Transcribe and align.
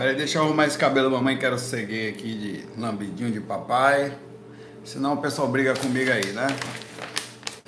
Peraí, 0.00 0.16
deixa 0.16 0.38
eu 0.38 0.44
arrumar 0.44 0.66
esse 0.66 0.78
cabelo, 0.78 1.10
mamãe. 1.10 1.36
Quero 1.36 1.58
seguir 1.58 2.08
aqui 2.08 2.32
de 2.32 2.80
lambidinho 2.80 3.30
de 3.30 3.38
papai. 3.38 4.16
Senão 4.82 5.12
o 5.12 5.16
pessoal 5.18 5.46
briga 5.46 5.76
comigo 5.76 6.10
aí, 6.10 6.32
né? 6.32 6.46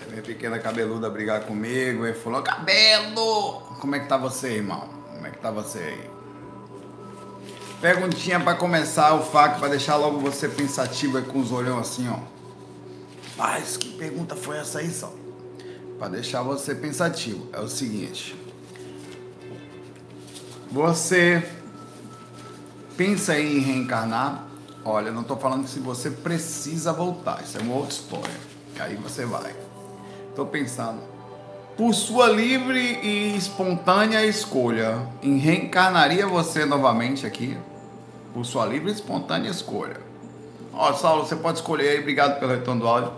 Minha 0.09 0.23
pequena 0.23 0.59
cabeluda 0.59 1.11
brigar 1.11 1.43
comigo 1.43 2.07
e 2.07 2.15
falou: 2.15 2.41
Cabelo! 2.41 3.61
Como 3.79 3.95
é 3.95 4.01
que 4.01 4.09
tá 4.09 4.17
você, 4.17 4.55
irmão? 4.55 4.89
Como 5.13 5.27
é 5.27 5.31
que 5.31 5.39
tá 5.41 5.51
você 5.51 5.79
aí? 5.81 6.11
Perguntinha 7.83 8.41
pra 8.41 8.55
começar 8.55 9.13
o 9.13 9.23
fac, 9.23 9.59
pra 9.59 9.69
deixar 9.69 9.97
logo 9.97 10.19
você 10.19 10.49
pensativo 10.49 11.19
aí 11.19 11.25
com 11.25 11.39
os 11.39 11.53
olhão 11.53 11.79
assim, 11.79 12.09
ó. 12.09 12.19
Mas 13.37 13.77
que 13.77 13.91
pergunta 13.91 14.35
foi 14.35 14.57
essa 14.57 14.79
aí, 14.79 14.91
só? 14.91 15.13
Pra 15.99 16.09
deixar 16.09 16.43
você 16.43 16.75
pensativo. 16.75 17.47
É 17.53 17.61
o 17.61 17.69
seguinte. 17.69 18.35
Você 20.71 21.47
pensa 22.97 23.39
em 23.39 23.59
reencarnar? 23.59 24.45
Olha, 24.85 25.13
não 25.13 25.23
tô 25.23 25.37
falando 25.37 25.65
que 25.65 25.71
se 25.71 25.79
você 25.79 26.11
precisa 26.11 26.93
voltar. 26.93 27.43
Isso 27.43 27.59
é 27.59 27.61
uma 27.61 27.75
outra 27.75 27.93
história. 27.93 28.35
Aí 28.79 28.97
você 28.97 29.25
vai. 29.25 29.55
Tô 30.35 30.47
pensando. 30.47 31.01
Por 31.77 31.95
sua 31.95 32.29
livre 32.29 32.79
e 33.03 33.37
espontânea 33.37 34.25
escolha, 34.27 35.07
em 35.23 35.39
reencarnaria 35.39 36.27
você 36.27 36.67
novamente 36.67 37.27
aqui? 37.27 37.57
Por 38.35 38.45
sua 38.45 38.67
livre 38.67 38.91
e 38.91 38.95
espontânea 38.95 39.51
escolha. 39.51 39.97
Ó, 40.73 40.93
Saulo, 40.95 41.27
você 41.27 41.37
pode 41.37 41.59
escolher 41.59 41.89
aí, 41.89 42.01
obrigado 42.01 42.39
pelo 42.39 42.53
retorno 42.53 42.83
do 42.83 42.89
áudio. 42.89 43.13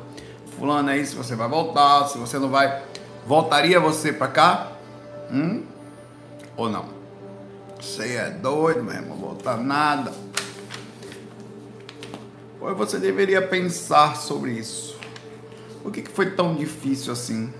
Fulano 0.56 0.88
aí, 0.88 1.04
se 1.04 1.16
você 1.16 1.34
vai 1.34 1.48
voltar, 1.48 2.06
se 2.08 2.18
você 2.18 2.38
não 2.38 2.48
vai. 2.48 2.82
Voltaria 3.26 3.80
você 3.80 4.12
pra 4.12 4.28
cá? 4.28 4.72
Hum? 5.30 5.64
Ou 6.56 6.68
não? 6.68 6.93
Você 7.84 8.14
é 8.14 8.30
doido, 8.30 8.82
meu 8.82 8.94
irmão, 8.94 9.14
voltar 9.14 9.58
nada. 9.58 10.10
Pois 12.58 12.76
você 12.76 12.98
deveria 12.98 13.46
pensar 13.46 14.16
sobre 14.16 14.52
isso. 14.52 14.98
O 15.84 15.90
que, 15.90 16.00
que 16.00 16.10
foi 16.10 16.30
tão 16.30 16.54
difícil 16.54 17.12
assim? 17.12 17.52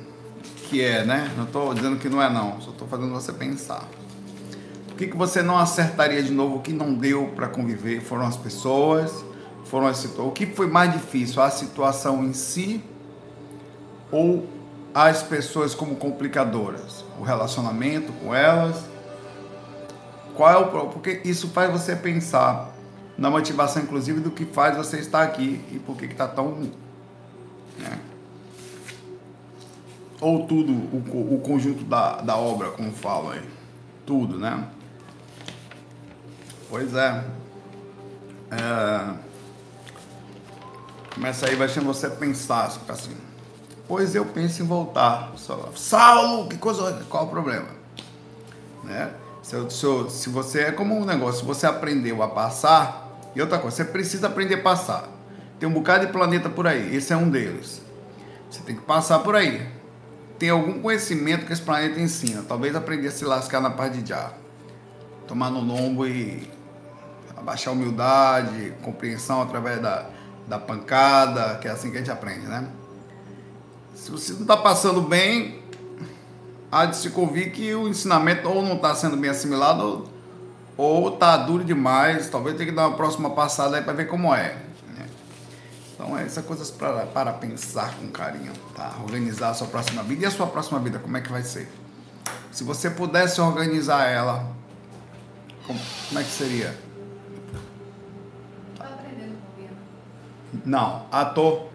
Que 0.70 0.82
é, 0.82 1.04
né? 1.04 1.30
Não 1.36 1.44
estou 1.44 1.74
dizendo 1.74 1.98
que 1.98 2.08
não 2.08 2.22
é 2.22 2.32
não, 2.32 2.58
só 2.62 2.70
estou 2.70 2.88
fazendo 2.88 3.12
você 3.12 3.34
pensar. 3.34 3.86
O 4.90 4.94
que, 4.94 5.06
que 5.08 5.16
você 5.16 5.42
não 5.42 5.58
acertaria 5.58 6.22
de 6.22 6.32
novo? 6.32 6.56
O 6.56 6.60
que 6.62 6.72
não 6.72 6.94
deu 6.94 7.30
para 7.36 7.46
conviver? 7.46 8.00
Foram 8.00 8.26
as 8.26 8.36
pessoas? 8.36 9.12
Foram 9.66 9.86
as 9.86 9.98
situações? 9.98 10.28
O 10.28 10.32
que 10.32 10.46
foi 10.46 10.66
mais 10.66 10.90
difícil? 10.90 11.42
A 11.42 11.50
situação 11.50 12.24
em 12.24 12.32
si 12.32 12.82
ou 14.10 14.48
as 14.94 15.22
pessoas 15.22 15.74
como 15.74 15.96
complicadoras? 15.96 17.04
O 17.20 17.22
relacionamento 17.22 18.10
com 18.14 18.34
elas? 18.34 18.93
Qual 20.34 20.50
é 20.50 20.56
o? 20.56 20.88
Porque 20.88 21.20
isso 21.24 21.48
faz 21.48 21.70
você 21.70 21.94
pensar 21.94 22.72
na 23.16 23.30
motivação, 23.30 23.82
inclusive, 23.82 24.20
do 24.20 24.30
que 24.30 24.44
faz 24.44 24.76
você 24.76 24.98
estar 24.98 25.22
aqui 25.22 25.64
e 25.70 25.78
por 25.78 25.96
que 25.96 26.06
está 26.06 26.26
tão. 26.26 26.70
Né? 27.78 27.98
Ou 30.20 30.46
tudo, 30.46 30.72
o, 30.72 31.34
o 31.34 31.40
conjunto 31.40 31.84
da, 31.84 32.20
da 32.20 32.36
obra, 32.36 32.70
como 32.70 32.92
falam 32.92 33.32
aí. 33.32 33.42
Tudo, 34.04 34.38
né? 34.38 34.66
Pois 36.68 36.94
é. 36.94 37.24
é. 38.50 39.14
Começa 41.14 41.46
aí, 41.46 41.54
vai 41.54 41.68
ser 41.68 41.80
você 41.80 42.10
pensar 42.10 42.72
assim. 42.88 43.16
Pois 43.86 44.14
eu 44.14 44.26
penso 44.26 44.62
em 44.62 44.66
voltar. 44.66 45.32
Saulo, 45.76 46.48
que 46.48 46.56
coisa, 46.56 47.04
qual 47.08 47.26
o 47.26 47.28
problema? 47.28 47.68
Né? 48.82 49.12
Se, 49.44 49.70
se, 49.70 49.86
se 50.08 50.30
você 50.30 50.60
é 50.62 50.72
como 50.72 50.98
um 50.98 51.04
negócio, 51.04 51.44
você 51.44 51.66
aprendeu 51.66 52.22
a 52.22 52.28
passar, 52.28 53.20
e 53.36 53.42
outra 53.42 53.58
coisa, 53.58 53.76
você 53.76 53.84
precisa 53.84 54.26
aprender 54.26 54.54
a 54.54 54.62
passar. 54.62 55.06
Tem 55.60 55.68
um 55.68 55.72
bocado 55.72 56.06
de 56.06 56.12
planeta 56.12 56.48
por 56.48 56.66
aí, 56.66 56.96
esse 56.96 57.12
é 57.12 57.16
um 57.16 57.28
deles. 57.28 57.82
Você 58.50 58.62
tem 58.62 58.74
que 58.74 58.80
passar 58.80 59.18
por 59.18 59.36
aí. 59.36 59.68
Tem 60.38 60.48
algum 60.48 60.80
conhecimento 60.80 61.44
que 61.44 61.52
esse 61.52 61.60
planeta 61.60 62.00
ensina. 62.00 62.42
Talvez 62.48 62.74
aprender 62.74 63.08
a 63.08 63.10
se 63.10 63.24
lascar 63.26 63.60
na 63.60 63.68
parte 63.68 63.98
de 63.98 64.08
já. 64.08 64.32
Tomar 65.28 65.50
no 65.50 65.60
lombo 65.60 66.06
e 66.06 66.50
abaixar 67.36 67.74
a 67.74 67.76
humildade, 67.76 68.72
compreensão 68.80 69.42
através 69.42 69.78
da, 69.80 70.06
da 70.48 70.58
pancada, 70.58 71.58
que 71.58 71.68
é 71.68 71.70
assim 71.70 71.90
que 71.90 71.96
a 71.96 72.00
gente 72.00 72.10
aprende, 72.10 72.46
né? 72.46 72.66
Se 73.94 74.10
você 74.10 74.32
não 74.32 74.42
está 74.42 74.56
passando 74.56 75.02
bem, 75.02 75.62
há 76.74 76.86
de 76.86 76.96
se 76.96 77.10
convir 77.10 77.52
que 77.52 77.72
o 77.72 77.86
ensinamento 77.86 78.48
ou 78.48 78.60
não 78.60 78.74
está 78.74 78.92
sendo 78.96 79.16
bem 79.16 79.30
assimilado 79.30 80.08
ou 80.76 81.14
está 81.14 81.36
duro 81.36 81.62
demais. 81.62 82.28
Talvez 82.28 82.56
tenha 82.56 82.68
que 82.68 82.74
dar 82.74 82.88
uma 82.88 82.96
próxima 82.96 83.30
passada 83.30 83.76
aí 83.76 83.82
para 83.84 83.92
ver 83.92 84.08
como 84.08 84.34
é. 84.34 84.56
Né? 84.88 85.06
Então, 85.94 86.18
essas 86.18 86.44
coisas 86.44 86.72
para, 86.72 87.06
para 87.06 87.32
pensar 87.32 87.94
com 87.94 88.08
carinho, 88.08 88.52
tá? 88.74 88.96
Organizar 89.04 89.50
a 89.50 89.54
sua 89.54 89.68
próxima 89.68 90.02
vida. 90.02 90.24
E 90.24 90.26
a 90.26 90.30
sua 90.32 90.48
próxima 90.48 90.80
vida, 90.80 90.98
como 90.98 91.16
é 91.16 91.20
que 91.20 91.30
vai 91.30 91.44
ser? 91.44 91.70
Se 92.50 92.64
você 92.64 92.90
pudesse 92.90 93.40
organizar 93.40 94.08
ela, 94.08 94.44
como, 95.68 95.78
como 96.08 96.20
é 96.20 96.24
que 96.24 96.30
seria? 96.30 96.76
Não, 100.64 101.06
ator. 101.12 101.68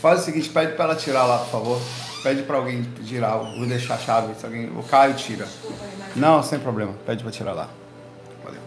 Faz 0.00 0.20
o 0.20 0.24
seguinte, 0.24 0.50
pede 0.50 0.74
para 0.74 0.84
ela 0.84 0.96
tirar 0.96 1.24
lá, 1.24 1.38
por 1.38 1.50
favor. 1.50 1.80
Pede 2.24 2.42
para 2.44 2.56
alguém 2.56 2.82
tirar, 3.04 3.36
vou 3.36 3.66
deixar 3.66 3.96
a 3.96 3.98
chave, 3.98 4.34
se 4.34 4.46
alguém, 4.46 4.74
o 4.74 4.82
Caio 4.82 5.12
tira. 5.12 5.46
Não, 6.16 6.42
sem 6.42 6.58
problema, 6.58 6.94
pede 7.04 7.22
para 7.22 7.30
tirar 7.30 7.52
lá. 7.52 7.68
Valeu. 8.42 8.62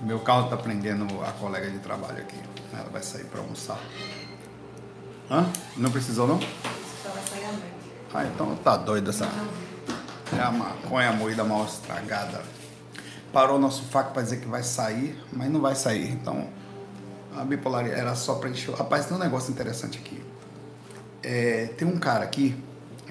Meu 0.00 0.18
carro 0.18 0.50
tá 0.50 0.56
prendendo 0.56 1.06
a 1.22 1.30
colega 1.30 1.70
de 1.70 1.78
trabalho 1.78 2.18
aqui. 2.18 2.36
Ela 2.72 2.90
vai 2.90 3.04
sair 3.04 3.22
para 3.26 3.40
almoçar. 3.40 3.78
Hã? 5.30 5.46
Não 5.76 5.92
precisou 5.92 6.26
não? 6.26 6.40
Ah, 8.12 8.24
então 8.24 8.56
tá 8.56 8.76
doida 8.76 9.10
essa. 9.10 9.28
É 10.36 10.42
a 10.42 10.50
maconha 10.50 11.12
moída 11.12 11.44
mal 11.44 11.64
estragada. 11.66 12.42
Parou 13.32 13.60
nosso 13.60 13.84
faco 13.84 14.12
para 14.12 14.22
dizer 14.22 14.40
que 14.40 14.48
vai 14.48 14.64
sair, 14.64 15.16
mas 15.32 15.48
não 15.52 15.60
vai 15.60 15.76
sair. 15.76 16.10
Então, 16.10 16.48
a 17.36 17.44
bipolaridade 17.44 18.00
era 18.00 18.16
só 18.16 18.34
para 18.34 18.48
encher. 18.48 18.74
Rapaz, 18.74 19.06
tem 19.06 19.16
um 19.16 19.20
negócio 19.20 19.52
interessante 19.52 19.98
aqui. 19.98 20.25
É, 21.22 21.66
tem 21.76 21.86
um 21.86 21.98
cara 21.98 22.24
aqui, 22.24 22.56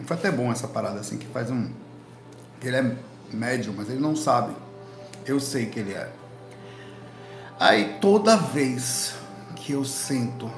foi 0.04 0.18
até 0.18 0.32
bom 0.32 0.52
essa 0.52 0.68
parada 0.68 1.00
assim, 1.00 1.18
que 1.18 1.26
faz 1.28 1.50
um. 1.50 1.70
Ele 2.62 2.76
é 2.76 2.96
médium, 3.32 3.74
mas 3.76 3.90
ele 3.90 4.00
não 4.00 4.16
sabe. 4.16 4.56
Eu 5.26 5.40
sei 5.40 5.68
que 5.68 5.80
ele 5.80 5.94
é. 5.94 6.12
Aí 7.60 7.98
toda 8.02 8.36
vez 8.36 9.16
que 9.56 9.72
eu 9.72 9.86
sento 9.86 10.52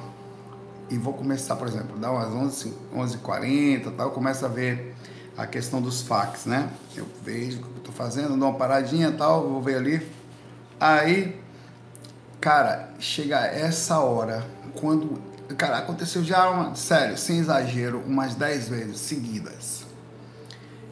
e 0.90 0.96
vou 0.96 1.12
começar, 1.12 1.54
por 1.56 1.68
exemplo, 1.68 1.98
dá 1.98 2.10
umas 2.10 2.32
11, 2.32 2.74
11h40 2.94 3.94
tal, 3.96 4.08
eu 4.08 4.12
começo 4.12 4.44
a 4.44 4.48
ver 4.48 4.94
a 5.36 5.46
questão 5.46 5.80
dos 5.80 6.02
fax, 6.02 6.46
né? 6.46 6.70
Eu 6.96 7.06
vejo 7.22 7.60
o 7.60 7.62
que 7.62 7.76
eu 7.78 7.82
tô 7.84 7.92
fazendo, 7.92 8.36
dou 8.36 8.48
uma 8.48 8.54
paradinha 8.54 9.12
tal, 9.12 9.48
vou 9.48 9.62
ver 9.62 9.76
ali. 9.76 10.08
Aí, 10.80 11.40
cara, 12.40 12.90
chega 12.98 13.46
essa 13.46 14.00
hora, 14.00 14.44
quando 14.80 15.27
Cara, 15.56 15.78
aconteceu 15.78 16.22
já, 16.22 16.50
uma, 16.50 16.74
sério, 16.74 17.16
sem 17.16 17.38
exagero, 17.38 18.02
umas 18.06 18.34
10 18.34 18.68
vezes 18.68 19.00
seguidas. 19.00 19.86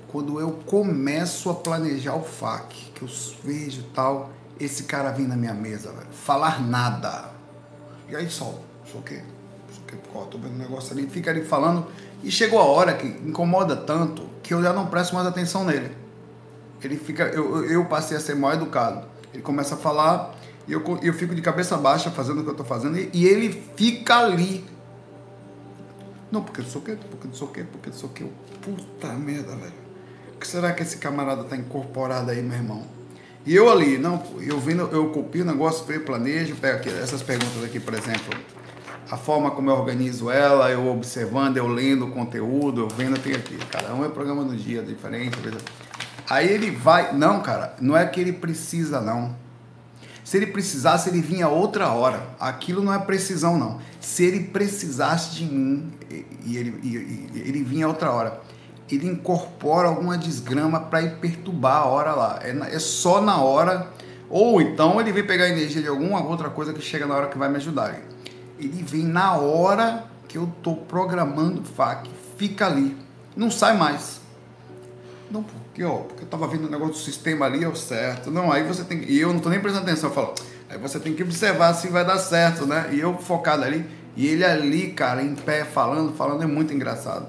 Quando 0.09 0.41
eu 0.41 0.53
começo 0.65 1.51
a 1.51 1.55
planejar 1.55 2.15
o 2.15 2.23
FAQ, 2.23 2.75
que 2.95 3.03
eu 3.03 3.09
vejo 3.45 3.83
tal, 3.95 4.31
esse 4.59 4.85
cara 4.85 5.11
vem 5.11 5.27
na 5.27 5.37
minha 5.37 5.53
mesa, 5.53 5.93
velho, 5.93 6.09
falar 6.11 6.63
nada. 6.63 7.31
E 8.09 8.17
aí 8.17 8.31
só, 8.31 8.59
só 8.91 8.99
o 8.99 9.03
quê? 9.03 9.21
Só 9.71 9.81
o 9.83 9.85
quê? 9.85 9.97
Tô 10.31 10.39
vendo 10.39 10.55
um 10.55 10.59
negócio 10.59 10.93
ali, 10.93 11.07
fica 11.07 11.31
ali 11.31 11.45
falando. 11.45 11.87
E 12.23 12.31
chegou 12.31 12.59
a 12.59 12.65
hora 12.65 12.95
que 12.95 13.07
incomoda 13.07 13.77
tanto 13.77 14.27
que 14.43 14.55
eu 14.55 14.63
já 14.63 14.73
não 14.73 14.87
presto 14.87 15.15
mais 15.15 15.27
atenção 15.27 15.65
nele. 15.65 15.95
Ele 16.83 16.97
fica, 16.97 17.25
eu, 17.25 17.65
eu 17.65 17.85
passei 17.85 18.17
a 18.17 18.21
ser 18.21 18.35
mal 18.37 18.55
educado. 18.55 19.07
Ele 19.35 19.43
começa 19.43 19.75
a 19.75 19.79
falar, 19.79 20.35
e 20.67 20.73
eu, 20.73 20.83
eu 21.03 21.15
fico 21.15 21.35
de 21.35 21.41
cabeça 21.41 21.77
baixa 21.77 22.11
fazendo 22.11 22.41
o 22.41 22.43
que 22.43 22.49
eu 22.49 22.53
estou 22.53 22.67
fazendo 22.67 22.99
e, 22.99 23.09
e, 23.13 23.27
ele 23.27 23.63
fica 23.77 24.19
ali. 24.19 24.65
Não, 26.31 26.43
porque 26.43 26.61
não 26.61 26.69
sei 26.69 26.81
o 26.81 26.85
quê, 26.85 26.99
porque 27.09 27.29
não 27.29 27.35
sei 27.35 27.47
o 27.47 27.51
quê, 27.51 27.65
porque 27.71 27.91
não 27.91 27.97
sei 27.97 28.09
o 28.09 28.13
quê. 28.13 28.27
Puta 28.61 29.13
merda, 29.15 29.55
velho. 29.55 29.87
O 30.35 30.39
que 30.39 30.47
será 30.47 30.73
que 30.73 30.83
esse 30.83 30.99
camarada 30.99 31.45
tá 31.45 31.57
incorporado 31.57 32.33
aí, 32.33 32.43
meu 32.43 32.57
irmão? 32.57 32.85
E 33.45 33.55
eu 33.55 33.71
ali, 33.71 33.97
não, 33.97 34.21
eu 34.41 34.59
vendo, 34.59 34.89
eu 34.91 35.11
copio 35.11 35.45
o 35.45 35.47
negócio, 35.47 35.85
eu 35.93 36.01
planejo, 36.01 36.57
pego 36.57 36.79
aqui, 36.79 36.89
essas 36.89 37.23
perguntas 37.23 37.63
aqui, 37.63 37.79
por 37.79 37.95
exemplo, 37.95 38.37
a 39.09 39.17
forma 39.17 39.53
como 39.53 39.71
eu 39.71 39.75
organizo 39.75 40.29
ela, 40.29 40.69
eu 40.69 40.89
observando, 40.89 41.57
eu 41.57 41.69
lendo 41.69 42.07
o 42.07 42.11
conteúdo, 42.11 42.81
eu 42.81 42.89
vendo, 42.89 43.17
tem 43.21 43.35
aqui. 43.35 43.57
Cada 43.71 43.95
um 43.95 44.05
é 44.05 44.09
programa 44.09 44.43
do 44.43 44.57
dia, 44.57 44.83
diferente. 44.83 45.39
Aí 46.29 46.49
ele 46.49 46.73
vai, 46.73 47.17
não, 47.17 47.41
cara, 47.41 47.77
não 47.81 47.97
é 47.97 48.05
que 48.05 48.21
ele 48.21 48.33
precisa, 48.33 49.01
não 49.01 49.46
se 50.27 50.39
ele 50.39 50.49
precisasse, 50.49 51.09
ele 51.09 51.21
vinha 51.21 51.47
outra 51.49 51.93
hora. 51.93 52.21
Aquilo 52.41 52.83
não 52.83 52.93
é 52.93 52.99
precisão, 52.99 53.57
não. 53.57 53.79
Se 54.01 54.25
ele 54.25 54.41
precisasse 54.47 55.37
de 55.37 55.45
mim, 55.45 55.93
e 56.45 56.57
ele, 56.57 56.81
e, 56.83 57.31
ele 57.39 57.63
vinha 57.63 57.87
outra 57.87 58.11
hora. 58.11 58.41
ele 58.91 59.07
incorpora 59.07 59.87
alguma 59.87 60.19
desgrama 60.19 60.81
para 60.81 61.01
ir 61.01 61.21
perturbar 61.21 61.77
a 61.77 61.85
hora 61.85 62.13
lá. 62.13 62.41
É, 62.43 62.75
é, 62.75 62.79
só 62.81 63.21
na 63.21 63.41
hora, 63.41 63.89
ou 64.29 64.61
então 64.61 65.01
ele 65.01 65.13
vem 65.13 65.25
pegar 65.25 65.49
energia 65.49 65.81
de 65.81 65.87
alguma 65.87 66.21
outra 66.21 66.51
coisa 66.51 66.73
que 66.73 66.83
chega 66.83 67.07
na 67.07 67.15
hora 67.15 67.29
que 67.29 67.39
vai 67.39 67.49
me 67.49 67.59
ajudar. 67.59 67.97
Ele 68.59 68.83
vem 68.83 69.05
na 69.05 69.37
hora 69.37 70.07
que 70.27 70.37
eu 70.37 70.53
tô 70.61 70.75
programando 70.75 71.61
o 71.61 71.65
FAC, 71.65 72.11
fica 72.37 72.67
ali, 72.67 72.97
não 73.37 73.49
sai 73.49 73.77
mais. 73.77 74.21
Não, 75.31 75.45
porque, 75.77 75.85
ó, 75.85 75.99
porque 75.99 76.25
eu 76.25 76.29
tava 76.29 76.49
vendo 76.49 76.67
o 76.67 76.71
negócio 76.71 76.95
do 76.95 76.99
sistema 76.99 77.45
ali, 77.45 77.63
é 77.63 77.69
o 77.69 77.77
certo. 77.77 78.31
Não, 78.31 78.51
aí 78.51 78.63
você 78.63 78.83
tem 78.83 79.05
E 79.07 79.21
eu 79.21 79.31
não 79.31 79.41
tô 79.41 79.51
nem 79.51 79.61
prestando 79.61 79.85
atenção, 79.85 80.09
eu 80.09 80.15
falo, 80.15 80.35
aí 80.71 80.79
você 80.79 80.99
tem 80.99 81.13
que 81.13 81.23
observar 81.23 81.75
se 81.75 81.89
vai 81.89 82.03
dar 82.03 82.19
certo, 82.19 82.65
né? 82.65 82.89
E 82.93 83.01
eu 83.01 83.19
focado 83.19 83.63
ali, 83.63 83.85
e 84.17 84.27
ele 84.27 84.43
ali, 84.43 84.93
cara, 84.93 85.23
em 85.23 85.35
pé, 85.35 85.67
falando, 85.67 86.15
falando, 86.15 86.43
é 86.43 86.47
muito 86.47 86.73
engraçado. 86.73 87.29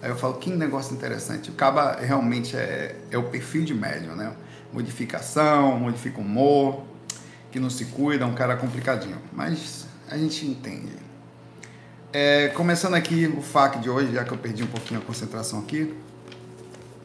Aí 0.00 0.10
eu 0.10 0.16
falo, 0.16 0.34
que 0.34 0.48
negócio 0.48 0.94
interessante. 0.94 1.50
Acaba 1.50 1.96
realmente 1.96 2.56
é, 2.56 2.94
é 3.10 3.18
o 3.18 3.24
perfil 3.24 3.64
de 3.64 3.74
médium, 3.74 4.14
né? 4.14 4.32
Modificação, 4.72 5.76
modifica 5.80 6.18
o 6.18 6.20
humor, 6.20 6.84
que 7.50 7.58
não 7.58 7.68
se 7.68 7.86
cuida, 7.86 8.24
é 8.24 8.26
um 8.28 8.34
cara 8.34 8.56
complicadinho. 8.56 9.18
Mas 9.32 9.86
a 10.08 10.16
gente 10.16 10.46
entende. 10.46 10.92
É, 12.12 12.46
começando 12.50 12.94
aqui 12.94 13.26
o 13.26 13.42
FAQ 13.42 13.80
de 13.80 13.90
hoje, 13.90 14.12
já 14.12 14.22
que 14.22 14.30
eu 14.30 14.38
perdi 14.38 14.62
um 14.62 14.68
pouquinho 14.68 15.00
a 15.00 15.02
concentração 15.02 15.58
aqui, 15.58 15.92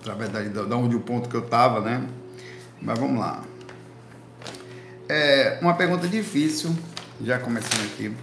através 0.03 0.29
da, 0.29 0.63
da 0.63 0.75
onde 0.75 0.95
o 0.95 0.99
ponto 0.99 1.29
que 1.29 1.35
eu 1.35 1.43
estava, 1.43 1.79
né? 1.79 2.05
Mas 2.81 2.99
vamos 2.99 3.19
lá. 3.19 3.41
É 5.07 5.57
uma 5.61 5.73
pergunta 5.75 6.07
difícil, 6.07 6.75
já 7.21 7.39
começando 7.39 7.85
aqui, 7.85 8.13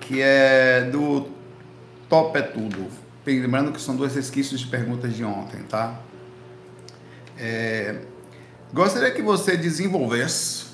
que 0.00 0.22
é 0.22 0.88
do 0.90 1.28
Top 2.08 2.36
é 2.38 2.42
Tudo 2.42 2.88
Lembrando 3.26 3.72
que 3.72 3.80
são 3.80 3.96
dois 3.96 4.14
resquícios 4.14 4.60
de 4.60 4.68
perguntas 4.68 5.12
de 5.12 5.24
ontem, 5.24 5.60
tá? 5.64 6.00
É, 7.36 8.02
gostaria 8.72 9.10
que 9.10 9.20
você 9.20 9.56
desenvolvesse. 9.56 10.66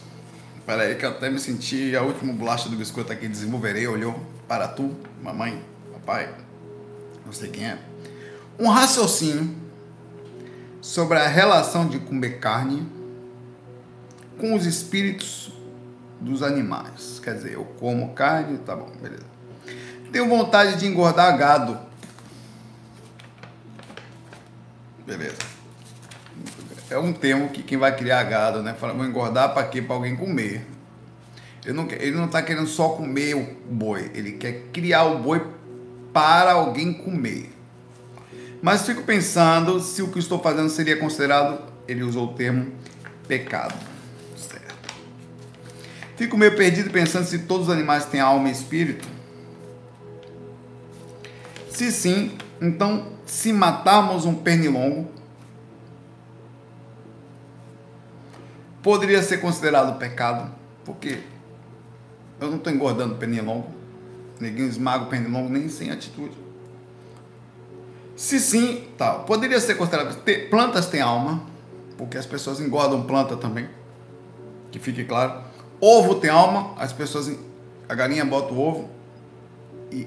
Espera 0.59 0.83
aí 0.83 0.95
que 0.95 1.07
eu 1.07 1.11
até 1.11 1.31
me 1.31 1.41
senti 1.41 1.97
a 1.97 2.03
última 2.03 2.31
bolacha 2.31 2.69
do 2.69 2.77
biscoito 2.77 3.11
aqui. 3.11 3.27
Desenvolverei, 3.27 3.87
olhou 3.87 4.21
para 4.47 4.69
tu, 4.69 4.95
mamãe, 5.23 5.65
papai, 5.95 6.29
não 7.25 7.33
sei 7.33 7.49
quem 7.49 7.65
é. 7.65 7.79
Um 8.59 8.69
raciocínio 8.69 9.63
sobre 10.83 11.19
a 11.19 11.27
relação 11.27 11.89
de 11.89 11.99
comer 11.99 12.41
carne 12.41 12.87
com 14.39 14.55
os 14.55 14.67
espíritos 14.67 15.51
dos 16.21 16.43
animais. 16.43 17.19
Quer 17.25 17.37
dizer, 17.37 17.55
eu 17.55 17.65
como 17.81 18.13
carne, 18.13 18.59
tá 18.59 18.77
bom, 18.77 18.91
beleza. 19.01 19.25
Tenho 20.13 20.29
vontade 20.29 20.77
de 20.77 20.87
engordar 20.87 21.39
gado 21.39 21.79
Beleza. 25.07 25.37
É 26.91 26.99
um 26.99 27.13
termo 27.13 27.49
que 27.49 27.63
quem 27.63 27.77
vai 27.77 27.95
criar 27.97 28.23
gado, 28.25 28.63
né? 28.63 28.75
Fala, 28.75 28.93
vou 28.93 29.05
engordar 29.05 29.53
para 29.53 29.67
quê? 29.67 29.83
Para 29.83 29.97
alguém 29.97 30.15
comer. 30.15 30.67
Ele 31.65 31.73
não, 31.73 31.89
ele 31.91 32.17
não 32.17 32.27
está 32.27 32.43
querendo 32.43 32.67
só 32.67 32.91
comer 32.91 33.35
o 33.35 33.57
boi, 33.71 34.11
ele 34.15 34.33
quer 34.33 34.65
criar 34.73 35.05
o 35.05 35.19
boi 35.19 35.47
para 36.13 36.53
alguém 36.53 36.93
comer. 36.93 37.53
Mas 38.63 38.87
fico 38.87 39.03
pensando 39.03 39.81
se 39.81 40.01
o 40.03 40.09
que 40.09 40.21
estou 40.21 40.39
fazendo 40.39 40.71
seria 40.71 40.97
considerado, 40.97 41.61
ele 41.89 42.05
usou 42.05 42.29
o 42.29 42.35
termo 42.35 42.71
pecado. 43.27 43.75
Certo. 44.37 44.95
Fico 46.17 46.39
meio 46.39 46.57
perdido 46.57 46.89
pensando 46.89 47.27
se 47.27 47.41
todos 47.41 47.67
os 47.67 47.75
animais 47.75 48.05
têm 48.05 48.21
alma 48.21 48.49
e 48.49 48.53
espírito. 48.53 49.09
Se 51.69 51.91
sim, 51.91 52.39
então 52.61 53.09
se 53.27 53.53
matarmos 53.53 54.25
um 54.25 54.35
pernilongo, 54.35 55.11
poderia 58.81 59.25
ser 59.25 59.39
considerado 59.39 59.99
pecado, 59.99 60.55
porque 60.85 61.19
eu 62.41 62.49
não 62.49 62.59
estou 62.59 62.73
engordando 62.73 63.17
pernilongo, 63.17 63.67
ninguém 64.39 64.67
esmaga 64.69 65.05
o 65.05 65.07
pernilongo 65.09 65.49
nem 65.49 65.69
sem 65.69 65.91
atitude. 65.91 66.52
Se 68.23 68.39
sim, 68.39 68.85
tal, 68.97 69.25
poderia 69.25 69.59
ser 69.59 69.75
considerado. 69.75 70.17
Plantas 70.49 70.87
têm 70.87 71.01
alma, 71.01 71.43
porque 71.99 72.17
as 72.17 72.25
pessoas 72.25 72.61
engordam 72.61 73.03
planta 73.03 73.37
também, 73.37 73.69
que 74.71 74.79
fique 74.79 75.03
claro. 75.03 75.43
Ovo 75.81 76.15
tem 76.15 76.31
alma, 76.31 76.73
as 76.79 76.93
pessoas. 76.93 77.37
A 77.89 77.95
galinha 77.97 78.25
bota 78.25 78.55
o 78.55 78.61
ovo 78.61 78.91
e 79.91 80.07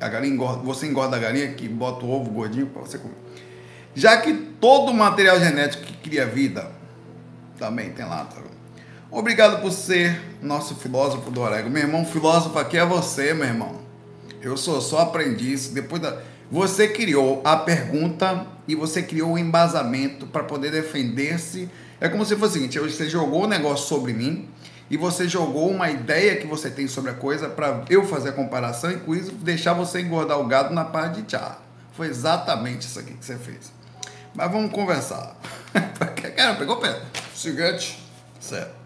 a 0.00 0.08
galinha 0.08 0.34
engorda, 0.34 0.64
você 0.64 0.88
engorda 0.88 1.14
a 1.14 1.20
galinha 1.20 1.52
que 1.52 1.68
bota 1.68 2.04
o 2.04 2.10
ovo 2.10 2.28
gordinho 2.28 2.66
para 2.66 2.82
você 2.82 2.98
comer. 2.98 3.14
Já 3.94 4.20
que 4.20 4.34
todo 4.60 4.90
o 4.90 4.94
material 4.94 5.38
genético 5.38 5.84
que 5.84 5.96
cria 5.96 6.26
vida 6.26 6.72
também 7.56 7.92
tem 7.92 8.04
lá. 8.04 8.24
Tá? 8.24 8.42
Obrigado 9.12 9.62
por 9.62 9.70
ser 9.70 10.20
nosso 10.42 10.74
filósofo 10.74 11.30
do 11.30 11.40
Orego. 11.40 11.70
Meu 11.70 11.84
irmão, 11.84 12.04
filósofo 12.04 12.58
aqui 12.58 12.76
é 12.76 12.84
você, 12.84 13.32
meu 13.32 13.46
irmão. 13.46 13.76
Eu 14.42 14.56
sou 14.56 14.80
só 14.80 15.02
aprendiz. 15.02 15.68
Depois 15.68 16.02
da... 16.02 16.20
Você 16.50 16.88
criou 16.88 17.42
a 17.44 17.56
pergunta 17.56 18.46
e 18.66 18.74
você 18.74 19.02
criou 19.02 19.32
o 19.32 19.38
embasamento 19.38 20.26
para 20.26 20.44
poder 20.44 20.70
defender-se. 20.70 21.68
É 22.00 22.08
como 22.08 22.24
se 22.24 22.36
fosse 22.36 22.52
o 22.52 22.54
seguinte: 22.54 22.78
você 22.78 23.08
jogou 23.08 23.42
o 23.42 23.44
um 23.44 23.48
negócio 23.48 23.86
sobre 23.86 24.12
mim 24.12 24.48
e 24.90 24.96
você 24.96 25.28
jogou 25.28 25.70
uma 25.70 25.90
ideia 25.90 26.36
que 26.36 26.46
você 26.46 26.70
tem 26.70 26.88
sobre 26.88 27.10
a 27.10 27.14
coisa 27.14 27.48
para 27.48 27.84
eu 27.90 28.06
fazer 28.06 28.30
a 28.30 28.32
comparação 28.32 28.90
e 28.90 28.96
com 28.96 29.14
isso 29.14 29.32
deixar 29.32 29.74
você 29.74 30.00
engordar 30.00 30.40
o 30.40 30.46
gado 30.46 30.72
na 30.72 30.84
parte 30.84 31.20
de 31.20 31.22
tchá. 31.24 31.58
Foi 31.92 32.06
exatamente 32.06 32.86
isso 32.86 32.98
aqui 32.98 33.12
que 33.12 33.24
você 33.24 33.36
fez. 33.36 33.72
Mas 34.34 34.50
vamos 34.50 34.70
conversar. 34.70 35.36
Cara, 36.36 36.54
pegou 36.54 36.76
pé. 36.76 37.02
Seguinte, 37.34 38.02
certo. 38.40 38.77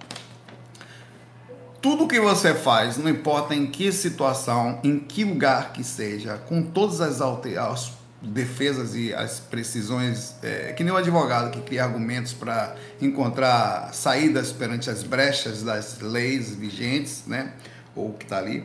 Tudo 1.82 2.06
que 2.06 2.20
você 2.20 2.54
faz, 2.54 2.96
não 2.96 3.10
importa 3.10 3.56
em 3.56 3.66
que 3.66 3.90
situação, 3.90 4.78
em 4.84 5.00
que 5.00 5.24
lugar 5.24 5.72
que 5.72 5.82
seja, 5.82 6.38
com 6.38 6.62
todas 6.62 7.00
as 7.00 7.20
alterações 7.20 8.00
defesas 8.22 8.94
e 8.94 9.12
as 9.12 9.40
precisões, 9.40 10.36
é, 10.44 10.72
que 10.74 10.84
nem 10.84 10.92
o 10.92 10.96
advogado 10.96 11.50
que 11.50 11.60
cria 11.60 11.82
argumentos 11.82 12.32
para 12.32 12.76
encontrar 13.00 13.92
saídas 13.92 14.52
perante 14.52 14.88
as 14.88 15.02
brechas 15.02 15.64
das 15.64 15.98
leis 15.98 16.54
vigentes, 16.54 17.24
né, 17.26 17.52
ou 17.96 18.12
que 18.12 18.24
está 18.24 18.38
ali, 18.38 18.62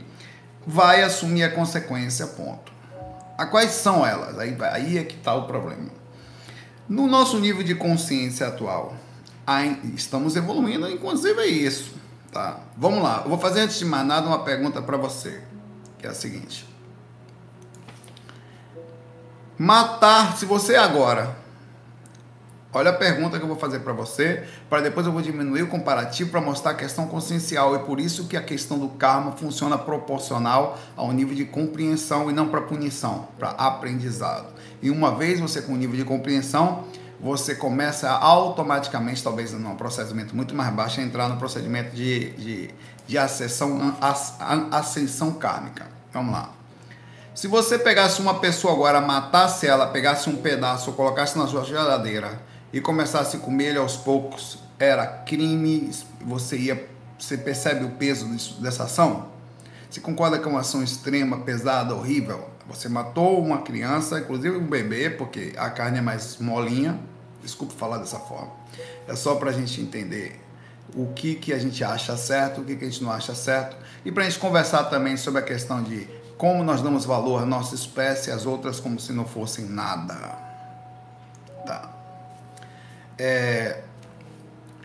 vai 0.65 1.01
assumir 1.01 1.43
a 1.43 1.49
consequência, 1.49 2.27
ponto. 2.27 2.71
A 3.35 3.47
quais 3.47 3.71
são 3.71 4.05
elas? 4.05 4.37
Aí, 4.37 4.55
aí 4.71 4.97
é 4.99 5.03
que 5.03 5.15
está 5.15 5.33
o 5.33 5.47
problema. 5.47 5.89
No 6.87 7.07
nosso 7.07 7.39
nível 7.39 7.63
de 7.63 7.73
consciência 7.73 8.47
atual, 8.47 8.95
estamos 9.95 10.35
evoluindo, 10.35 10.87
inclusive 10.87 11.41
é 11.41 11.47
isso. 11.47 11.95
Tá? 12.31 12.59
Vamos 12.75 13.01
lá, 13.01 13.21
eu 13.23 13.29
vou 13.29 13.39
fazer 13.39 13.61
antes 13.61 13.79
de 13.79 13.85
mais 13.85 14.05
nada 14.05 14.27
uma 14.27 14.43
pergunta 14.43 14.81
para 14.81 14.97
você, 14.97 15.41
que 15.97 16.05
é 16.05 16.09
a 16.09 16.13
seguinte. 16.13 16.67
Matar, 19.57 20.37
se 20.37 20.45
você 20.45 20.75
agora. 20.75 21.35
Olha 22.73 22.91
a 22.91 22.93
pergunta 22.93 23.37
que 23.39 23.43
eu 23.43 23.47
vou 23.47 23.57
fazer 23.57 23.79
para 23.79 23.91
você, 23.93 24.43
para 24.69 24.81
depois 24.81 25.03
eu 25.07 25.11
vou 25.11 25.21
diminuir 25.21 25.63
o 25.63 25.67
comparativo 25.67 26.29
para 26.29 26.39
mostrar 26.39 26.71
a 26.71 26.75
questão 26.75 27.07
consciencial. 27.07 27.73
É 27.75 27.79
por 27.79 27.99
isso 27.99 28.27
que 28.27 28.37
a 28.37 28.41
questão 28.43 28.77
do 28.77 28.89
karma 28.89 29.31
funciona 29.31 29.79
proporcional 29.79 30.77
ao 30.95 31.11
nível 31.11 31.33
de 31.33 31.45
compreensão 31.45 32.29
e 32.29 32.33
não 32.33 32.49
para 32.49 32.61
punição, 32.61 33.29
para 33.39 33.49
aprendizado. 33.49 34.53
E 34.79 34.91
uma 34.91 35.15
vez 35.15 35.39
você 35.39 35.59
com 35.59 35.73
o 35.73 35.75
nível 35.75 35.95
de 35.95 36.03
compreensão, 36.03 36.83
você 37.19 37.55
começa 37.55 38.09
automaticamente, 38.09 39.23
talvez 39.23 39.51
num 39.51 39.75
procedimento 39.75 40.35
muito 40.35 40.53
mais 40.53 40.71
baixo, 40.73 40.99
a 40.99 41.03
entrar 41.03 41.27
no 41.27 41.37
procedimento 41.37 41.95
de, 41.95 42.31
de, 42.31 42.69
de 43.07 43.17
ascensão, 43.17 43.95
ascensão 44.71 45.31
kármica. 45.31 45.87
Vamos 46.13 46.31
lá. 46.31 46.51
Se 47.33 47.47
você 47.47 47.77
pegasse 47.77 48.21
uma 48.21 48.39
pessoa 48.39 48.73
agora, 48.73 48.99
matasse 48.99 49.67
ela, 49.67 49.87
pegasse 49.87 50.29
um 50.29 50.37
pedaço, 50.37 50.91
colocasse 50.93 51.37
na 51.37 51.47
sua 51.47 51.63
geladeira 51.63 52.41
e 52.73 52.81
começasse 52.81 53.37
a 53.37 53.39
comer 53.39 53.65
ele 53.65 53.77
aos 53.77 53.95
poucos, 53.95 54.59
era 54.79 55.05
crime, 55.05 55.91
você 56.21 56.57
ia, 56.57 56.89
você 57.17 57.37
percebe 57.37 57.85
o 57.85 57.91
peso 57.91 58.27
disso, 58.29 58.61
dessa 58.61 58.83
ação? 58.83 59.27
Você 59.89 59.99
concorda 59.99 60.37
que 60.37 60.45
é 60.45 60.47
uma 60.47 60.61
ação 60.61 60.83
extrema, 60.83 61.39
pesada, 61.39 61.95
horrível? 61.95 62.49
Você 62.67 62.89
matou 62.89 63.41
uma 63.41 63.61
criança, 63.61 64.19
inclusive 64.19 64.57
um 64.57 64.67
bebê, 64.67 65.09
porque 65.09 65.53
a 65.57 65.69
carne 65.69 65.99
é 65.99 66.01
mais 66.01 66.37
molinha. 66.37 66.99
Desculpe 67.41 67.73
falar 67.73 67.97
dessa 67.97 68.19
forma. 68.19 68.51
É 69.07 69.15
só 69.15 69.35
para 69.35 69.51
a 69.51 69.53
gente 69.53 69.79
entender 69.79 70.39
o 70.95 71.07
que, 71.13 71.35
que 71.35 71.53
a 71.53 71.59
gente 71.59 71.83
acha 71.83 72.17
certo, 72.17 72.61
o 72.61 72.65
que, 72.65 72.75
que 72.75 72.85
a 72.85 72.89
gente 72.89 73.03
não 73.03 73.11
acha 73.11 73.33
certo. 73.33 73.77
E 74.03 74.11
para 74.11 74.23
a 74.23 74.29
gente 74.29 74.39
conversar 74.39 74.85
também 74.85 75.15
sobre 75.15 75.39
a 75.39 75.43
questão 75.43 75.81
de 75.81 76.07
como 76.37 76.63
nós 76.63 76.81
damos 76.81 77.05
valor 77.05 77.41
à 77.41 77.45
nossa 77.45 77.73
espécie 77.73 78.29
e 78.29 78.33
às 78.33 78.45
outras 78.45 78.79
como 78.79 78.99
se 78.99 79.13
não 79.13 79.25
fossem 79.25 79.65
nada. 79.65 80.13
Tá. 81.65 81.89
É, 83.17 83.81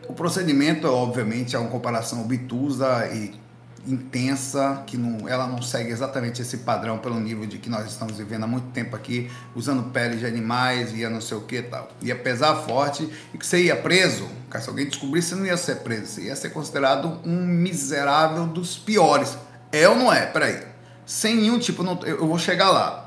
o 0.08 0.14
procedimento, 0.14 0.86
obviamente, 0.88 1.54
é 1.54 1.58
uma 1.58 1.68
comparação 1.68 2.22
obtusa 2.22 3.06
e 3.12 3.41
intensa, 3.86 4.82
que 4.86 4.96
não, 4.96 5.28
ela 5.28 5.46
não 5.46 5.60
segue 5.60 5.90
exatamente 5.90 6.40
esse 6.40 6.58
padrão 6.58 6.98
pelo 6.98 7.18
nível 7.18 7.46
de 7.46 7.58
que 7.58 7.68
nós 7.68 7.90
estamos 7.90 8.16
vivendo 8.16 8.44
há 8.44 8.46
muito 8.46 8.68
tempo 8.68 8.94
aqui, 8.94 9.30
usando 9.54 9.90
pele 9.90 10.16
de 10.16 10.26
animais 10.26 10.92
e 10.92 11.06
não 11.08 11.20
sei 11.20 11.36
o 11.36 11.40
que 11.40 11.62
tal. 11.62 11.88
Ia 12.00 12.16
pesar 12.16 12.54
forte 12.56 13.08
e 13.34 13.38
que 13.38 13.46
você 13.46 13.64
ia 13.64 13.76
preso, 13.76 14.28
se 14.60 14.68
alguém 14.68 14.86
descobrisse, 14.86 15.30
você 15.30 15.34
não 15.34 15.46
ia 15.46 15.56
ser 15.56 15.76
preso, 15.76 16.06
você 16.06 16.22
ia 16.22 16.36
ser 16.36 16.50
considerado 16.50 17.20
um 17.24 17.44
miserável 17.46 18.46
dos 18.46 18.76
piores. 18.76 19.36
É 19.72 19.88
ou 19.88 19.96
não 19.96 20.12
é? 20.12 20.26
Peraí. 20.26 20.62
Sem 21.04 21.36
nenhum 21.36 21.58
tipo, 21.58 21.82
não, 21.82 21.98
eu, 22.02 22.18
eu 22.18 22.26
vou 22.26 22.38
chegar 22.38 22.70
lá. 22.70 23.02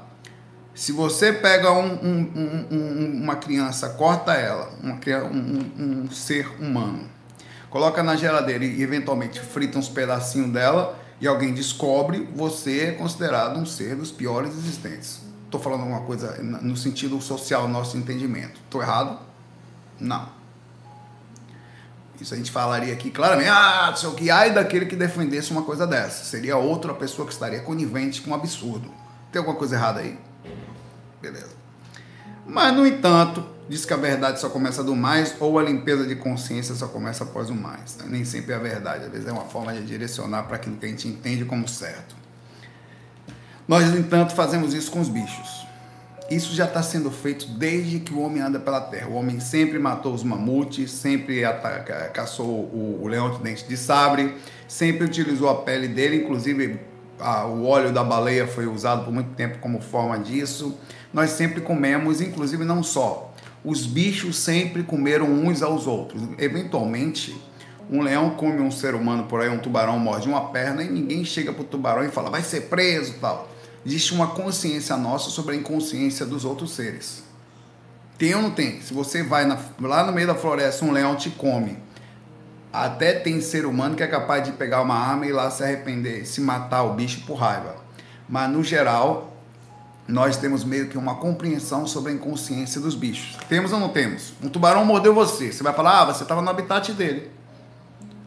Se 0.74 0.92
você 0.92 1.32
pega 1.32 1.72
um, 1.72 1.94
um, 1.94 2.68
um, 2.70 3.22
uma 3.24 3.38
criança, 3.38 3.90
corta 3.90 4.34
ela, 4.34 4.74
uma, 4.84 5.00
um, 5.24 6.12
ser 6.12 6.48
humano, 6.60 7.10
coloca 7.76 8.02
na 8.02 8.16
geladeira 8.16 8.64
e 8.64 8.82
eventualmente 8.82 9.38
frita 9.42 9.78
uns 9.78 9.90
pedacinhos 9.90 10.50
dela 10.50 10.98
e 11.20 11.28
alguém 11.28 11.54
descobre, 11.54 12.26
você 12.34 12.86
é 12.86 12.92
considerado 12.94 13.60
um 13.60 13.66
ser 13.66 13.98
dos 13.98 14.14
piores 14.14 14.54
existentes. 14.54 15.20
Estou 15.44 15.60
falando 15.60 15.82
alguma 15.82 16.00
coisa 16.00 16.42
no 16.42 16.78
sentido 16.78 17.20
social, 17.20 17.68
nosso 17.68 17.98
entendimento. 17.98 18.62
Estou 18.64 18.82
errado? 18.82 19.20
Não. 20.00 20.30
Isso 22.18 22.34
a 22.34 22.38
gente 22.38 22.50
falaria 22.50 22.94
aqui 22.94 23.12
claramente, 23.12 23.50
ah, 23.50 23.88
não 23.90 23.98
sei 23.98 24.08
o 24.08 24.14
que, 24.14 24.32
ai 24.32 24.54
daquele 24.54 24.86
que 24.86 24.96
defendesse 24.96 25.52
uma 25.52 25.64
coisa 25.64 25.86
dessa. 25.86 26.24
Seria 26.24 26.56
outra 26.56 26.94
pessoa 26.94 27.28
que 27.28 27.34
estaria 27.34 27.60
conivente 27.60 28.22
com 28.22 28.32
um 28.32 28.36
absurdo. 28.36 28.90
Tem 29.34 29.40
alguma 29.40 29.58
coisa 29.58 29.76
errada 29.76 30.00
aí? 30.00 30.18
Beleza. 31.22 31.52
Mas, 32.48 32.74
no 32.74 32.88
entanto, 32.88 33.46
diz 33.68 33.86
que 33.86 33.94
a 33.94 33.98
verdade 33.98 34.40
só 34.40 34.50
começa 34.50 34.84
do 34.84 34.96
mais 34.96 35.36
ou 35.40 35.58
a 35.58 35.64
limpeza 35.64 36.06
de 36.06 36.16
consciência 36.16 36.76
só 36.76 36.88
começa 36.88 37.24
após 37.24 37.50
o 37.50 37.56
mais. 37.56 37.98
Nem 38.06 38.24
sempre 38.24 38.54
é 38.54 38.56
a 38.56 38.60
verdade, 38.60 39.06
às 39.06 39.12
vezes 39.12 39.28
é 39.28 39.32
uma 39.32 39.46
forma 39.46 39.74
de 39.74 39.84
direcionar 39.84 40.44
para 40.44 40.58
aquilo 40.58 40.78
que 40.78 40.86
a 40.86 40.90
gente 40.90 41.08
entende 41.08 41.46
como 41.46 41.68
certo. 41.68 42.16
Nós, 43.68 43.90
no 43.90 43.98
entanto, 43.98 44.36
fazemos 44.36 44.74
isso 44.74 44.92
com 44.92 45.00
os 45.00 45.10
bichos. 45.10 45.66
Isso 46.30 46.56
já 46.56 46.66
está 46.66 46.82
sendo 46.82 47.12
feito 47.12 47.48
desde 47.48 48.00
que 48.00 48.14
o 48.14 48.20
homem 48.20 48.42
anda 48.42 48.60
pela 48.60 48.82
terra. 48.82 49.08
O 49.10 49.14
homem 49.14 49.40
sempre 49.40 49.78
matou 49.78 50.14
os 50.14 50.24
mamutes, 50.24 50.92
sempre 50.92 51.46
ataca, 51.46 52.10
caçou 52.14 52.48
o, 52.48 53.00
o 53.04 53.08
leão 53.08 53.32
de 53.32 53.44
dente 53.44 53.68
de 53.68 53.78
sabre, 53.78 54.36
sempre 54.68 55.06
utilizou 55.06 55.50
a 55.50 55.62
pele 55.62 55.88
dele, 55.88 56.18
inclusive 56.18 56.80
a, 57.20 57.46
o 57.46 57.66
óleo 57.66 57.94
da 57.94 58.04
baleia 58.04 58.48
foi 58.48 58.66
usado 58.66 59.06
por 59.06 59.14
muito 59.14 59.36
tempo 59.36 59.60
como 59.60 59.80
forma 59.80 60.18
disso. 60.18 60.78
Nós 61.14 61.32
sempre 61.32 61.62
comemos, 61.62 62.22
inclusive 62.22 62.64
não 62.66 62.82
só. 62.82 63.34
Os 63.66 63.86
bichos 63.86 64.38
sempre 64.38 64.84
comeram 64.84 65.26
uns 65.26 65.64
aos 65.64 65.88
outros. 65.88 66.22
Eventualmente, 66.38 67.36
um 67.90 68.02
leão 68.02 68.32
come 68.32 68.62
um 68.62 68.72
ser 68.72 68.94
humano 68.94 69.24
por 69.24 69.42
aí, 69.42 69.50
um 69.50 69.58
tubarão 69.58 69.98
morde 69.98 70.28
uma 70.28 70.50
perna 70.50 70.84
e 70.84 70.90
ninguém 70.90 71.26
chega 71.26 71.52
pro 71.52 71.64
tubarão 71.64 72.06
e 72.06 72.10
fala, 72.10 72.30
vai 72.30 72.44
ser 72.44 72.62
preso 72.62 73.16
tal. 73.20 73.50
Existe 73.86 74.14
uma 74.14 74.28
consciência 74.28 74.96
nossa 74.96 75.30
sobre 75.30 75.56
a 75.56 75.58
inconsciência 75.58 76.26
dos 76.26 76.46
outros 76.46 76.72
seres. 76.72 77.24
Tem 78.18 78.34
ou 78.36 78.42
não 78.42 78.52
tem? 78.52 78.82
Se 78.82 78.94
você 78.94 79.24
vai 79.24 79.46
na, 79.46 79.60
lá 79.82 80.06
no 80.06 80.14
meio 80.14 80.28
da 80.28 80.36
floresta, 80.36 80.86
um 80.86 80.92
leão 80.92 81.16
te 81.16 81.30
come 81.32 81.78
até 82.76 83.14
tem 83.14 83.40
ser 83.40 83.66
humano 83.66 83.96
que 83.96 84.04
é 84.04 84.08
capaz 84.08 84.44
de 84.44 84.52
pegar 84.52 84.82
uma 84.82 84.96
arma 84.96 85.26
e 85.26 85.30
ir 85.30 85.32
lá 85.32 85.50
se 85.50 85.64
arrepender, 85.64 86.26
se 86.26 86.42
matar 86.42 86.84
o 86.84 86.94
bicho 86.94 87.22
por 87.26 87.36
raiva. 87.36 87.78
Mas 88.28 88.52
no 88.52 88.62
geral, 88.64 89.35
nós 90.08 90.38
temos 90.38 90.64
meio 90.64 90.88
que 90.88 90.98
uma 90.98 91.16
compreensão 91.16 91.88
sobre 91.88 92.12
a 92.12 92.16
inconsciência 92.16 92.80
dos 92.80 92.94
bichos. 92.94 93.38
Temos 93.50 93.74
ou 93.74 93.80
não 93.80 93.90
temos? 93.90 94.34
Um 94.44 94.50
tubarão 94.50 94.86
mordeu 94.86 95.14
você. 95.16 95.52
Você 95.52 95.64
vai 95.64 95.74
falar, 95.74 96.02
ah, 96.02 96.06
você 96.06 96.24
estava 96.24 96.42
no 96.42 96.50
habitat 96.50 96.94
dele. 96.94 97.32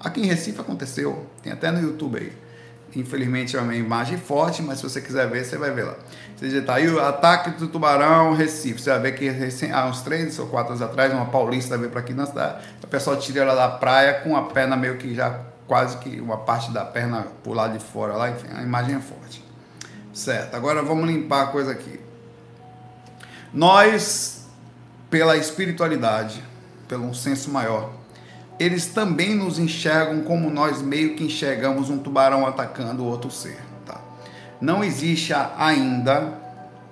Aqui 0.00 0.20
em 0.20 0.26
Recife 0.26 0.60
aconteceu. 0.60 1.26
Tem 1.42 1.52
até 1.52 1.70
no 1.70 1.80
YouTube 1.80 2.18
aí. 2.18 2.32
Infelizmente 2.96 3.56
é 3.56 3.60
uma 3.60 3.76
imagem 3.76 4.18
forte, 4.18 4.62
mas 4.62 4.78
se 4.78 4.82
você 4.82 5.00
quiser 5.00 5.28
ver, 5.28 5.44
você 5.44 5.56
vai 5.56 5.70
ver 5.70 5.84
lá. 5.84 5.94
Você 6.34 6.46
digitar 6.46 6.76
aí 6.76 6.88
o 6.88 7.00
ataque 7.00 7.50
do 7.50 7.68
tubarão 7.68 8.34
Recife. 8.34 8.80
Você 8.80 8.90
vai 8.90 8.98
ver 9.00 9.12
que 9.12 9.70
há 9.70 9.86
uns 9.86 10.00
três 10.00 10.36
ou 10.38 10.48
quatro 10.48 10.72
anos 10.72 10.82
atrás, 10.82 11.12
uma 11.12 11.26
paulista 11.26 11.78
veio 11.78 11.90
para 11.90 12.00
aqui 12.00 12.12
na 12.12 12.26
cidade. 12.26 12.64
O 12.82 12.86
pessoal 12.88 13.16
tira 13.16 13.42
ela 13.42 13.54
da 13.54 13.68
praia 13.68 14.14
com 14.14 14.36
a 14.36 14.42
perna 14.42 14.76
meio 14.76 14.96
que 14.96 15.14
já 15.14 15.40
quase 15.68 15.98
que 15.98 16.20
uma 16.20 16.38
parte 16.38 16.72
da 16.72 16.84
perna 16.84 17.26
por 17.44 17.54
lado 17.54 17.78
de 17.78 17.84
fora 17.84 18.14
lá. 18.14 18.30
Enfim, 18.30 18.48
a 18.52 18.62
imagem 18.62 18.96
é 18.96 19.00
forte. 19.00 19.47
Certo, 20.18 20.56
agora 20.56 20.82
vamos 20.82 21.06
limpar 21.06 21.44
a 21.44 21.46
coisa 21.46 21.70
aqui. 21.70 22.00
Nós, 23.54 24.48
pela 25.08 25.36
espiritualidade, 25.36 26.42
pelo 26.88 27.04
um 27.04 27.14
senso 27.14 27.52
maior, 27.52 27.92
eles 28.58 28.86
também 28.86 29.32
nos 29.36 29.60
enxergam 29.60 30.22
como 30.22 30.50
nós 30.50 30.82
meio 30.82 31.14
que 31.14 31.22
enxergamos 31.22 31.88
um 31.88 31.98
tubarão 31.98 32.44
atacando 32.44 33.04
outro 33.04 33.30
ser. 33.30 33.60
Tá? 33.86 34.00
Não 34.60 34.82
existe 34.82 35.32
ainda, 35.56 36.36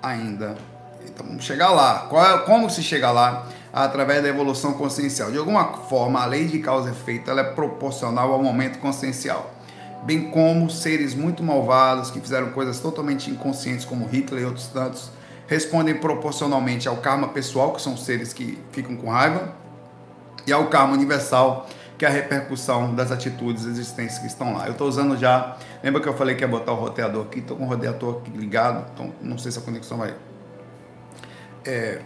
ainda, 0.01 0.55
então 1.03 1.27
vamos 1.27 1.43
chegar 1.43 1.71
lá. 1.71 2.07
É, 2.09 2.37
como 2.45 2.69
se 2.69 2.81
chega 2.81 3.11
lá? 3.11 3.45
Através 3.73 4.23
da 4.23 4.29
evolução 4.29 4.71
consciencial. 4.75 5.33
De 5.33 5.37
alguma 5.37 5.73
forma, 5.89 6.21
a 6.21 6.25
lei 6.25 6.45
de 6.45 6.59
causa 6.59 6.87
e 6.87 6.91
efeito 6.93 7.29
ela 7.29 7.41
é 7.41 7.51
proporcional 7.51 8.31
ao 8.31 8.41
momento 8.41 8.79
consciencial. 8.79 9.56
Bem 10.03 10.31
como 10.31 10.69
seres 10.69 11.13
muito 11.13 11.43
malvados 11.43 12.09
que 12.09 12.19
fizeram 12.19 12.51
coisas 12.51 12.79
totalmente 12.79 13.29
inconscientes, 13.29 13.85
como 13.85 14.05
Hitler 14.05 14.43
e 14.43 14.45
outros 14.45 14.67
tantos, 14.67 15.11
respondem 15.47 15.95
proporcionalmente 15.95 16.87
ao 16.87 16.97
karma 16.97 17.29
pessoal, 17.29 17.73
que 17.73 17.81
são 17.81 17.97
seres 17.97 18.33
que 18.33 18.57
ficam 18.71 18.95
com 18.95 19.09
raiva, 19.09 19.53
e 20.45 20.53
ao 20.53 20.67
karma 20.67 20.93
universal, 20.93 21.67
que 21.97 22.05
é 22.05 22.07
a 22.07 22.11
repercussão 22.11 22.93
das 22.93 23.11
atitudes 23.11 23.65
existentes 23.65 24.19
que 24.19 24.27
estão 24.27 24.53
lá. 24.53 24.67
Eu 24.67 24.73
estou 24.73 24.87
usando 24.87 25.17
já. 25.17 25.57
Lembra 25.83 26.01
que 26.01 26.07
eu 26.07 26.13
falei 26.13 26.35
que 26.35 26.43
ia 26.43 26.47
botar 26.47 26.71
o 26.71 26.75
roteador 26.75 27.25
aqui? 27.25 27.39
Estou 27.39 27.57
com 27.57 27.65
o 27.65 27.67
roteador 27.67 28.19
aqui 28.19 28.31
ligado, 28.31 28.85
então 28.93 29.11
não 29.21 29.37
sei 29.37 29.51
se 29.51 29.59
a 29.59 29.61
conexão 29.61 29.97
vai. 29.97 30.13
É, 31.65 32.01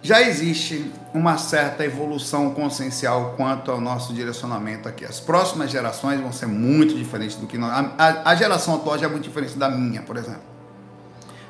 já 0.00 0.22
existe 0.22 0.92
uma 1.12 1.36
certa 1.36 1.84
evolução 1.84 2.50
consciencial 2.50 3.34
quanto 3.36 3.70
ao 3.70 3.80
nosso 3.80 4.12
direcionamento 4.14 4.88
aqui. 4.88 5.04
As 5.04 5.18
próximas 5.18 5.70
gerações 5.70 6.20
vão 6.20 6.32
ser 6.32 6.46
muito 6.46 6.94
diferentes 6.94 7.36
do 7.36 7.46
que 7.46 7.58
nós. 7.58 7.72
A, 7.98 8.30
a 8.30 8.34
geração 8.34 8.76
atual 8.76 8.96
já 8.98 9.06
é 9.06 9.08
muito 9.08 9.24
diferente 9.24 9.58
da 9.58 9.68
minha, 9.68 10.02
por 10.02 10.16
exemplo. 10.16 10.42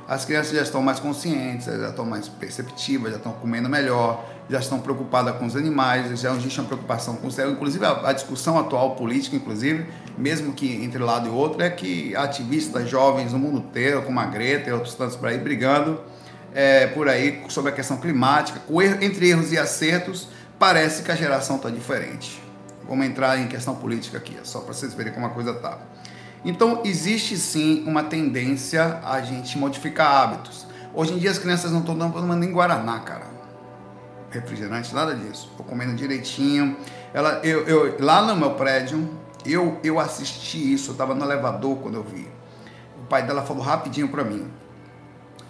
As 0.08 0.24
crianças 0.24 0.54
já 0.54 0.62
estão 0.62 0.80
mais 0.80 0.98
conscientes, 0.98 1.66
já 1.66 1.90
estão 1.90 2.06
mais 2.06 2.26
perceptivas, 2.28 3.10
já 3.10 3.18
estão 3.18 3.32
comendo 3.32 3.68
melhor, 3.68 4.24
já 4.48 4.58
estão 4.58 4.80
preocupadas 4.80 5.36
com 5.36 5.44
os 5.44 5.54
animais, 5.54 6.18
já 6.18 6.34
existe 6.34 6.58
uma 6.58 6.66
preocupação 6.66 7.16
com 7.16 7.26
o 7.26 7.30
céu. 7.30 7.50
Inclusive, 7.50 7.84
a, 7.84 8.08
a, 8.08 8.12
discussão 8.14 8.58
atual 8.58 8.96
política, 8.96 9.36
inclusive, 9.36 9.86
mesmo 10.16 10.54
que 10.54 10.82
entre 10.82 10.98
lado 10.98 11.28
e 11.28 11.30
outro, 11.30 11.62
é 11.62 11.68
que 11.68 12.16
ativistas 12.16 12.88
jovens 12.88 13.34
no 13.34 13.38
mundo 13.38 13.58
inteiro, 13.58 14.00
como 14.00 14.18
a 14.18 14.24
Greta 14.24 14.70
e 14.70 14.72
outros 14.72 14.94
tantos 14.94 15.14
por 15.14 15.28
aí, 15.28 15.36
brigando 15.36 16.00
é, 16.54 16.86
por 16.88 17.08
aí 17.08 17.44
sobre 17.48 17.70
a 17.70 17.74
questão 17.74 17.96
climática, 17.96 18.60
erro, 18.70 18.98
entre 19.02 19.28
erros 19.28 19.52
e 19.52 19.58
acertos, 19.58 20.28
parece 20.58 21.02
que 21.02 21.12
a 21.12 21.14
geração 21.14 21.56
está 21.56 21.70
diferente. 21.70 22.42
Vamos 22.88 23.06
entrar 23.06 23.38
em 23.38 23.46
questão 23.46 23.74
política 23.74 24.18
aqui, 24.18 24.36
só 24.44 24.60
para 24.60 24.72
vocês 24.72 24.94
verem 24.94 25.12
como 25.12 25.26
a 25.26 25.30
coisa 25.30 25.50
está. 25.50 25.78
Então, 26.44 26.82
existe 26.84 27.36
sim 27.36 27.84
uma 27.86 28.02
tendência 28.02 29.00
a 29.04 29.20
gente 29.20 29.58
modificar 29.58 30.22
hábitos. 30.22 30.66
Hoje 30.94 31.12
em 31.12 31.18
dia 31.18 31.30
as 31.30 31.38
crianças 31.38 31.70
não 31.70 31.80
estão 31.80 31.96
dando 31.96 32.34
nem 32.34 32.50
Guaraná, 32.50 33.00
cara. 33.00 33.26
Refrigerante, 34.30 34.94
nada 34.94 35.14
disso. 35.14 35.48
Estou 35.50 35.66
comendo 35.66 35.94
direitinho. 35.94 36.76
Ela, 37.12 37.40
eu, 37.42 37.66
eu, 37.66 37.96
lá 38.00 38.22
no 38.22 38.36
meu 38.36 38.52
prédio, 38.52 39.08
eu, 39.44 39.78
eu 39.82 39.98
assisti 39.98 40.72
isso, 40.72 40.90
eu 40.90 40.92
estava 40.92 41.14
no 41.14 41.24
elevador 41.24 41.76
quando 41.78 41.96
eu 41.96 42.02
vi. 42.02 42.28
O 43.02 43.06
pai 43.06 43.26
dela 43.26 43.42
falou 43.42 43.62
rapidinho 43.62 44.08
para 44.08 44.24
mim. 44.24 44.48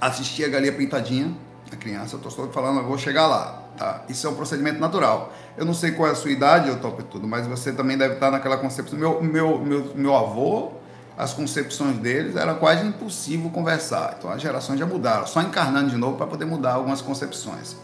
Assisti 0.00 0.44
a 0.44 0.48
galinha 0.48 0.72
pintadinha, 0.72 1.34
a 1.72 1.76
criança, 1.76 2.16
eu 2.16 2.28
estou 2.28 2.50
falando, 2.50 2.78
eu 2.78 2.86
vou 2.86 2.98
chegar 2.98 3.26
lá. 3.26 3.64
Tá? 3.76 4.02
Isso 4.08 4.26
é 4.26 4.30
um 4.30 4.34
procedimento 4.34 4.80
natural. 4.80 5.32
Eu 5.56 5.64
não 5.64 5.74
sei 5.74 5.92
qual 5.92 6.08
é 6.08 6.12
a 6.12 6.14
sua 6.14 6.30
idade, 6.30 6.68
eu 6.68 6.80
topo 6.80 7.02
tudo, 7.02 7.26
mas 7.26 7.46
você 7.46 7.72
também 7.72 7.96
deve 7.96 8.14
estar 8.14 8.30
naquela 8.30 8.56
concepção. 8.56 8.98
Meu, 8.98 9.22
meu, 9.22 9.58
meu, 9.58 9.92
meu 9.94 10.16
avô, 10.16 10.72
as 11.16 11.34
concepções 11.34 11.98
deles 11.98 12.36
era 12.36 12.54
quase 12.54 12.86
impossível 12.86 13.50
conversar. 13.50 14.16
Então 14.18 14.30
as 14.30 14.40
gerações 14.40 14.78
já 14.78 14.86
mudaram, 14.86 15.26
só 15.26 15.42
encarnando 15.42 15.90
de 15.90 15.96
novo 15.96 16.16
para 16.16 16.26
poder 16.26 16.44
mudar 16.44 16.74
algumas 16.74 17.00
concepções. 17.00 17.76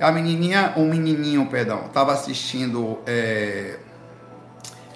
A 0.00 0.12
menininha, 0.12 0.74
o 0.76 0.84
menininho, 0.84 1.46
perdão, 1.46 1.86
estava 1.86 2.12
assistindo. 2.12 2.98
É, 3.06 3.78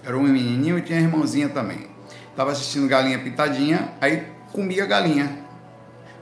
era 0.05 0.17
um 0.17 0.23
menininho 0.23 0.79
e 0.79 0.83
tinha 0.83 0.99
irmãzinha 0.99 1.49
também. 1.49 1.89
Estava 2.31 2.53
assistindo 2.53 2.89
Galinha 2.89 3.19
Pintadinha, 3.19 3.93
aí 4.01 4.27
comia 4.53 4.87
galinha. 4.87 5.50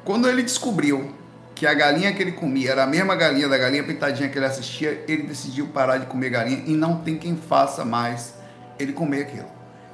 Quando 0.09 0.27
ele 0.27 0.43
descobriu 0.43 1.11
que 1.55 1.67
a 1.67 1.75
galinha 1.75 2.15
que 2.15 2.23
ele 2.23 2.33
comia 2.33 2.71
era 2.71 2.85
a 2.85 2.87
mesma 2.87 3.15
galinha 3.15 3.47
da 3.47 3.59
galinha 3.59 3.85
pintadinha 3.85 4.27
que 4.31 4.39
ele 4.39 4.47
assistia, 4.47 5.05
ele 5.07 5.25
decidiu 5.25 5.67
parar 5.67 5.99
de 5.99 6.07
comer 6.07 6.31
galinha 6.31 6.63
e 6.65 6.73
não 6.73 6.97
tem 6.97 7.19
quem 7.19 7.37
faça 7.37 7.85
mais 7.85 8.33
ele 8.79 8.95
comer 8.95 9.25
aquilo. 9.25 9.45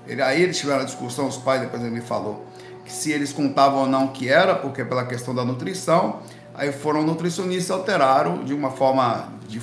Ele, 0.07 0.23
aí 0.23 0.41
eles 0.41 0.57
tiveram 0.57 0.83
a 0.83 0.85
discussão, 0.85 1.27
os 1.27 1.37
pais 1.37 1.63
depois 1.63 1.83
ele 1.83 1.91
me 1.91 2.01
falou, 2.01 2.47
que 2.85 2.93
se 2.93 3.11
eles 3.11 3.33
contavam 3.33 3.81
ou 3.81 3.87
não 3.89 4.07
que 4.07 4.29
era, 4.29 4.55
porque 4.55 4.85
pela 4.85 5.05
questão 5.05 5.35
da 5.35 5.45
nutrição, 5.45 6.21
aí 6.55 6.71
foram 6.71 7.03
nutricionistas 7.03 7.77
alteraram 7.77 8.45
de 8.45 8.55
uma 8.55 8.71
forma 8.71 9.33
de, 9.49 9.61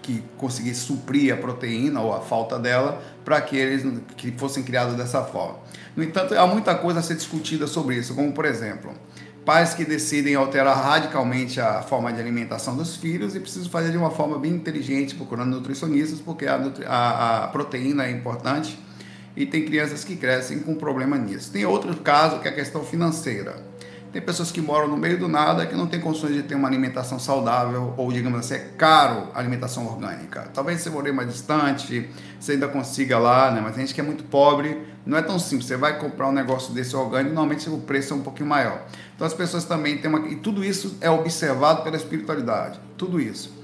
que 0.00 0.22
conseguisse 0.36 0.82
suprir 0.82 1.34
a 1.34 1.36
proteína 1.36 2.00
ou 2.00 2.14
a 2.14 2.20
falta 2.20 2.56
dela 2.56 3.02
para 3.24 3.40
que 3.40 3.56
eles 3.56 4.00
que 4.16 4.30
fossem 4.30 4.62
criados 4.62 4.94
dessa 4.94 5.24
forma. 5.24 5.56
No 5.96 6.04
entanto, 6.04 6.38
há 6.38 6.46
muita 6.46 6.76
coisa 6.76 7.00
a 7.00 7.02
ser 7.02 7.16
discutida 7.16 7.66
sobre 7.66 7.96
isso, 7.96 8.14
como 8.14 8.30
por 8.30 8.44
exemplo, 8.44 8.92
pais 9.48 9.72
que 9.72 9.82
decidem 9.82 10.34
alterar 10.34 10.76
radicalmente 10.76 11.58
a 11.58 11.80
forma 11.80 12.12
de 12.12 12.20
alimentação 12.20 12.76
dos 12.76 12.96
filhos 12.96 13.34
e 13.34 13.40
precisam 13.40 13.70
fazer 13.70 13.90
de 13.90 13.96
uma 13.96 14.10
forma 14.10 14.38
bem 14.38 14.52
inteligente, 14.52 15.14
procurando 15.14 15.56
nutricionistas, 15.56 16.20
porque 16.20 16.46
a, 16.46 16.60
a, 16.86 17.44
a 17.44 17.48
proteína 17.48 18.04
é 18.04 18.10
importante 18.10 18.78
e 19.34 19.46
tem 19.46 19.64
crianças 19.64 20.04
que 20.04 20.16
crescem 20.16 20.58
com 20.58 20.74
problema 20.74 21.16
nisso. 21.16 21.50
Tem 21.50 21.64
outro 21.64 21.96
caso 21.96 22.40
que 22.40 22.48
é 22.48 22.50
a 22.50 22.54
questão 22.54 22.84
financeira. 22.84 23.56
Tem 24.10 24.22
pessoas 24.22 24.50
que 24.50 24.60
moram 24.60 24.88
no 24.88 24.96
meio 24.96 25.18
do 25.18 25.28
nada 25.28 25.66
que 25.66 25.74
não 25.74 25.86
tem 25.86 26.00
condições 26.00 26.32
de 26.32 26.42
ter 26.42 26.54
uma 26.54 26.66
alimentação 26.66 27.18
saudável 27.18 27.92
ou, 27.96 28.10
digamos 28.10 28.40
assim, 28.40 28.54
é 28.54 28.58
caro 28.78 29.28
a 29.34 29.38
alimentação 29.38 29.86
orgânica. 29.86 30.48
Talvez 30.54 30.80
você 30.80 30.88
more 30.88 31.12
mais 31.12 31.28
distante, 31.30 32.08
você 32.40 32.52
ainda 32.52 32.68
consiga 32.68 33.18
lá, 33.18 33.50
né? 33.50 33.60
Mas 33.60 33.74
tem 33.74 33.84
gente 33.84 33.94
que 33.94 34.00
é 34.00 34.04
muito 34.04 34.24
pobre, 34.24 34.82
não 35.04 35.18
é 35.18 35.22
tão 35.22 35.38
simples. 35.38 35.66
Você 35.66 35.76
vai 35.76 35.98
comprar 35.98 36.26
um 36.28 36.32
negócio 36.32 36.72
desse 36.72 36.96
orgânico, 36.96 37.34
normalmente 37.34 37.68
o 37.68 37.78
preço 37.78 38.14
é 38.14 38.16
um 38.16 38.22
pouquinho 38.22 38.48
maior. 38.48 38.82
Então 39.14 39.26
as 39.26 39.34
pessoas 39.34 39.64
também 39.64 39.98
têm 39.98 40.08
uma. 40.08 40.26
E 40.26 40.36
tudo 40.36 40.64
isso 40.64 40.96
é 41.02 41.10
observado 41.10 41.82
pela 41.82 41.96
espiritualidade. 41.96 42.80
Tudo 42.96 43.20
isso. 43.20 43.58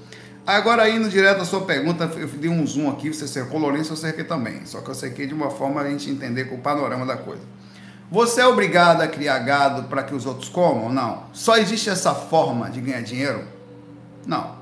Agora, 0.45 0.87
indo 0.87 1.09
direto 1.09 1.41
à 1.41 1.45
sua 1.45 1.61
pergunta, 1.61 2.03
eu 2.17 2.27
dei 2.27 2.51
um 2.51 2.67
zoom 2.67 2.91
aqui, 2.91 3.11
você 3.11 3.27
cercou 3.27 3.59
Lourenço, 3.59 3.93
eu 3.93 3.97
cerquei 3.97 4.23
também. 4.23 4.63
Só 4.65 4.79
que 4.79 4.89
eu 4.89 4.93
cerquei 4.93 5.25
de 5.25 5.33
uma 5.33 5.49
forma 5.49 5.81
a 5.81 5.89
gente 5.89 6.07
entender 6.07 6.45
com 6.45 6.55
o 6.55 6.59
panorama 6.59 7.03
da 7.03 7.17
coisa. 7.17 7.41
Você 8.11 8.41
é 8.41 8.47
obrigado 8.47 9.01
a 9.01 9.07
criar 9.07 9.39
gado 9.39 9.83
para 9.83 10.03
que 10.03 10.13
os 10.13 10.25
outros 10.25 10.47
comam? 10.47 10.91
Não. 10.91 11.23
Só 11.33 11.57
existe 11.57 11.89
essa 11.89 12.13
forma 12.13 12.69
de 12.69 12.79
ganhar 12.79 13.01
dinheiro? 13.01 13.43
Não. 14.27 14.55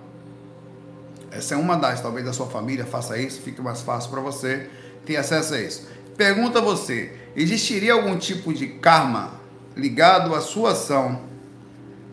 Essa 1.29 1.55
é 1.55 1.57
uma 1.57 1.75
das, 1.75 1.99
talvez 1.99 2.27
a 2.27 2.33
sua 2.33 2.47
família 2.47 2.85
faça 2.85 3.17
isso, 3.17 3.41
fique 3.41 3.61
mais 3.61 3.81
fácil 3.81 4.11
para 4.11 4.21
você 4.21 4.69
ter 5.05 5.17
acesso 5.17 5.55
a 5.55 5.59
isso. 5.59 5.87
Pergunta 6.15 6.61
você: 6.61 7.17
existiria 7.35 7.93
algum 7.93 8.17
tipo 8.17 8.53
de 8.53 8.67
karma 8.67 9.31
ligado 9.75 10.33
à 10.35 10.41
sua 10.41 10.71
ação 10.71 11.21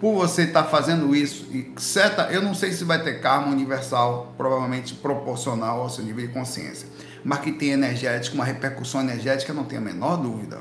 por 0.00 0.14
você 0.14 0.44
estar 0.44 0.64
tá 0.64 0.68
fazendo 0.68 1.14
isso? 1.14 1.46
E 1.52 1.70
certa, 1.76 2.22
eu 2.32 2.40
não 2.40 2.54
sei 2.54 2.72
se 2.72 2.82
vai 2.82 3.02
ter 3.02 3.20
karma 3.20 3.49
universal, 3.49 4.34
provavelmente 4.37 4.94
proporcional 4.94 5.82
ao 5.82 5.90
seu 5.90 6.02
nível 6.02 6.26
de 6.26 6.32
consciência, 6.32 6.88
mas 7.22 7.40
que 7.40 7.52
tem 7.52 7.70
energético, 7.70 8.34
uma 8.34 8.44
repercussão 8.44 9.02
energética, 9.02 9.52
não 9.52 9.64
tenho 9.64 9.82
a 9.82 9.84
menor 9.84 10.16
dúvida. 10.16 10.58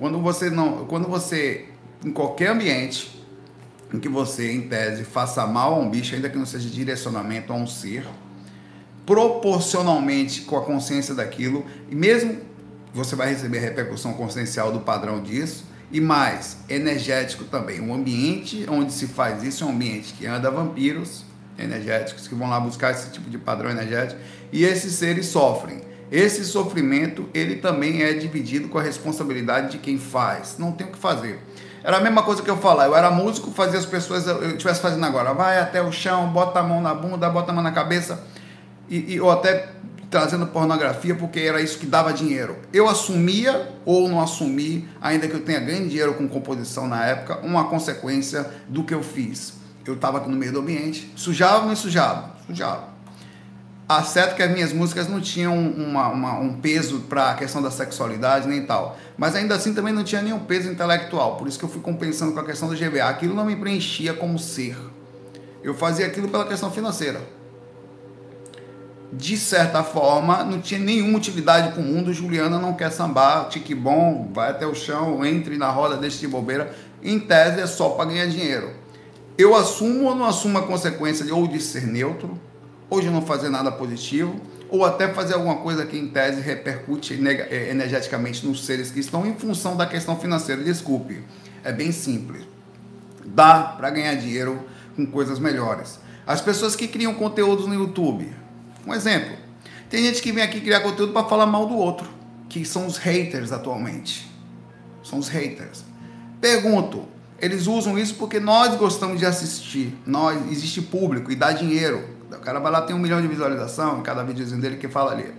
Quando 0.00 0.18
você 0.18 0.48
não, 0.48 0.86
quando 0.86 1.06
você 1.06 1.66
em 2.04 2.10
qualquer 2.10 2.48
ambiente 2.48 3.20
em 3.92 4.00
que 4.00 4.08
você, 4.08 4.50
em 4.50 4.62
tese, 4.62 5.04
faça 5.04 5.46
mal 5.46 5.74
a 5.74 5.78
um 5.78 5.90
bicho, 5.90 6.14
ainda 6.14 6.30
que 6.30 6.38
não 6.38 6.46
seja 6.46 6.70
direcionamento 6.70 7.52
a 7.52 7.56
um 7.56 7.66
ser, 7.66 8.06
proporcionalmente 9.04 10.42
com 10.42 10.56
a 10.56 10.64
consciência 10.64 11.14
daquilo, 11.14 11.66
e 11.90 11.94
mesmo 11.94 12.38
você 12.94 13.14
vai 13.14 13.28
receber 13.28 13.58
a 13.58 13.60
repercussão 13.60 14.14
consciencial 14.14 14.72
do 14.72 14.80
padrão 14.80 15.20
disso, 15.22 15.64
e 15.92 16.00
mais, 16.00 16.58
energético 16.68 17.44
também. 17.44 17.80
Um 17.80 17.92
ambiente 17.92 18.64
onde 18.70 18.92
se 18.92 19.06
faz 19.08 19.42
isso 19.42 19.64
é 19.64 19.66
um 19.66 19.70
ambiente 19.70 20.14
que 20.14 20.24
anda 20.24 20.50
vampiros 20.50 21.24
energéticos 21.58 22.26
que 22.26 22.34
vão 22.34 22.48
lá 22.48 22.58
buscar 22.58 22.92
esse 22.92 23.10
tipo 23.10 23.28
de 23.28 23.36
padrão 23.36 23.70
energético 23.70 24.18
e 24.52 24.64
esses 24.64 24.94
seres 24.94 25.26
sofrem. 25.26 25.89
Esse 26.10 26.44
sofrimento, 26.44 27.28
ele 27.32 27.56
também 27.56 28.02
é 28.02 28.12
dividido 28.12 28.68
com 28.68 28.78
a 28.78 28.82
responsabilidade 28.82 29.72
de 29.72 29.78
quem 29.78 29.98
faz. 29.98 30.56
Não 30.58 30.72
tem 30.72 30.86
o 30.86 30.90
que 30.90 30.98
fazer. 30.98 31.38
Era 31.82 31.98
a 31.98 32.00
mesma 32.00 32.22
coisa 32.22 32.42
que 32.42 32.50
eu 32.50 32.56
falar. 32.56 32.86
Eu 32.86 32.96
era 32.96 33.10
músico, 33.10 33.50
fazia 33.52 33.78
as 33.78 33.86
pessoas, 33.86 34.26
eu 34.26 34.50
estivesse 34.50 34.80
fazendo 34.80 35.04
agora, 35.06 35.32
vai 35.32 35.58
até 35.58 35.80
o 35.80 35.92
chão, 35.92 36.28
bota 36.28 36.58
a 36.58 36.62
mão 36.62 36.80
na 36.80 36.94
bunda, 36.94 37.30
bota 37.30 37.52
a 37.52 37.54
mão 37.54 37.62
na 37.62 37.72
cabeça, 37.72 38.22
e, 38.88 39.14
e 39.14 39.20
ou 39.20 39.30
até 39.30 39.68
trazendo 40.10 40.44
pornografia 40.48 41.14
porque 41.14 41.38
era 41.38 41.62
isso 41.62 41.78
que 41.78 41.86
dava 41.86 42.12
dinheiro. 42.12 42.56
Eu 42.72 42.88
assumia 42.88 43.70
ou 43.84 44.08
não 44.08 44.20
assumi, 44.20 44.88
ainda 45.00 45.28
que 45.28 45.34
eu 45.34 45.40
tenha 45.40 45.60
ganho 45.60 45.88
dinheiro 45.88 46.14
com 46.14 46.28
composição 46.28 46.88
na 46.88 47.06
época, 47.06 47.38
uma 47.44 47.64
consequência 47.64 48.50
do 48.68 48.82
que 48.82 48.92
eu 48.92 49.02
fiz. 49.02 49.54
Eu 49.86 49.94
estava 49.94 50.20
no 50.20 50.36
meio 50.36 50.52
do 50.52 50.60
ambiente, 50.60 51.10
sujava 51.16 51.64
não 51.66 51.76
sujava? 51.76 52.36
Sujava. 52.46 52.88
Ah, 53.92 54.04
certo 54.04 54.36
que 54.36 54.42
as 54.44 54.48
minhas 54.52 54.72
músicas 54.72 55.08
não 55.08 55.20
tinham 55.20 55.58
uma, 55.58 56.06
uma, 56.10 56.38
um 56.38 56.52
peso 56.60 57.00
para 57.08 57.32
a 57.32 57.34
questão 57.34 57.60
da 57.60 57.72
sexualidade 57.72 58.46
nem 58.46 58.64
tal, 58.64 58.96
mas 59.18 59.34
ainda 59.34 59.56
assim 59.56 59.74
também 59.74 59.92
não 59.92 60.04
tinha 60.04 60.22
nenhum 60.22 60.38
peso 60.38 60.70
intelectual, 60.70 61.36
por 61.36 61.48
isso 61.48 61.58
que 61.58 61.64
eu 61.64 61.68
fui 61.68 61.80
compensando 61.80 62.32
com 62.32 62.38
a 62.38 62.44
questão 62.44 62.68
do 62.68 62.76
GBA. 62.76 63.02
Aquilo 63.08 63.34
não 63.34 63.44
me 63.44 63.56
preenchia 63.56 64.14
como 64.14 64.38
ser. 64.38 64.76
Eu 65.60 65.74
fazia 65.74 66.06
aquilo 66.06 66.28
pela 66.28 66.46
questão 66.46 66.70
financeira 66.70 67.20
de 69.12 69.36
certa 69.36 69.82
forma, 69.82 70.44
não 70.44 70.60
tinha 70.60 70.78
nenhuma 70.78 71.18
utilidade 71.18 71.74
com 71.74 71.80
o 71.80 71.84
mundo. 71.84 72.14
Juliana 72.14 72.60
não 72.60 72.74
quer 72.74 72.92
sambar, 72.92 73.48
tique 73.48 73.74
bom, 73.74 74.30
vai 74.32 74.50
até 74.50 74.64
o 74.64 74.72
chão, 74.72 75.26
entre 75.26 75.56
na 75.56 75.68
roda, 75.68 75.96
deixa 75.96 76.20
de 76.20 76.28
bobeira. 76.28 76.72
Em 77.02 77.18
tese, 77.18 77.60
é 77.60 77.66
só 77.66 77.88
para 77.88 78.04
ganhar 78.04 78.26
dinheiro. 78.26 78.70
Eu 79.36 79.56
assumo 79.56 80.04
ou 80.04 80.14
não 80.14 80.26
assumo 80.26 80.58
a 80.58 80.62
consequência 80.62 81.24
de 81.24 81.32
ou 81.32 81.48
de 81.48 81.60
ser 81.60 81.88
neutro, 81.88 82.38
ou 82.90 83.00
de 83.00 83.08
não 83.08 83.22
fazer 83.22 83.48
nada 83.48 83.70
positivo, 83.70 84.38
ou 84.68 84.84
até 84.84 85.08
fazer 85.08 85.34
alguma 85.34 85.56
coisa 85.56 85.86
que, 85.86 85.96
em 85.96 86.08
tese, 86.08 86.40
repercute 86.40 87.14
eh, 87.14 87.70
energeticamente 87.70 88.44
nos 88.44 88.66
seres 88.66 88.90
que 88.90 89.00
estão 89.00 89.24
em 89.24 89.34
função 89.34 89.76
da 89.76 89.86
questão 89.86 90.18
financeira. 90.18 90.62
Desculpe, 90.62 91.22
é 91.64 91.72
bem 91.72 91.92
simples. 91.92 92.42
Dá 93.24 93.62
para 93.78 93.90
ganhar 93.90 94.14
dinheiro 94.14 94.60
com 94.96 95.06
coisas 95.06 95.38
melhores. 95.38 95.98
As 96.26 96.40
pessoas 96.40 96.76
que 96.76 96.86
criam 96.86 97.14
conteúdos 97.14 97.66
no 97.66 97.74
YouTube, 97.74 98.30
um 98.86 98.94
exemplo. 98.94 99.36
Tem 99.88 100.04
gente 100.04 100.22
que 100.22 100.30
vem 100.30 100.42
aqui 100.42 100.60
criar 100.60 100.80
conteúdo 100.80 101.12
para 101.12 101.28
falar 101.28 101.46
mal 101.46 101.66
do 101.66 101.74
outro, 101.74 102.08
que 102.48 102.64
são 102.64 102.86
os 102.86 102.96
haters 102.96 103.50
atualmente. 103.50 104.30
São 105.02 105.18
os 105.18 105.28
haters. 105.28 105.84
Pergunto, 106.40 107.08
eles 107.40 107.66
usam 107.66 107.98
isso 107.98 108.14
porque 108.14 108.38
nós 108.38 108.76
gostamos 108.76 109.18
de 109.18 109.26
assistir. 109.26 109.96
Nós, 110.06 110.40
existe 110.50 110.80
público 110.82 111.32
e 111.32 111.34
dá 111.34 111.52
dinheiro. 111.52 112.19
O 112.30 112.40
cara 112.40 112.58
vai 112.60 112.70
lá, 112.70 112.82
tem 112.82 112.94
um 112.94 112.98
milhão 112.98 113.20
de 113.20 113.28
visualização 113.28 113.98
em 113.98 114.02
cada 114.02 114.22
videozinho 114.22 114.60
dele 114.60 114.76
que 114.76 114.88
fala 114.88 115.12
ali. 115.12 115.32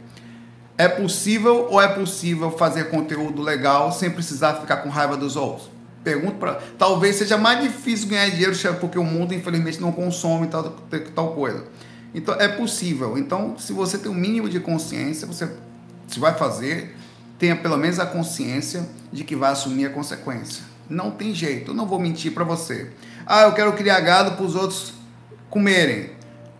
É 0.77 0.87
possível 0.87 1.67
ou 1.69 1.81
é 1.81 1.87
possível 1.87 2.51
fazer 2.51 2.89
conteúdo 2.89 3.41
legal 3.41 3.91
sem 3.91 4.09
precisar 4.09 4.55
ficar 4.55 4.77
com 4.77 4.89
raiva 4.89 5.15
dos 5.15 5.35
outros? 5.35 5.69
Pergunto 6.03 6.37
para. 6.37 6.55
Talvez 6.77 7.17
seja 7.17 7.37
mais 7.37 7.61
difícil 7.61 8.09
ganhar 8.09 8.29
dinheiro 8.29 8.55
porque 8.79 8.97
o 8.97 9.03
mundo, 9.03 9.33
infelizmente, 9.33 9.79
não 9.79 9.91
consome 9.91 10.47
tal, 10.47 10.75
tal 11.13 11.35
coisa. 11.35 11.65
Então 12.13 12.35
é 12.35 12.47
possível. 12.47 13.17
Então, 13.17 13.57
se 13.57 13.71
você 13.73 13.97
tem 13.97 14.11
um 14.11 14.15
mínimo 14.15 14.49
de 14.49 14.59
consciência, 14.59 15.27
você 15.27 15.49
se 16.07 16.19
vai 16.19 16.33
fazer, 16.33 16.95
tenha 17.37 17.55
pelo 17.55 17.77
menos 17.77 17.99
a 17.99 18.05
consciência 18.05 18.87
de 19.11 19.23
que 19.23 19.35
vai 19.35 19.51
assumir 19.51 19.85
a 19.85 19.89
consequência. 19.89 20.63
Não 20.89 21.11
tem 21.11 21.33
jeito, 21.33 21.71
eu 21.71 21.75
não 21.75 21.85
vou 21.85 21.99
mentir 21.99 22.33
para 22.33 22.43
você. 22.43 22.89
Ah, 23.25 23.43
eu 23.43 23.53
quero 23.53 23.71
criar 23.73 23.99
gado 24.01 24.31
para 24.31 24.45
os 24.45 24.55
outros 24.55 24.93
comerem. 25.49 26.11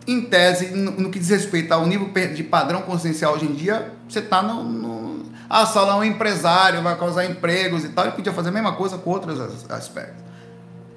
Em 0.07 0.21
tese, 0.21 0.67
no, 0.67 0.91
no, 0.91 1.09
que 1.09 1.19
diz 1.19 1.29
respeito 1.29 1.71
ao 1.71 1.85
nível 1.85 2.09
de 2.33 2.43
padrão 2.43 2.81
consciencial 2.81 3.35
hoje 3.35 3.45
em 3.45 3.53
dia, 3.53 3.91
você 4.07 4.19
está 4.19 4.41
no, 4.41 4.63
no. 4.63 5.25
Ah, 5.49 5.65
salão 5.65 5.97
é 5.97 6.07
um 6.07 6.11
empresário, 6.11 6.81
vai 6.81 6.97
causar 6.97 7.25
empregos 7.25 7.83
e 7.83 7.89
tal. 7.89 8.05
Ele 8.05 8.15
podia 8.15 8.33
fazer 8.33 8.49
a 8.49 8.51
mesma 8.51 8.73
coisa 8.73 8.97
com 8.97 9.09
outros 9.09 9.39
aspectos. 9.69 10.23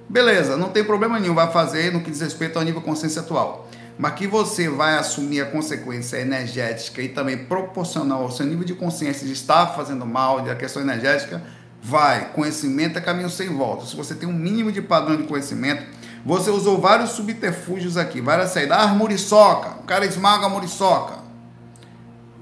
Beleza, 0.08 0.56
não 0.56 0.68
tem 0.68 0.84
problema 0.84 1.18
nenhum, 1.18 1.34
vai 1.34 1.50
fazer 1.50 1.92
no 1.92 2.00
que 2.00 2.10
diz 2.10 2.20
respeito 2.20 2.58
ao 2.58 2.64
nível 2.64 2.80
consciencial 2.80 3.66
mas 3.96 4.14
que 4.14 4.26
você 4.26 4.68
vai 4.68 4.96
assumir 4.96 5.40
a 5.40 5.46
consequência 5.46 6.16
energética 6.16 7.00
e 7.00 7.08
também 7.08 7.38
proporcional 7.38 8.22
ao 8.22 8.30
seu 8.30 8.44
nível 8.44 8.64
de 8.64 8.74
consciência 8.74 9.26
de 9.26 9.32
estar 9.32 9.68
fazendo 9.68 10.04
mal, 10.04 10.40
da 10.40 10.54
questão 10.54 10.82
energética, 10.82 11.40
vai. 11.80 12.32
Conhecimento 12.32 12.98
é 12.98 13.00
caminho 13.00 13.30
sem 13.30 13.48
volta. 13.48 13.86
Se 13.86 13.94
você 13.94 14.14
tem 14.14 14.28
um 14.28 14.32
mínimo 14.32 14.72
de 14.72 14.82
padrão 14.82 15.16
de 15.16 15.24
conhecimento, 15.24 15.84
você 16.24 16.50
usou 16.50 16.80
vários 16.80 17.10
subterfúgios 17.10 17.98
aqui, 17.98 18.20
várias 18.20 18.50
saídas. 18.50 18.78
Ah, 18.78 18.86
muriçoca, 18.88 19.80
o 19.80 19.82
cara 19.82 20.06
esmaga 20.06 20.46
a 20.46 20.48
muriçoca. 20.48 21.18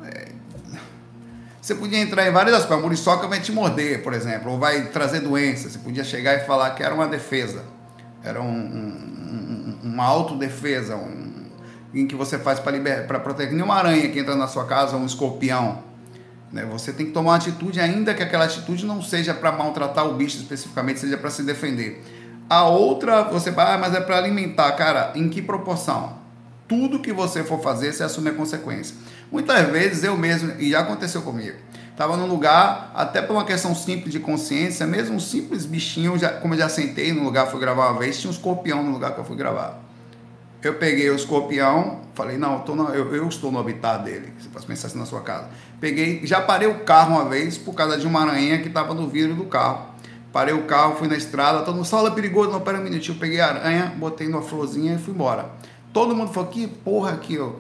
É... 0.05 0.29
Você 1.61 1.75
podia 1.75 1.99
entrar 1.99 2.29
em 2.29 2.31
várias 2.31 2.55
aspectos. 2.55 2.79
A 2.79 2.83
muriçoca 2.83 3.27
vai 3.27 3.41
te 3.41 3.51
morder, 3.51 4.03
por 4.05 4.13
exemplo, 4.13 4.53
ou 4.53 4.59
vai 4.59 4.87
trazer 4.87 5.21
doença. 5.21 5.69
Você 5.69 5.79
podia 5.81 6.05
chegar 6.05 6.35
e 6.35 6.47
falar 6.47 6.71
que 6.71 6.83
era 6.83 6.95
uma 6.95 7.09
defesa, 7.09 7.65
era 8.23 8.41
um, 8.41 8.47
um, 8.47 9.79
um, 9.83 9.91
uma 9.91 10.05
autodefesa, 10.05 10.95
um, 10.95 11.47
em 11.93 12.07
que 12.07 12.15
você 12.15 12.39
faz 12.39 12.61
para 12.61 13.19
proteger 13.19 13.53
nenhuma 13.53 13.75
aranha 13.75 14.09
que 14.11 14.19
entra 14.21 14.37
na 14.37 14.47
sua 14.47 14.65
casa 14.65 14.97
um 14.97 15.05
escorpião. 15.05 15.83
Né? 16.53 16.65
Você 16.67 16.93
tem 16.93 17.07
que 17.07 17.13
tomar 17.13 17.31
uma 17.31 17.37
atitude, 17.37 17.81
ainda 17.81 18.15
que 18.15 18.23
aquela 18.23 18.45
atitude 18.45 18.87
não 18.87 19.03
seja 19.03 19.35
para 19.35 19.51
maltratar 19.51 20.07
o 20.07 20.15
bicho 20.15 20.37
especificamente, 20.37 21.01
seja 21.01 21.19
para 21.19 21.31
se 21.31 21.43
defender. 21.43 22.22
A 22.53 22.65
outra, 22.65 23.23
você 23.23 23.51
vai, 23.51 23.75
ah, 23.75 23.79
mas 23.79 23.95
é 23.95 24.01
para 24.03 24.19
alimentar. 24.19 24.71
Cara, 24.73 25.13
em 25.15 25.27
que 25.31 25.41
proporção? 25.41 26.19
Tudo 26.69 27.01
que 27.01 27.11
você 27.11 27.43
for 27.43 27.59
fazer, 27.63 27.95
você 27.95 28.03
assume 28.03 28.29
a 28.29 28.35
consequência. 28.35 28.95
Muitas 29.31 29.71
vezes 29.71 30.05
eu 30.05 30.19
mesmo, 30.19 30.53
e 30.61 30.69
já 30.69 30.81
aconteceu 30.81 31.23
comigo, 31.23 31.57
estava 31.91 32.15
num 32.15 32.27
lugar, 32.27 32.93
até 32.95 33.23
por 33.23 33.33
uma 33.33 33.47
questão 33.47 33.75
simples 33.75 34.13
de 34.13 34.21
consciência, 34.21 34.87
mesmo 34.87 35.17
um 35.17 35.19
simples 35.19 35.65
bichinho, 35.65 36.19
já, 36.19 36.29
como 36.29 36.53
eu 36.53 36.59
já 36.59 36.69
sentei 36.69 37.11
no 37.11 37.25
lugar, 37.25 37.47
fui 37.47 37.59
gravar 37.59 37.89
uma 37.89 37.99
vez, 37.99 38.21
tinha 38.21 38.31
um 38.31 38.35
escorpião 38.35 38.83
no 38.83 38.91
lugar 38.91 39.15
que 39.15 39.21
eu 39.21 39.25
fui 39.25 39.35
gravar. 39.35 39.81
Eu 40.63 40.75
peguei 40.75 41.09
o 41.09 41.17
escorpião, 41.17 42.03
falei, 42.13 42.37
não, 42.37 42.63
eu, 42.69 42.77
no, 42.77 42.89
eu, 42.91 43.15
eu, 43.15 43.29
estou 43.29 43.51
no 43.51 43.61
habitat 43.61 44.05
dele. 44.05 44.31
Você 44.39 44.67
pensar 44.67 44.89
assim 44.89 44.99
na 44.99 45.07
sua 45.07 45.23
casa. 45.23 45.49
Peguei, 45.81 46.21
já 46.27 46.43
parei 46.43 46.69
o 46.69 46.81
carro 46.81 47.15
uma 47.15 47.25
vez 47.25 47.57
por 47.57 47.73
causa 47.73 47.97
de 47.97 48.07
uma 48.07 48.21
aranha 48.21 48.59
que 48.59 48.69
estava 48.69 48.93
no 48.93 49.09
vidro 49.09 49.35
do 49.35 49.47
carro. 49.47 49.92
Parei 50.33 50.55
o 50.55 50.63
carro, 50.63 50.97
fui 50.97 51.09
na 51.09 51.17
estrada, 51.17 51.61
todo 51.61 51.75
mundo 51.75 51.85
falou, 51.85 52.09
é 52.09 52.15
perigoso, 52.15 52.51
não, 52.51 52.61
pera 52.61 52.79
um 52.79 52.83
minutinho. 52.83 53.19
Peguei 53.19 53.41
a 53.41 53.49
aranha, 53.49 53.93
botei 53.97 54.29
numa 54.29 54.41
florzinha 54.41 54.95
e 54.95 54.99
fui 54.99 55.13
embora. 55.13 55.51
Todo 55.93 56.15
mundo 56.15 56.33
falou, 56.33 56.49
que 56.49 56.67
porra 56.67 57.13
aqui, 57.13 57.39
ó. 57.39 57.53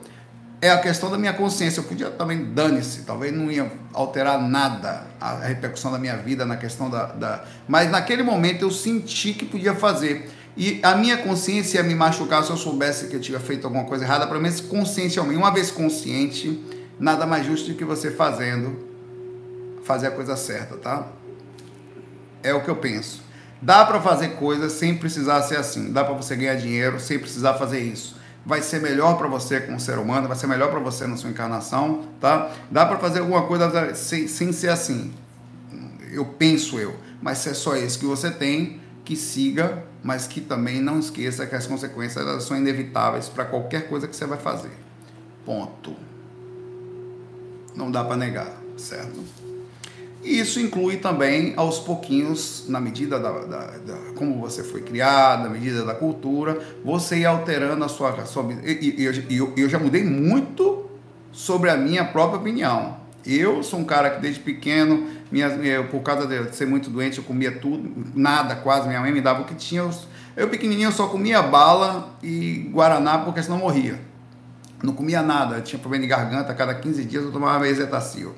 É 0.60 0.70
a 0.70 0.78
questão 0.78 1.10
da 1.10 1.18
minha 1.18 1.32
consciência. 1.32 1.80
Eu 1.80 1.84
podia 1.84 2.08
também, 2.08 2.54
dane-se, 2.54 3.02
talvez 3.02 3.32
não 3.32 3.50
ia 3.50 3.70
alterar 3.92 4.40
nada 4.40 5.06
a 5.20 5.34
repercussão 5.34 5.90
da 5.90 5.98
minha 5.98 6.16
vida 6.16 6.46
na 6.46 6.56
questão 6.56 6.88
da, 6.88 7.06
da. 7.06 7.44
Mas 7.68 7.90
naquele 7.90 8.22
momento 8.22 8.62
eu 8.62 8.70
senti 8.70 9.34
que 9.34 9.44
podia 9.44 9.74
fazer. 9.74 10.30
E 10.56 10.80
a 10.82 10.94
minha 10.94 11.18
consciência 11.18 11.78
ia 11.78 11.82
me 11.82 11.94
machucar 11.94 12.44
se 12.44 12.50
eu 12.50 12.56
soubesse 12.56 13.08
que 13.08 13.16
eu 13.16 13.20
tinha 13.20 13.40
feito 13.40 13.66
alguma 13.66 13.84
coisa 13.84 14.04
errada, 14.04 14.26
pelo 14.26 14.40
menos 14.40 14.60
consciencialmente. 14.60 15.36
Uma 15.36 15.50
vez 15.50 15.70
consciente, 15.70 16.62
nada 16.98 17.26
mais 17.26 17.44
justo 17.44 17.70
do 17.70 17.74
que 17.74 17.84
você 17.84 18.10
fazendo, 18.10 18.78
fazer 19.82 20.06
a 20.06 20.10
coisa 20.12 20.36
certa, 20.36 20.76
tá? 20.76 21.08
É 22.42 22.52
o 22.52 22.62
que 22.62 22.68
eu 22.68 22.76
penso. 22.76 23.22
Dá 23.60 23.84
para 23.84 24.00
fazer 24.00 24.30
coisas 24.30 24.72
sem 24.72 24.96
precisar 24.96 25.40
ser 25.42 25.56
assim. 25.56 25.92
Dá 25.92 26.04
para 26.04 26.14
você 26.14 26.34
ganhar 26.34 26.56
dinheiro 26.56 26.98
sem 26.98 27.18
precisar 27.18 27.54
fazer 27.54 27.78
isso. 27.80 28.16
Vai 28.44 28.60
ser 28.60 28.80
melhor 28.80 29.16
para 29.16 29.28
você 29.28 29.60
como 29.60 29.78
ser 29.78 29.98
humano, 29.98 30.26
vai 30.26 30.36
ser 30.36 30.48
melhor 30.48 30.68
para 30.68 30.80
você 30.80 31.06
na 31.06 31.16
sua 31.16 31.30
encarnação, 31.30 32.08
tá? 32.20 32.50
Dá 32.68 32.84
para 32.84 32.98
fazer 32.98 33.20
alguma 33.20 33.46
coisa 33.46 33.94
sem, 33.94 34.26
sem 34.26 34.52
ser 34.52 34.70
assim. 34.70 35.14
Eu 36.10 36.24
penso 36.24 36.78
eu, 36.78 36.96
mas 37.22 37.38
se 37.38 37.50
é 37.50 37.54
só 37.54 37.76
isso 37.76 38.00
que 38.00 38.04
você 38.04 38.32
tem, 38.32 38.80
que 39.04 39.14
siga, 39.14 39.84
mas 40.02 40.26
que 40.26 40.40
também 40.40 40.80
não 40.80 40.98
esqueça 40.98 41.46
que 41.46 41.54
as 41.54 41.68
consequências 41.68 42.42
são 42.42 42.56
inevitáveis 42.56 43.28
para 43.28 43.44
qualquer 43.44 43.88
coisa 43.88 44.08
que 44.08 44.16
você 44.16 44.26
vai 44.26 44.38
fazer. 44.38 44.72
Ponto. 45.46 45.94
Não 47.76 47.92
dá 47.92 48.02
para 48.02 48.16
negar, 48.16 48.52
certo? 48.76 49.22
E 50.22 50.38
isso 50.38 50.60
inclui 50.60 50.98
também, 50.98 51.52
aos 51.56 51.80
pouquinhos, 51.80 52.66
na 52.68 52.78
medida 52.78 53.18
da, 53.18 53.32
da, 53.40 53.66
da, 53.78 53.96
como 54.14 54.40
você 54.40 54.62
foi 54.62 54.80
criado, 54.80 55.44
na 55.44 55.48
medida 55.48 55.84
da 55.84 55.94
cultura, 55.94 56.60
você 56.84 57.18
ir 57.18 57.26
alterando 57.26 57.84
a 57.84 57.88
sua. 57.88 58.10
A 58.10 58.24
sua 58.24 58.44
e, 58.62 58.70
e, 58.70 59.24
e 59.28 59.36
eu, 59.36 59.52
eu 59.56 59.68
já 59.68 59.80
mudei 59.80 60.04
muito 60.04 60.86
sobre 61.32 61.70
a 61.70 61.76
minha 61.76 62.04
própria 62.04 62.38
opinião. 62.38 63.02
Eu 63.26 63.62
sou 63.62 63.80
um 63.80 63.84
cara 63.84 64.10
que 64.10 64.20
desde 64.20 64.40
pequeno, 64.40 65.08
minha, 65.30 65.46
eu, 65.46 65.88
por 65.88 66.02
causa 66.02 66.26
de 66.26 66.54
ser 66.54 66.66
muito 66.66 66.90
doente, 66.90 67.18
eu 67.18 67.24
comia 67.24 67.52
tudo, 67.52 67.90
nada 68.14 68.54
quase. 68.56 68.86
Minha 68.86 69.00
mãe 69.00 69.12
me 69.12 69.20
dava 69.20 69.42
o 69.42 69.44
que 69.44 69.54
tinha. 69.54 69.82
Eu, 69.82 69.90
eu 70.36 70.48
pequenininho 70.48 70.88
eu 70.88 70.92
só 70.92 71.08
comia 71.08 71.42
bala 71.42 72.16
e 72.22 72.68
guaraná 72.72 73.18
porque 73.18 73.42
senão 73.42 73.58
morria. 73.58 73.98
Não 74.82 74.92
comia 74.92 75.22
nada, 75.22 75.56
eu 75.56 75.62
tinha 75.62 75.78
problema 75.78 76.02
de 76.02 76.08
garganta, 76.08 76.50
a 76.50 76.54
cada 76.54 76.74
15 76.74 77.04
dias 77.04 77.24
eu 77.24 77.30
tomava 77.30 77.60
bezetacil. 77.60 78.34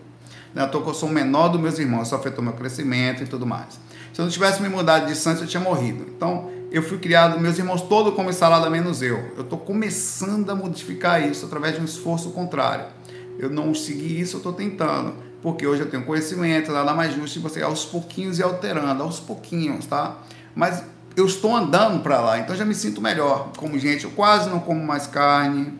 Né? 0.54 0.68
Eu, 0.72 0.86
eu 0.86 0.94
sou 0.94 1.08
o 1.08 1.12
menor 1.12 1.48
dos 1.48 1.60
meus 1.60 1.78
irmãos, 1.78 2.06
isso 2.06 2.14
afetou 2.14 2.42
meu 2.42 2.52
crescimento 2.52 3.22
e 3.22 3.26
tudo 3.26 3.44
mais. 3.46 3.78
Se 4.12 4.20
eu 4.20 4.24
não 4.24 4.32
tivesse 4.32 4.62
me 4.62 4.68
mudado 4.68 5.06
de 5.06 5.16
Santos, 5.16 5.42
eu 5.42 5.48
tinha 5.48 5.62
morrido. 5.62 6.06
Então, 6.16 6.50
eu 6.70 6.82
fui 6.82 6.98
criado, 6.98 7.38
meus 7.40 7.58
irmãos 7.58 7.82
todos 7.82 8.14
comem 8.14 8.32
salada, 8.32 8.70
menos 8.70 9.02
eu. 9.02 9.32
Eu 9.36 9.42
estou 9.42 9.58
começando 9.58 10.48
a 10.50 10.54
modificar 10.54 11.22
isso 11.28 11.46
através 11.46 11.74
de 11.74 11.80
um 11.80 11.84
esforço 11.84 12.30
contrário. 12.30 12.86
Eu 13.38 13.50
não 13.50 13.74
segui 13.74 14.20
isso, 14.20 14.36
eu 14.36 14.38
estou 14.38 14.52
tentando. 14.52 15.14
Porque 15.42 15.66
hoje 15.66 15.82
eu 15.82 15.90
tenho 15.90 16.04
conhecimento, 16.04 16.72
nada 16.72 16.94
mais 16.94 17.14
justo 17.14 17.34
de 17.34 17.40
você 17.40 17.62
aos 17.62 17.84
pouquinhos 17.84 18.38
e 18.38 18.42
alterando, 18.42 19.02
aos 19.02 19.20
pouquinhos, 19.20 19.84
tá? 19.84 20.16
Mas 20.54 20.82
eu 21.16 21.26
estou 21.26 21.54
andando 21.54 22.02
para 22.02 22.20
lá, 22.20 22.38
então 22.38 22.56
já 22.56 22.64
me 22.64 22.74
sinto 22.74 23.00
melhor. 23.00 23.50
Como 23.56 23.78
gente, 23.78 24.04
eu 24.04 24.10
quase 24.10 24.48
não 24.48 24.58
como 24.58 24.82
mais 24.84 25.06
carne, 25.06 25.72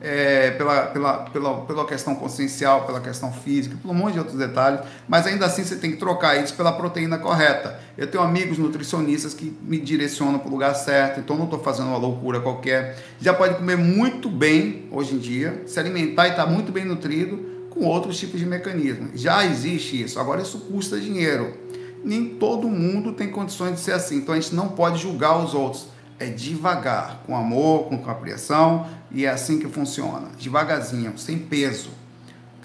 é, 0.00 0.52
pela, 0.52 0.86
pela, 0.86 1.12
pela, 1.24 1.60
pela 1.62 1.86
questão 1.86 2.14
consciencial, 2.14 2.86
pela 2.86 3.00
questão 3.00 3.30
física, 3.32 3.76
por 3.82 3.90
um 3.90 3.94
monte 3.94 4.14
de 4.14 4.18
outros 4.18 4.38
detalhes, 4.38 4.80
mas 5.06 5.26
ainda 5.26 5.46
assim 5.46 5.62
você 5.62 5.76
tem 5.76 5.90
que 5.90 5.98
trocar 5.98 6.42
isso 6.42 6.54
pela 6.54 6.72
proteína 6.72 7.18
correta. 7.18 7.78
Eu 7.98 8.06
tenho 8.06 8.22
amigos 8.22 8.56
nutricionistas 8.56 9.34
que 9.34 9.54
me 9.62 9.78
direcionam 9.78 10.38
para 10.38 10.48
o 10.48 10.50
lugar 10.50 10.74
certo, 10.74 11.20
então 11.20 11.36
não 11.36 11.44
estou 11.44 11.60
fazendo 11.60 11.88
uma 11.88 11.98
loucura 11.98 12.40
qualquer. 12.40 12.98
Já 13.20 13.34
pode 13.34 13.56
comer 13.56 13.76
muito 13.76 14.28
bem 14.28 14.88
hoje 14.90 15.14
em 15.14 15.18
dia, 15.18 15.62
se 15.66 15.78
alimentar 15.78 16.28
e 16.28 16.30
estar 16.30 16.46
tá 16.46 16.50
muito 16.50 16.72
bem 16.72 16.84
nutrido 16.84 17.50
com 17.68 17.84
outros 17.84 18.18
tipos 18.18 18.40
de 18.40 18.46
mecanismos. 18.46 19.20
Já 19.20 19.44
existe 19.44 20.02
isso, 20.02 20.18
agora 20.18 20.40
isso 20.40 20.58
custa 20.60 20.98
dinheiro. 20.98 21.52
Nem 22.02 22.26
todo 22.26 22.66
mundo 22.66 23.12
tem 23.12 23.28
condições 23.28 23.74
de 23.74 23.80
ser 23.80 23.92
assim, 23.92 24.16
então 24.16 24.34
a 24.34 24.40
gente 24.40 24.54
não 24.54 24.68
pode 24.68 24.98
julgar 24.98 25.36
os 25.44 25.52
outros 25.52 25.89
é 26.20 26.26
devagar, 26.26 27.22
com 27.26 27.34
amor, 27.34 27.84
com 27.84 27.96
compreensão, 27.96 28.86
e 29.10 29.24
é 29.24 29.30
assim 29.30 29.58
que 29.58 29.66
funciona, 29.68 30.28
devagarzinho, 30.38 31.18
sem 31.18 31.38
peso. 31.38 31.90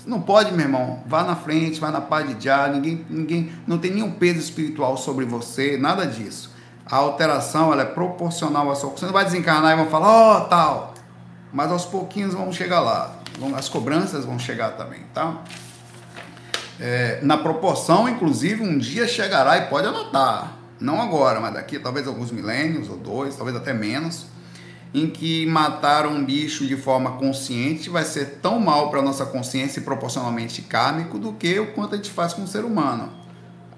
Não 0.05 0.21
pode, 0.21 0.51
meu 0.51 0.65
irmão, 0.65 1.01
vá 1.07 1.23
na 1.23 1.35
frente, 1.35 1.79
vá 1.79 1.89
na 1.89 2.01
paz 2.01 2.27
de 2.27 2.43
já, 2.43 2.67
ninguém, 2.67 3.05
ninguém, 3.09 3.51
não 3.65 3.79
tem 3.79 3.91
nenhum 3.91 4.11
peso 4.11 4.39
espiritual 4.39 4.97
sobre 4.97 5.25
você, 5.25 5.77
nada 5.77 6.05
disso. 6.05 6.53
A 6.85 6.97
alteração 6.97 7.71
ela 7.71 7.81
é 7.81 7.85
proporcional 7.85 8.69
à 8.69 8.75
sua. 8.75 8.91
Você 8.91 9.05
não 9.05 9.13
vai 9.13 9.25
desencarnar 9.25 9.73
e 9.73 9.75
vão 9.75 9.89
falar, 9.89 10.07
ó, 10.07 10.37
oh, 10.37 10.41
tal. 10.41 10.93
Mas 11.51 11.71
aos 11.71 11.85
pouquinhos 11.85 12.35
vamos 12.35 12.55
chegar 12.55 12.81
lá. 12.81 13.15
As 13.55 13.67
cobranças 13.67 14.25
vão 14.25 14.37
chegar 14.37 14.71
também, 14.71 14.99
tá? 15.11 15.41
É, 16.79 17.19
na 17.23 17.37
proporção, 17.37 18.07
inclusive, 18.07 18.61
um 18.61 18.77
dia 18.77 19.07
chegará 19.07 19.57
e 19.57 19.61
pode 19.67 19.87
anotar 19.87 20.54
não 20.79 21.01
agora, 21.01 21.39
mas 21.39 21.53
daqui 21.53 21.79
talvez 21.79 22.07
alguns 22.07 22.31
milênios 22.31 22.89
ou 22.89 22.97
dois, 22.97 23.35
talvez 23.35 23.55
até 23.55 23.73
menos, 23.73 24.25
em 24.93 25.09
que 25.09 25.45
matar 25.45 26.07
um 26.07 26.23
bicho 26.23 26.65
de 26.65 26.77
forma 26.77 27.13
consciente 27.13 27.89
vai 27.89 28.05
ser 28.05 28.39
tão 28.41 28.59
mal 28.59 28.89
para 28.89 29.01
nossa 29.01 29.25
consciência 29.25 29.79
e 29.79 29.83
proporcionalmente 29.83 30.61
kármico 30.61 31.19
do 31.19 31.33
que 31.33 31.59
o 31.59 31.73
quanto 31.73 31.95
a 31.95 31.97
gente 31.97 32.11
faz 32.11 32.33
com 32.33 32.43
o 32.43 32.47
ser 32.47 32.63
humano. 32.63 33.11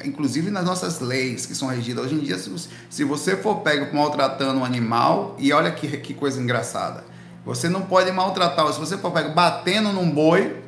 Inclusive 0.06 0.52
nas 0.52 0.64
nossas 0.64 1.00
leis 1.00 1.48
que 1.48 1.56
são 1.56 1.68
regidas 1.70 2.06
hoje 2.06 2.16
em 2.16 2.20
dia, 2.20 2.38
se 2.38 3.04
você 3.04 3.36
for 3.36 3.62
pego 3.62 3.96
maltratando 3.96 4.60
um 4.60 4.66
animal, 4.66 5.36
e 5.40 5.52
olha 5.52 5.72
que, 5.72 5.88
que 5.98 6.14
coisa 6.14 6.40
engraçada, 6.40 7.04
você 7.44 7.68
não 7.68 7.82
pode 7.82 8.12
maltratar, 8.12 8.72
se 8.72 8.80
você 8.80 8.96
for 8.98 9.12
pego 9.12 9.34
batendo 9.34 9.92
num 9.92 10.12
boi, 10.12 10.62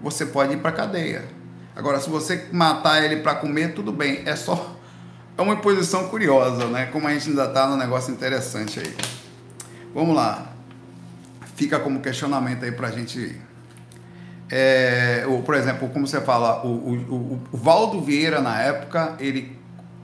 você 0.00 0.26
pode 0.26 0.52
ir 0.54 0.58
para 0.58 0.70
cadeia. 0.70 1.26
Agora, 1.74 2.00
se 2.00 2.08
você 2.08 2.46
matar 2.52 3.02
ele 3.02 3.16
para 3.16 3.34
comer, 3.34 3.74
tudo 3.74 3.90
bem, 3.90 4.22
é 4.24 4.36
só 4.36 4.77
é 5.38 5.42
uma 5.42 5.56
posição 5.56 6.08
curiosa, 6.08 6.66
né? 6.66 6.86
Como 6.86 7.06
a 7.06 7.12
gente 7.14 7.30
ainda 7.30 7.44
está 7.44 7.68
num 7.68 7.76
negócio 7.76 8.12
interessante 8.12 8.80
aí. 8.80 8.92
Vamos 9.94 10.14
lá. 10.14 10.52
Fica 11.54 11.78
como 11.78 12.00
questionamento 12.00 12.64
aí 12.64 12.72
para 12.72 12.88
a 12.88 12.90
gente. 12.90 13.40
É, 14.50 15.24
ou, 15.28 15.42
por 15.42 15.54
exemplo, 15.54 15.88
como 15.90 16.08
você 16.08 16.20
fala, 16.20 16.66
o, 16.66 16.68
o, 16.68 17.40
o, 17.52 17.56
Valdo 17.56 18.00
Vieira, 18.00 18.40
na 18.40 18.60
época, 18.60 19.14
ele, 19.20 19.56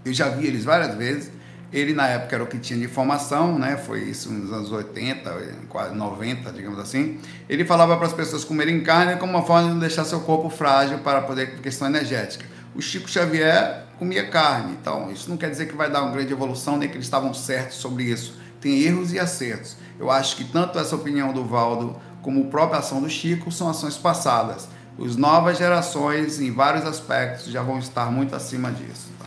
eu 0.05 0.13
já 0.13 0.29
vi 0.29 0.47
eles 0.47 0.65
várias 0.65 0.95
vezes. 0.95 1.33
Ele, 1.73 1.93
na 1.93 2.07
época, 2.07 2.37
era 2.37 2.45
o 2.45 2.47
que 2.47 2.59
tinha 2.59 2.79
de 2.79 2.85
informação, 2.85 3.59
né? 3.59 3.77
Foi 3.77 4.05
isso 4.05 4.31
nos 4.31 4.53
anos 4.53 4.71
80, 4.71 5.37
quase 5.69 5.97
90, 5.97 6.53
digamos 6.53 6.79
assim. 6.79 7.19
Ele 7.49 7.65
falava 7.65 7.97
para 7.97 8.07
as 8.07 8.13
pessoas 8.13 8.45
comerem 8.45 8.81
carne 8.85 9.17
como 9.17 9.33
uma 9.33 9.43
forma 9.43 9.65
de 9.65 9.75
não 9.75 9.81
deixar 9.81 10.05
seu 10.05 10.21
corpo 10.21 10.49
frágil 10.49 10.99
para 10.99 11.23
poder 11.23 11.59
questão 11.59 11.89
energética. 11.89 12.45
O 12.77 12.81
Chico 12.81 13.11
Xavier 13.11 13.84
comia 13.99 14.29
carne. 14.29 14.77
Então, 14.81 15.11
isso 15.11 15.29
não 15.31 15.37
quer 15.37 15.51
dizer 15.51 15.67
que 15.67 15.77
vai 15.77 15.91
dar 15.91 16.03
uma 16.03 16.13
grande 16.13 16.33
evolução, 16.33 16.77
nem 16.77 16.89
que 16.89 16.97
eles 16.97 17.07
estavam 17.07 17.33
certos 17.35 17.77
sobre 17.77 18.05
isso. 18.05 18.37
Tem 18.61 18.81
erros 18.81 19.13
e 19.13 19.19
acertos. 19.19 19.77
Eu 19.99 20.11
acho 20.11 20.37
que 20.37 20.45
tanto 20.45 20.79
essa 20.79 20.97
opinião 20.97 21.33
do 21.33 21.45
Valdo 21.45 21.97
como 22.23 22.45
a 22.45 22.47
própria 22.47 22.81
ação 22.81 23.03
do 23.03 23.09
Chico 23.09 23.53
são 23.53 23.69
ações 23.69 23.97
passadas. 23.97 24.69
As 24.99 25.17
novas 25.17 25.59
gerações, 25.59 26.41
em 26.41 26.51
vários 26.51 26.87
aspectos, 26.87 27.47
já 27.47 27.63
vão 27.63 27.79
estar 27.79 28.11
muito 28.11 28.35
acima 28.35 28.71
disso. 28.71 29.09
Tá? 29.19 29.27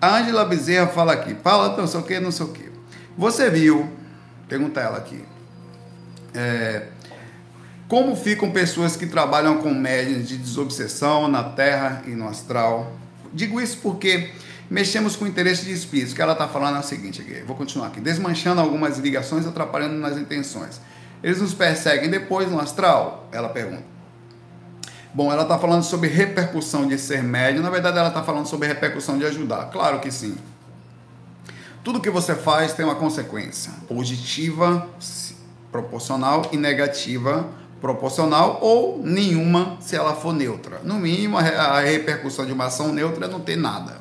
A 0.00 0.18
Ângela 0.18 0.44
Bezerra 0.44 0.86
fala 0.88 1.12
aqui, 1.12 1.34
fala 1.42 1.76
não 1.76 1.86
sei 1.86 2.00
o 2.00 2.02
que, 2.02 2.20
não 2.20 2.30
sei 2.30 2.46
o 2.46 2.48
que. 2.50 2.70
Você 3.16 3.50
viu, 3.50 3.90
pergunta 4.48 4.80
ela 4.80 4.98
aqui, 4.98 5.24
é, 6.34 6.86
como 7.88 8.14
ficam 8.14 8.52
pessoas 8.52 8.94
que 8.94 9.06
trabalham 9.06 9.58
com 9.58 9.74
médias 9.74 10.28
de 10.28 10.36
desobsessão 10.36 11.26
na 11.26 11.42
Terra 11.42 12.02
e 12.06 12.10
no 12.10 12.28
astral? 12.28 12.92
Digo 13.32 13.60
isso 13.60 13.78
porque 13.78 14.30
mexemos 14.68 15.16
com 15.16 15.24
o 15.24 15.28
interesse 15.28 15.64
de 15.64 15.72
espíritos. 15.72 16.14
Que 16.14 16.22
ela 16.22 16.32
está 16.32 16.48
falando 16.48 16.76
é 16.76 16.80
o 16.80 16.82
seguinte 16.82 17.20
aqui, 17.20 17.42
vou 17.46 17.56
continuar 17.56 17.88
aqui. 17.88 18.00
Desmanchando 18.00 18.60
algumas 18.60 18.98
ligações, 18.98 19.46
atrapalhando 19.46 19.96
nas 19.96 20.16
intenções. 20.16 20.80
Eles 21.22 21.40
nos 21.40 21.52
perseguem 21.52 22.08
depois 22.08 22.50
no 22.50 22.58
astral? 22.58 23.28
Ela 23.32 23.48
pergunta. 23.48 23.84
Bom, 25.12 25.32
ela 25.32 25.42
está 25.42 25.58
falando 25.58 25.82
sobre 25.82 26.08
repercussão 26.08 26.86
de 26.86 26.96
ser 26.96 27.22
médio. 27.22 27.62
Na 27.62 27.70
verdade, 27.70 27.98
ela 27.98 28.08
está 28.08 28.22
falando 28.22 28.46
sobre 28.46 28.68
repercussão 28.68 29.18
de 29.18 29.26
ajudar. 29.26 29.66
Claro 29.70 29.98
que 29.98 30.10
sim. 30.10 30.36
Tudo 31.82 32.00
que 32.00 32.10
você 32.10 32.34
faz 32.34 32.74
tem 32.74 32.84
uma 32.84 32.94
consequência 32.94 33.72
positiva, 33.88 34.88
proporcional 35.72 36.48
e 36.52 36.56
negativa 36.56 37.48
proporcional 37.80 38.58
ou 38.60 39.00
nenhuma 39.02 39.78
se 39.80 39.96
ela 39.96 40.14
for 40.14 40.32
neutra. 40.32 40.80
No 40.84 40.94
mínimo, 40.94 41.38
a 41.38 41.80
repercussão 41.80 42.44
de 42.46 42.52
uma 42.52 42.66
ação 42.66 42.92
neutra 42.92 43.26
é 43.26 43.28
não 43.28 43.40
ter 43.40 43.56
nada. 43.56 44.00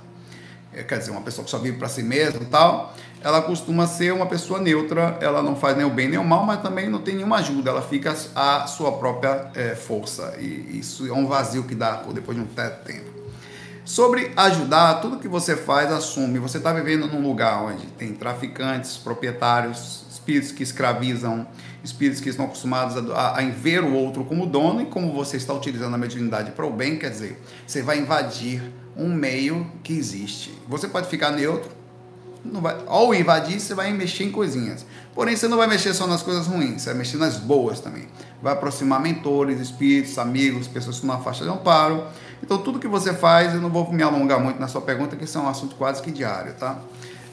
Quer 0.87 0.99
dizer, 0.99 1.11
uma 1.11 1.21
pessoa 1.21 1.43
que 1.43 1.51
só 1.51 1.57
vive 1.57 1.77
para 1.77 1.89
si 1.89 2.03
mesma 2.03 2.41
e 2.41 2.45
tal, 2.45 2.93
ela 3.21 3.41
costuma 3.41 3.85
ser 3.87 4.13
uma 4.13 4.25
pessoa 4.27 4.59
neutra, 4.59 5.17
ela 5.19 5.41
não 5.41 5.55
faz 5.55 5.75
nem 5.75 5.85
o 5.85 5.89
bem 5.89 6.07
nem 6.07 6.19
o 6.19 6.23
mal, 6.23 6.45
mas 6.45 6.61
também 6.61 6.89
não 6.89 6.99
tem 6.99 7.15
nenhuma 7.15 7.37
ajuda, 7.37 7.71
ela 7.71 7.81
fica 7.81 8.15
à 8.35 8.65
sua 8.67 8.93
própria 8.93 9.51
é, 9.55 9.75
força. 9.75 10.35
E 10.39 10.79
isso 10.79 11.07
é 11.07 11.11
um 11.11 11.27
vazio 11.27 11.63
que 11.63 11.75
dá 11.75 12.03
depois 12.13 12.37
de 12.37 12.43
um 12.43 12.47
tempo. 12.47 13.19
Sobre 13.83 14.31
ajudar, 14.35 15.01
tudo 15.01 15.17
que 15.17 15.27
você 15.27 15.55
faz, 15.55 15.91
assume. 15.91 16.37
Você 16.37 16.59
está 16.59 16.71
vivendo 16.71 17.07
num 17.07 17.23
lugar 17.23 17.63
onde 17.63 17.87
tem 17.87 18.13
traficantes, 18.13 18.97
proprietários, 18.97 20.05
espíritos 20.29 20.51
que 20.51 20.63
escravizam, 20.63 21.47
espíritos 21.83 22.21
que 22.21 22.29
estão 22.29 22.45
acostumados 22.45 22.95
a, 22.97 23.15
a, 23.15 23.39
a 23.39 23.49
ver 23.49 23.83
o 23.83 23.93
outro 23.93 24.23
como 24.23 24.45
dono, 24.45 24.81
e 24.81 24.85
como 24.85 25.11
você 25.11 25.37
está 25.37 25.53
utilizando 25.53 25.93
a 25.93 25.97
mediunidade 25.97 26.51
para 26.51 26.65
o 26.65 26.71
bem, 26.71 26.97
quer 26.97 27.09
dizer, 27.09 27.41
você 27.65 27.81
vai 27.81 27.99
invadir 27.99 28.61
um 28.95 29.11
meio 29.13 29.65
que 29.83 29.93
existe. 29.93 30.53
Você 30.67 30.87
pode 30.87 31.07
ficar 31.07 31.31
neutro, 31.31 31.71
não 32.45 32.61
vai, 32.61 32.77
ao 32.87 33.13
invadir, 33.13 33.59
você 33.59 33.73
vai 33.73 33.91
mexer 33.91 34.23
em 34.23 34.31
coisinhas. 34.31 34.85
Porém, 35.13 35.35
você 35.35 35.47
não 35.47 35.57
vai 35.57 35.67
mexer 35.67 35.93
só 35.93 36.05
nas 36.05 36.21
coisas 36.21 36.47
ruins, 36.47 36.81
você 36.81 36.89
vai 36.89 36.99
mexer 36.99 37.17
nas 37.17 37.37
boas 37.37 37.79
também. 37.79 38.07
Vai 38.41 38.53
aproximar 38.53 39.01
mentores, 39.01 39.59
espíritos, 39.59 40.17
amigos, 40.17 40.67
pessoas 40.67 40.97
que 40.97 41.01
estão 41.01 41.17
na 41.17 41.23
faixa 41.23 41.43
de 41.43 41.49
amparo. 41.49 42.05
Então, 42.41 42.57
tudo 42.59 42.79
que 42.79 42.87
você 42.87 43.13
faz, 43.13 43.53
eu 43.53 43.59
não 43.59 43.69
vou 43.69 43.91
me 43.91 44.01
alongar 44.01 44.39
muito 44.39 44.59
na 44.59 44.67
sua 44.67 44.79
pergunta, 44.79 45.15
que 45.17 45.25
isso 45.25 45.37
é 45.37 45.41
um 45.41 45.49
assunto 45.49 45.75
quase 45.75 46.01
que 46.01 46.11
diário, 46.11 46.53
tá? 46.53 46.79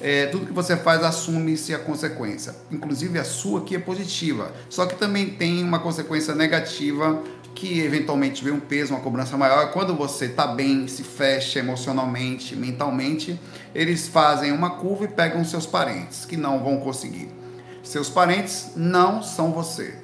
É, 0.01 0.27
tudo 0.27 0.47
que 0.47 0.53
você 0.53 0.77
faz 0.77 1.03
assume-se 1.03 1.75
a 1.75 1.79
consequência. 1.79 2.55
Inclusive 2.71 3.19
a 3.19 3.25
sua 3.25 3.63
que 3.63 3.75
é 3.75 3.79
positiva. 3.79 4.53
Só 4.69 4.87
que 4.87 4.95
também 4.97 5.31
tem 5.31 5.63
uma 5.63 5.79
consequência 5.79 6.35
negativa 6.35 7.23
que 7.55 7.81
eventualmente 7.81 8.45
vem 8.45 8.53
um 8.53 8.61
peso, 8.61 8.93
uma 8.93 9.01
cobrança 9.01 9.37
maior. 9.37 9.73
Quando 9.73 9.95
você 9.95 10.27
está 10.27 10.47
bem, 10.47 10.87
se 10.87 11.03
fecha 11.03 11.59
emocionalmente, 11.59 12.55
mentalmente, 12.55 13.41
eles 13.75 14.07
fazem 14.07 14.53
uma 14.53 14.71
curva 14.71 15.05
e 15.05 15.09
pegam 15.09 15.43
seus 15.45 15.67
parentes, 15.67 16.27
que 16.27 16.37
não 16.37 16.63
vão 16.63 16.79
conseguir. 16.79 17.31
Seus 17.83 18.11
parentes 18.11 18.73
não 18.77 19.23
são 19.23 19.53
você. 19.53 19.95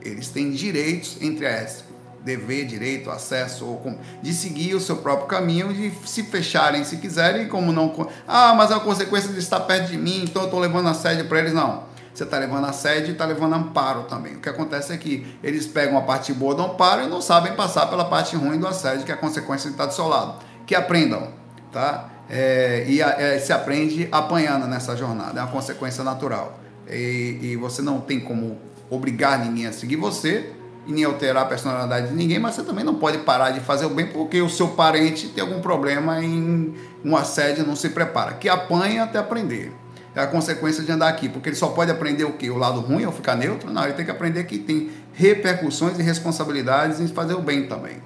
Eles 0.00 0.28
têm 0.28 0.52
direitos, 0.52 1.16
entre 1.20 1.46
as 1.46 1.84
dever, 2.24 2.66
direito, 2.66 3.10
acesso, 3.10 3.64
ou 3.64 3.98
de 4.22 4.32
seguir 4.32 4.74
o 4.74 4.80
seu 4.80 4.96
próprio 4.96 5.26
caminho, 5.26 5.72
de 5.72 5.90
se 6.04 6.22
fecharem 6.22 6.84
se 6.84 6.96
quiserem, 6.96 7.48
como 7.48 7.72
não. 7.72 8.08
Ah, 8.26 8.54
mas 8.54 8.70
é 8.70 8.74
a 8.74 8.80
consequência 8.80 9.32
de 9.32 9.38
estar 9.38 9.60
perto 9.60 9.90
de 9.90 9.96
mim, 9.96 10.24
então 10.24 10.42
eu 10.42 10.46
estou 10.46 10.60
levando 10.60 10.88
a 10.88 10.94
sede 10.94 11.24
para 11.24 11.38
eles. 11.38 11.52
Não. 11.52 11.88
Você 12.12 12.24
está 12.24 12.38
levando 12.38 12.66
a 12.66 12.72
sede 12.72 13.10
e 13.10 13.12
está 13.12 13.24
levando 13.24 13.54
amparo 13.54 14.02
também. 14.02 14.34
O 14.34 14.40
que 14.40 14.48
acontece 14.48 14.92
é 14.92 14.96
que 14.96 15.26
eles 15.42 15.66
pegam 15.66 15.96
a 15.96 16.02
parte 16.02 16.32
boa 16.32 16.54
do 16.54 16.62
amparo 16.62 17.04
e 17.04 17.06
não 17.06 17.22
sabem 17.22 17.54
passar 17.54 17.86
pela 17.86 18.04
parte 18.04 18.36
ruim 18.36 18.58
do 18.58 18.66
assédio, 18.66 19.04
que 19.04 19.12
é 19.12 19.14
a 19.14 19.18
consequência 19.18 19.70
de 19.70 19.74
estar 19.74 19.86
do 19.86 19.94
seu 19.94 20.08
lado. 20.08 20.44
Que 20.66 20.74
aprendam, 20.74 21.28
tá? 21.72 22.10
É, 22.28 22.84
e 22.86 23.00
é, 23.00 23.38
se 23.38 23.52
aprende 23.52 24.08
apanhando 24.12 24.66
nessa 24.66 24.96
jornada, 24.96 25.40
é 25.40 25.42
uma 25.42 25.50
consequência 25.50 26.04
natural. 26.04 26.58
E, 26.88 27.38
e 27.40 27.56
você 27.56 27.80
não 27.80 28.00
tem 28.00 28.20
como 28.20 28.58
obrigar 28.90 29.38
ninguém 29.38 29.66
a 29.66 29.72
seguir 29.72 29.96
você, 29.96 30.52
e 30.86 30.92
nem 30.92 31.04
alterar 31.04 31.44
a 31.44 31.46
personalidade 31.46 32.08
de 32.08 32.14
ninguém, 32.14 32.38
mas 32.38 32.54
você 32.54 32.62
também 32.62 32.84
não 32.84 32.94
pode 32.94 33.18
parar 33.18 33.50
de 33.50 33.60
fazer 33.60 33.86
o 33.86 33.90
bem 33.90 34.06
porque 34.06 34.40
o 34.40 34.48
seu 34.48 34.68
parente 34.68 35.28
tem 35.28 35.42
algum 35.42 35.60
problema 35.60 36.22
em 36.24 36.74
um 37.04 37.16
assédio 37.16 37.66
não 37.66 37.76
se 37.76 37.90
prepara. 37.90 38.34
Que 38.34 38.48
apanha 38.48 39.04
até 39.04 39.18
aprender. 39.18 39.72
É 40.14 40.20
a 40.20 40.26
consequência 40.26 40.82
de 40.82 40.90
andar 40.90 41.08
aqui, 41.08 41.28
porque 41.28 41.48
ele 41.48 41.56
só 41.56 41.68
pode 41.68 41.90
aprender 41.90 42.24
o 42.24 42.32
quê? 42.32 42.50
O 42.50 42.56
lado 42.56 42.80
ruim 42.80 43.04
ou 43.04 43.12
ficar 43.12 43.36
neutro? 43.36 43.72
Não, 43.72 43.84
ele 43.84 43.92
tem 43.92 44.04
que 44.04 44.10
aprender 44.10 44.44
que 44.44 44.58
tem 44.58 44.90
repercussões 45.14 45.98
e 45.98 46.02
responsabilidades 46.02 47.00
em 47.00 47.06
fazer 47.06 47.34
o 47.34 47.40
bem 47.40 47.68
também. 47.68 48.02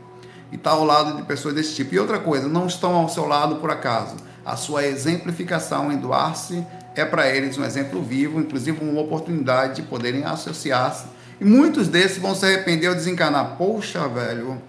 E 0.52 0.56
está 0.56 0.72
ao 0.72 0.84
lado 0.84 1.16
de 1.16 1.22
pessoas 1.22 1.54
desse 1.54 1.74
tipo. 1.74 1.94
E 1.94 1.98
outra 1.98 2.18
coisa, 2.18 2.46
não 2.46 2.66
estão 2.66 2.94
ao 2.94 3.08
seu 3.08 3.26
lado 3.26 3.56
por 3.56 3.70
acaso. 3.70 4.16
A 4.44 4.54
sua 4.54 4.84
exemplificação 4.84 5.90
em 5.90 5.96
doar-se 5.96 6.64
é 6.94 7.04
para 7.06 7.28
eles 7.28 7.56
um 7.56 7.64
exemplo 7.64 8.02
vivo, 8.02 8.38
inclusive 8.38 8.84
uma 8.84 9.00
oportunidade 9.00 9.76
de 9.76 9.82
poderem 9.82 10.24
associar-se 10.24 11.06
muitos 11.44 11.88
desses 11.88 12.18
vão 12.18 12.34
se 12.34 12.44
arrepender 12.44 12.88
ou 12.88 12.94
desencanar. 12.94 13.56
Poxa, 13.56 14.08
velho, 14.08 14.60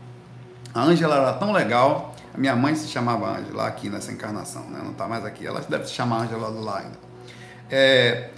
a 0.74 0.84
Ângela 0.84 1.16
era 1.16 1.34
tão 1.34 1.52
legal. 1.52 2.14
A 2.34 2.38
minha 2.38 2.56
mãe 2.56 2.76
se 2.76 2.88
chamava 2.88 3.40
Ângela 3.40 3.66
aqui 3.66 3.90
nessa 3.90 4.12
encarnação, 4.12 4.64
né? 4.70 4.82
Não 4.84 4.92
está 4.92 5.08
mais 5.08 5.26
aqui. 5.26 5.48
Ela 5.48 5.62
deve 5.68 5.88
se 5.88 5.94
chamar 5.94 6.24
Ângela 6.24 6.52
do 6.52 6.62
lá 6.62 6.80
ainda. 6.80 6.98
É, 7.72 8.30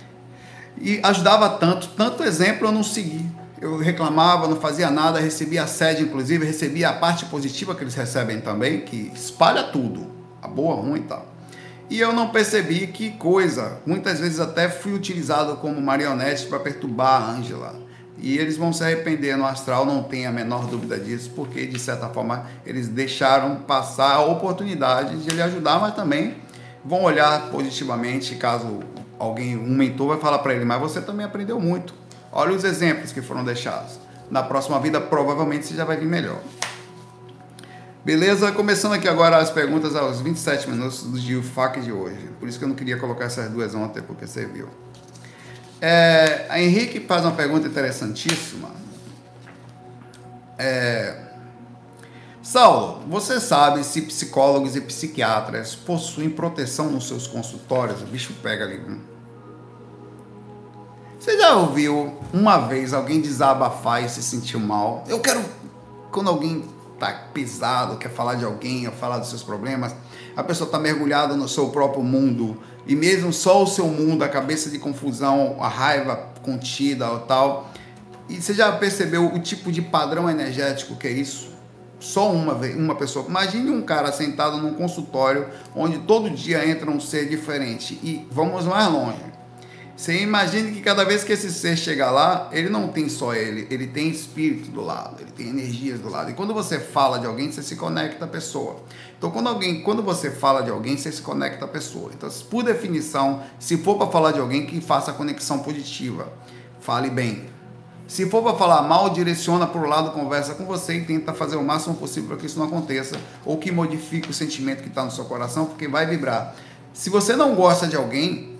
e 0.79 0.99
ajudava 1.03 1.49
tanto, 1.49 1.89
tanto 1.89 2.23
exemplo 2.23 2.67
eu 2.67 2.71
não 2.71 2.83
segui. 2.83 3.25
Eu 3.59 3.77
reclamava, 3.79 4.47
não 4.47 4.57
fazia 4.57 4.91
nada, 4.91 5.19
recebia 5.19 5.63
a 5.63 5.67
sede, 5.67 6.03
inclusive, 6.03 6.45
recebia 6.45 6.89
a 6.89 6.93
parte 6.93 7.25
positiva 7.25 7.73
que 7.73 7.83
eles 7.83 7.95
recebem 7.95 8.39
também, 8.39 8.81
que 8.81 9.11
espalha 9.15 9.63
tudo, 9.63 10.11
a 10.39 10.47
boa, 10.47 10.77
a 10.77 10.81
ruim 10.81 10.99
e 10.99 11.03
tal. 11.03 11.25
E 11.89 11.99
eu 11.99 12.13
não 12.13 12.29
percebi 12.29 12.85
que 12.85 13.09
coisa. 13.11 13.79
Muitas 13.83 14.19
vezes 14.19 14.39
até 14.39 14.69
fui 14.69 14.93
utilizado 14.93 15.55
como 15.55 15.81
marionete 15.81 16.45
para 16.45 16.59
perturbar 16.59 17.23
a 17.23 17.31
Ângela 17.31 17.86
e 18.19 18.37
eles 18.37 18.57
vão 18.57 18.73
se 18.73 18.83
arrepender 18.83 19.37
no 19.37 19.45
astral, 19.45 19.85
não 19.85 20.03
tem 20.03 20.25
a 20.25 20.31
menor 20.31 20.65
dúvida 20.65 20.97
disso, 20.97 21.31
porque 21.35 21.65
de 21.65 21.79
certa 21.79 22.09
forma 22.09 22.45
eles 22.65 22.87
deixaram 22.87 23.57
passar 23.57 24.15
a 24.15 24.25
oportunidade 24.25 25.17
de 25.17 25.29
lhe 25.29 25.41
ajudar, 25.41 25.79
mas 25.79 25.95
também 25.95 26.35
vão 26.83 27.03
olhar 27.03 27.49
positivamente 27.49 28.35
caso 28.35 28.79
alguém, 29.19 29.57
um 29.57 29.75
mentor 29.75 30.09
vai 30.09 30.19
falar 30.19 30.39
para 30.39 30.53
ele, 30.53 30.65
mas 30.65 30.79
você 30.79 31.01
também 31.01 31.25
aprendeu 31.25 31.59
muito. 31.59 31.93
Olha 32.31 32.53
os 32.53 32.63
exemplos 32.63 33.11
que 33.11 33.21
foram 33.21 33.43
deixados. 33.43 33.99
Na 34.29 34.43
próxima 34.43 34.79
vida 34.79 34.99
provavelmente 34.99 35.65
você 35.65 35.75
já 35.75 35.85
vai 35.85 35.97
vir 35.97 36.07
melhor. 36.07 36.39
Beleza? 38.03 38.51
Começando 38.53 38.93
aqui 38.93 39.07
agora 39.07 39.37
as 39.37 39.51
perguntas 39.51 39.95
aos 39.95 40.21
27 40.21 40.69
minutos 40.69 41.03
do 41.03 41.19
GeoFac 41.19 41.81
de 41.81 41.91
hoje. 41.91 42.29
Por 42.39 42.47
isso 42.47 42.57
que 42.57 42.63
eu 42.63 42.69
não 42.69 42.75
queria 42.75 42.97
colocar 42.97 43.25
essas 43.25 43.49
duas 43.49 43.75
ontem, 43.75 44.01
porque 44.01 44.25
você 44.25 44.45
viu. 44.45 44.69
É, 45.79 46.47
a 46.49 46.59
Henrique 46.59 46.99
faz 47.01 47.23
uma 47.23 47.33
pergunta 47.33 47.67
interessantíssima. 47.67 48.69
É, 50.57 51.27
Saulo, 52.41 53.01
você 53.07 53.39
sabe 53.39 53.83
se 53.83 54.01
psicólogos 54.03 54.75
e 54.75 54.81
psiquiatras 54.81 55.75
possuem 55.75 56.29
proteção 56.29 56.89
nos 56.89 57.07
seus 57.07 57.27
consultórios? 57.27 58.01
O 58.01 58.05
bicho 58.05 58.33
pega 58.41 58.63
ali. 58.63 58.81
Você 61.19 61.37
já 61.37 61.55
ouviu 61.55 62.17
uma 62.33 62.57
vez 62.57 62.93
alguém 62.93 63.19
desabafar 63.19 64.03
e 64.03 64.07
se 64.07 64.23
sentiu 64.23 64.61
mal? 64.61 65.03
Eu 65.07 65.19
quero. 65.19 65.43
Quando 66.09 66.29
alguém 66.29 66.63
tá 66.97 67.11
pesado, 67.33 67.97
quer 67.97 68.09
falar 68.09 68.35
de 68.35 68.45
alguém, 68.45 68.87
ou 68.87 68.93
falar 68.93 69.17
dos 69.17 69.27
seus 69.29 69.43
problemas, 69.43 69.93
a 70.35 70.41
pessoa 70.41 70.67
está 70.67 70.79
mergulhada 70.79 71.35
no 71.35 71.49
seu 71.49 71.69
próprio 71.69 72.01
mundo 72.01 72.57
e 72.87 72.95
mesmo 72.95 73.33
só 73.33 73.63
o 73.63 73.67
seu 73.67 73.87
mundo, 73.87 74.23
a 74.23 74.29
cabeça 74.29 74.69
de 74.69 74.79
confusão, 74.79 75.57
a 75.59 75.67
raiva 75.67 76.15
contida 76.41 77.09
ou 77.11 77.19
tal. 77.19 77.71
E 78.29 78.41
você 78.41 78.53
já 78.53 78.71
percebeu 78.71 79.25
o 79.25 79.39
tipo 79.39 79.71
de 79.71 79.81
padrão 79.81 80.29
energético 80.29 80.95
que 80.95 81.07
é 81.07 81.11
isso? 81.11 81.49
Só 81.99 82.31
uma, 82.31 82.53
uma 82.53 82.95
pessoa. 82.95 83.25
Imagine 83.27 83.71
um 83.71 83.81
cara 83.81 84.11
sentado 84.11 84.57
num 84.57 84.73
consultório 84.73 85.47
onde 85.75 85.99
todo 85.99 86.29
dia 86.29 86.67
entra 86.67 86.89
um 86.89 86.99
ser 86.99 87.27
diferente. 87.27 87.99
E 88.03 88.25
vamos 88.31 88.65
mais 88.65 88.91
longe. 88.91 89.36
Você 89.97 90.21
imagine 90.21 90.73
que 90.73 90.81
cada 90.81 91.03
vez 91.03 91.23
que 91.23 91.33
esse 91.33 91.51
ser 91.51 91.75
chega 91.75 92.11
lá, 92.11 92.49
ele 92.51 92.69
não 92.69 92.89
tem 92.89 93.09
só 93.09 93.33
ele, 93.33 93.67
ele 93.71 93.87
tem 93.87 94.09
espírito 94.09 94.69
do 94.69 94.79
lado, 94.79 95.19
ele 95.19 95.31
tem 95.31 95.49
energias 95.49 95.99
do 95.99 96.07
lado. 96.07 96.29
E 96.29 96.35
quando 96.35 96.53
você 96.53 96.79
fala 96.79 97.17
de 97.17 97.25
alguém, 97.25 97.51
você 97.51 97.63
se 97.63 97.75
conecta 97.75 98.25
à 98.25 98.27
pessoa. 98.27 98.83
Então, 99.17 99.31
quando 99.31 99.49
alguém, 99.49 99.81
quando 99.81 100.03
você 100.03 100.29
fala 100.29 100.61
de 100.61 100.69
alguém, 100.69 100.95
você 100.95 101.11
se 101.11 101.19
conecta 101.19 101.65
à 101.65 101.67
pessoa. 101.67 102.11
Então, 102.13 102.29
por 102.47 102.63
definição, 102.63 103.41
se 103.59 103.75
for 103.77 103.97
para 103.97 104.05
falar 104.05 104.33
de 104.33 104.39
alguém, 104.39 104.67
que 104.67 104.79
faça 104.79 105.09
a 105.09 105.13
conexão 105.15 105.59
positiva. 105.59 106.31
Fale 106.79 107.09
bem. 107.09 107.49
Se 108.07 108.29
for 108.29 108.43
para 108.43 108.53
falar 108.53 108.83
mal, 108.83 109.09
direciona 109.09 109.65
para 109.65 109.81
o 109.81 109.87
lado, 109.87 110.11
conversa 110.11 110.53
com 110.53 110.65
você 110.65 110.93
e 110.93 111.05
tenta 111.05 111.33
fazer 111.33 111.55
o 111.55 111.63
máximo 111.63 111.95
possível 111.95 112.29
para 112.29 112.37
que 112.37 112.45
isso 112.45 112.59
não 112.59 112.67
aconteça 112.67 113.19
ou 113.43 113.57
que 113.57 113.71
modifique 113.71 114.29
o 114.29 114.33
sentimento 114.33 114.83
que 114.83 114.89
está 114.89 115.03
no 115.03 115.09
seu 115.09 115.25
coração, 115.25 115.65
porque 115.65 115.87
vai 115.87 116.05
vibrar. 116.05 116.55
Se 116.93 117.09
você 117.09 117.35
não 117.35 117.55
gosta 117.55 117.87
de 117.87 117.95
alguém, 117.95 118.56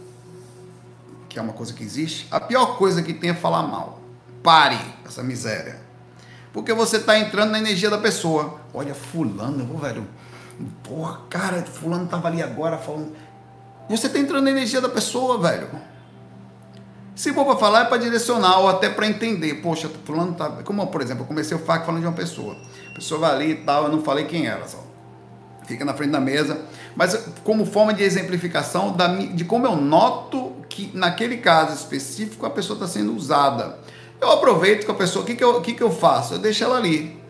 que 1.38 1.39
é 1.39 1.43
uma 1.43 1.54
coisa 1.54 1.71
que 1.71 1.84
existe, 1.84 2.28
a 2.32 2.39
pior 2.39 2.80
coisa 2.80 3.04
que 3.04 3.13
tem 3.13 3.30
é 3.30 3.34
falar 3.36 3.62
mal. 3.62 4.00
Pare 4.41 4.80
essa 5.06 5.21
miséria. 5.21 5.80
Porque 6.52 6.73
você 6.73 6.97
está 6.97 7.19
entrando 7.19 7.52
na 7.52 7.60
energia 7.60 7.91
da 7.91 8.00
pessoa. 8.00 8.60
Olha, 8.73 8.95
fulano, 8.95 9.78
velho. 9.78 10.08
Porra, 10.82 11.21
cara, 11.30 11.62
fulano 11.62 12.08
tava 12.08 12.28
ali 12.28 12.41
agora 12.41 12.80
falando. 12.80 13.15
Você 13.88 14.08
está 14.08 14.17
entrando 14.17 14.45
na 14.45 14.50
energia 14.50 14.82
da 14.82 14.89
pessoa, 14.89 15.38
velho. 15.38 15.69
Se 17.15 17.32
for 17.32 17.45
para 17.45 17.58
falar, 17.58 17.82
é 17.82 17.86
para 17.86 17.97
direcionar 17.97 18.58
ou 18.58 18.67
até 18.67 18.89
para 18.89 19.06
entender. 19.06 19.62
Poxa, 19.62 19.91
fulano 20.06 20.34
tá. 20.34 20.50
Como, 20.63 20.88
por 20.88 21.04
exemplo, 21.04 21.21
eu 21.21 21.28
comecei 21.28 21.56
o 21.56 21.60
FAQ 21.60 21.86
falando 21.86 22.02
de 22.02 22.08
uma 22.08 22.15
pessoa. 22.15 22.58
A 22.89 22.95
pessoa 22.95 23.21
vai 23.21 23.32
ali 23.32 23.52
e 23.52 23.56
tal, 23.58 23.84
eu 23.84 23.91
não 23.91 24.02
falei 24.02 24.26
quem 24.26 24.47
era 24.47 24.67
só. 24.67 24.84
Fica 25.67 25.86
na 25.86 25.93
frente 25.93 26.13
da 26.13 26.19
mesa. 26.19 26.65
Mas 26.98 27.16
como 27.44 27.64
forma 27.64 27.94
de 27.94 28.02
exemplificação 28.02 28.92
da, 28.92 29.08
de 29.08 29.46
como 29.46 29.68
eu 29.68 29.76
noto 29.76 30.54
que 30.68 30.90
naquele 30.96 31.38
caso 31.38 31.76
específico 31.76 32.44
a 32.44 32.50
pessoa 32.50 32.76
está 32.76 32.88
sendo 32.88 33.16
usada. 33.16 33.78
Eu 34.20 34.32
aproveito 34.32 34.84
com 34.84 34.94
a 34.94 34.96
pessoa, 34.96 35.24
o 35.24 35.26
que, 35.26 35.36
que, 35.36 35.44
eu, 35.44 35.62
que, 35.62 35.76
que 35.76 35.84
eu 35.84 35.92
faço? 35.92 36.34
Eu 36.34 36.40
deixo 36.40 36.64
ela 36.64 36.76
ali. 36.76 37.22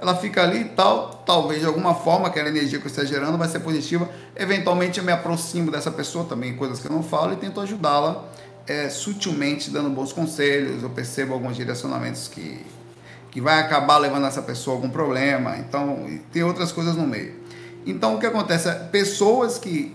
ela 0.00 0.16
fica 0.16 0.42
ali 0.42 0.62
e 0.62 0.68
tal, 0.70 1.22
talvez 1.26 1.60
de 1.60 1.66
alguma 1.66 1.94
forma 1.94 2.28
aquela 2.28 2.48
energia 2.48 2.78
que 2.78 2.86
eu 2.86 2.90
esteja 2.90 3.08
gerando 3.08 3.36
vai 3.36 3.46
ser 3.46 3.60
positiva. 3.60 4.08
Eventualmente 4.34 4.98
eu 4.98 5.04
me 5.04 5.12
aproximo 5.12 5.70
dessa 5.70 5.90
pessoa 5.90 6.24
também, 6.24 6.56
coisas 6.56 6.80
que 6.80 6.86
eu 6.86 6.92
não 6.92 7.02
falo, 7.02 7.34
e 7.34 7.36
tento 7.36 7.60
ajudá-la 7.60 8.24
é, 8.66 8.88
sutilmente, 8.88 9.70
dando 9.70 9.90
bons 9.90 10.14
conselhos. 10.14 10.82
Eu 10.82 10.88
percebo 10.88 11.34
alguns 11.34 11.56
direcionamentos 11.56 12.26
que, 12.26 12.64
que 13.30 13.38
vai 13.38 13.60
acabar 13.60 13.98
levando 13.98 14.26
essa 14.26 14.40
pessoa 14.40 14.76
a 14.76 14.78
algum 14.78 14.88
problema. 14.88 15.58
Então, 15.58 16.06
tem 16.32 16.42
outras 16.42 16.72
coisas 16.72 16.96
no 16.96 17.06
meio. 17.06 17.43
Então, 17.86 18.14
o 18.14 18.18
que 18.18 18.26
acontece? 18.26 18.68
É, 18.68 18.74
pessoas 18.74 19.58
que 19.58 19.94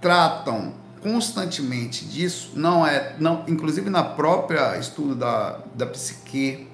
tratam 0.00 0.74
constantemente 1.02 2.04
disso, 2.04 2.52
não 2.54 2.86
é, 2.86 3.16
não, 3.18 3.44
inclusive 3.48 3.88
na 3.88 4.02
própria 4.02 4.76
estudo 4.78 5.14
da, 5.14 5.60
da 5.74 5.86
psique, 5.86 6.68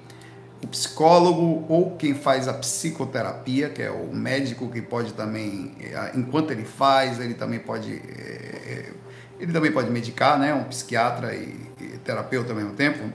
o 0.63 0.67
psicólogo 0.67 1.65
ou 1.69 1.95
quem 1.95 2.13
faz 2.13 2.47
a 2.47 2.53
psicoterapia, 2.53 3.69
que 3.69 3.81
é 3.81 3.91
o 3.91 4.13
médico 4.13 4.69
que 4.69 4.81
pode 4.81 5.13
também, 5.13 5.75
eh, 5.79 6.11
enquanto 6.15 6.51
ele 6.51 6.65
faz, 6.65 7.19
ele 7.19 7.35
também 7.35 7.59
pode, 7.59 7.93
eh, 7.93 8.91
ele 9.39 9.53
também 9.53 9.71
pode 9.71 9.89
medicar, 9.91 10.37
né? 10.37 10.53
Um 10.53 10.63
psiquiatra 10.63 11.35
e, 11.35 11.55
e 11.79 11.97
terapeuta 12.03 12.51
ao 12.51 12.55
mesmo 12.55 12.73
tempo. 12.73 13.13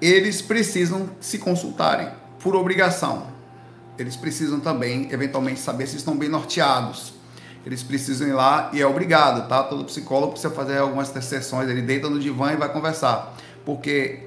Eles 0.00 0.42
precisam 0.42 1.08
se 1.20 1.38
consultarem 1.38 2.08
por 2.40 2.56
obrigação. 2.56 3.31
Eles 3.98 4.16
precisam 4.16 4.60
também, 4.60 5.08
eventualmente, 5.12 5.60
saber 5.60 5.86
se 5.86 5.96
estão 5.96 6.16
bem 6.16 6.28
norteados. 6.28 7.14
Eles 7.64 7.82
precisam 7.82 8.26
ir 8.26 8.32
lá 8.32 8.70
e 8.72 8.80
é 8.80 8.86
obrigado, 8.86 9.48
tá? 9.48 9.62
Todo 9.62 9.84
psicólogo 9.84 10.32
precisa 10.32 10.52
fazer 10.52 10.78
algumas 10.78 11.08
sessões. 11.08 11.68
Ele 11.68 11.82
deita 11.82 12.08
no 12.10 12.18
divã 12.18 12.52
e 12.52 12.56
vai 12.56 12.72
conversar. 12.72 13.36
Porque 13.64 14.24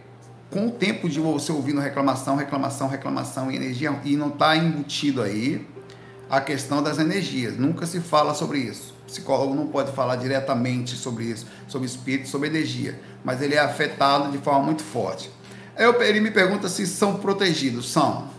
com 0.50 0.68
o 0.68 0.72
tempo 0.72 1.10
de 1.10 1.20
você 1.20 1.52
ouvindo 1.52 1.82
reclamação, 1.82 2.36
reclamação, 2.36 2.88
reclamação 2.88 3.52
e 3.52 3.56
energia, 3.56 4.00
e 4.06 4.16
não 4.16 4.30
está 4.30 4.56
embutido 4.56 5.22
aí 5.22 5.68
a 6.30 6.40
questão 6.40 6.82
das 6.82 6.98
energias. 6.98 7.58
Nunca 7.58 7.86
se 7.86 8.00
fala 8.00 8.34
sobre 8.34 8.60
isso. 8.60 8.94
O 9.04 9.06
psicólogo 9.06 9.54
não 9.54 9.68
pode 9.68 9.92
falar 9.92 10.16
diretamente 10.16 10.96
sobre 10.96 11.26
isso, 11.26 11.46
sobre 11.68 11.88
espírito, 11.88 12.30
sobre 12.30 12.48
energia, 12.48 13.00
mas 13.24 13.42
ele 13.42 13.56
é 13.56 13.60
afetado 13.60 14.32
de 14.32 14.38
forma 14.38 14.62
muito 14.62 14.84
forte. 14.84 15.30
Aí 15.76 15.86
ele 16.08 16.22
me 16.22 16.32
pergunta 16.32 16.70
se 16.70 16.88
são 16.88 17.18
protegidos. 17.18 17.92
São 17.92 18.30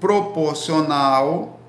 proporcional 0.00 1.60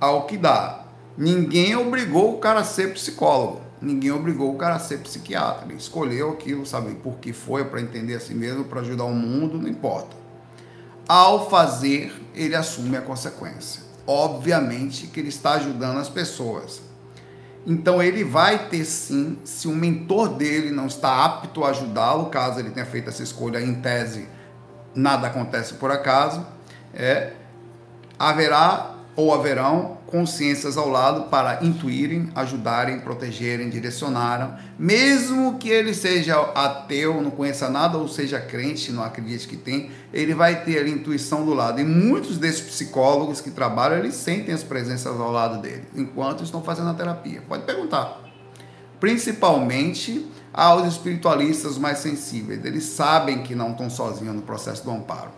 ao 0.00 0.26
que 0.26 0.36
dá. 0.36 0.84
Ninguém 1.16 1.76
obrigou 1.76 2.34
o 2.34 2.38
cara 2.38 2.60
a 2.60 2.64
ser 2.64 2.92
psicólogo. 2.92 3.60
Ninguém 3.80 4.10
obrigou 4.10 4.52
o 4.52 4.56
cara 4.56 4.76
a 4.76 4.78
ser 4.78 4.98
psiquiatra. 4.98 5.66
Ele 5.66 5.78
escolheu 5.78 6.30
aquilo, 6.30 6.64
sabe 6.64 6.94
por 6.94 7.16
que 7.16 7.32
foi, 7.32 7.64
para 7.64 7.80
entender 7.80 8.14
a 8.14 8.20
si 8.20 8.34
mesmo, 8.34 8.64
para 8.64 8.80
ajudar 8.80 9.04
o 9.04 9.14
mundo, 9.14 9.58
não 9.58 9.68
importa. 9.68 10.16
Ao 11.06 11.50
fazer, 11.50 12.12
ele 12.34 12.56
assume 12.56 12.96
a 12.96 13.02
consequência. 13.02 13.82
Obviamente 14.06 15.06
que 15.06 15.20
ele 15.20 15.28
está 15.28 15.52
ajudando 15.52 15.98
as 15.98 16.08
pessoas. 16.08 16.82
Então 17.66 18.02
ele 18.02 18.24
vai 18.24 18.68
ter 18.68 18.84
sim, 18.84 19.38
se 19.44 19.66
o 19.66 19.72
mentor 19.72 20.30
dele 20.30 20.70
não 20.70 20.86
está 20.86 21.24
apto 21.24 21.64
a 21.64 21.70
ajudá-lo, 21.70 22.26
caso 22.26 22.60
ele 22.60 22.70
tenha 22.70 22.84
feito 22.84 23.08
essa 23.08 23.22
escolha 23.22 23.60
em 23.60 23.74
tese, 23.76 24.28
nada 24.94 25.28
acontece 25.28 25.74
por 25.74 25.90
acaso, 25.90 26.46
é, 26.92 27.32
haverá 28.18 28.94
ou 29.16 29.32
haverão 29.32 29.98
consciências 30.06 30.76
ao 30.76 30.88
lado 30.88 31.28
para 31.28 31.64
intuírem, 31.64 32.30
ajudarem, 32.34 33.00
protegerem, 33.00 33.68
direcionarem, 33.68 34.48
mesmo 34.78 35.58
que 35.58 35.68
ele 35.68 35.92
seja 35.94 36.40
ateu, 36.54 37.20
não 37.20 37.30
conheça 37.30 37.68
nada 37.68 37.98
ou 37.98 38.06
seja 38.06 38.40
crente, 38.40 38.92
não 38.92 39.02
acredite 39.02 39.48
que 39.48 39.56
tem, 39.56 39.90
ele 40.12 40.34
vai 40.34 40.64
ter 40.64 40.84
a 40.84 40.88
intuição 40.88 41.44
do 41.44 41.52
lado. 41.52 41.80
E 41.80 41.84
muitos 41.84 42.38
desses 42.38 42.60
psicólogos 42.60 43.40
que 43.40 43.50
trabalham, 43.50 43.98
eles 43.98 44.14
sentem 44.14 44.54
as 44.54 44.62
presenças 44.62 45.20
ao 45.20 45.32
lado 45.32 45.60
dele, 45.60 45.84
enquanto 45.94 46.44
estão 46.44 46.62
fazendo 46.62 46.90
a 46.90 46.94
terapia. 46.94 47.42
Pode 47.48 47.64
perguntar. 47.64 48.20
Principalmente 49.00 50.26
aos 50.52 50.86
espiritualistas 50.86 51.76
mais 51.76 51.98
sensíveis, 51.98 52.64
eles 52.64 52.84
sabem 52.84 53.42
que 53.42 53.54
não 53.54 53.72
estão 53.72 53.90
sozinhos 53.90 54.34
no 54.34 54.42
processo 54.42 54.84
do 54.84 54.92
amparo. 54.92 55.30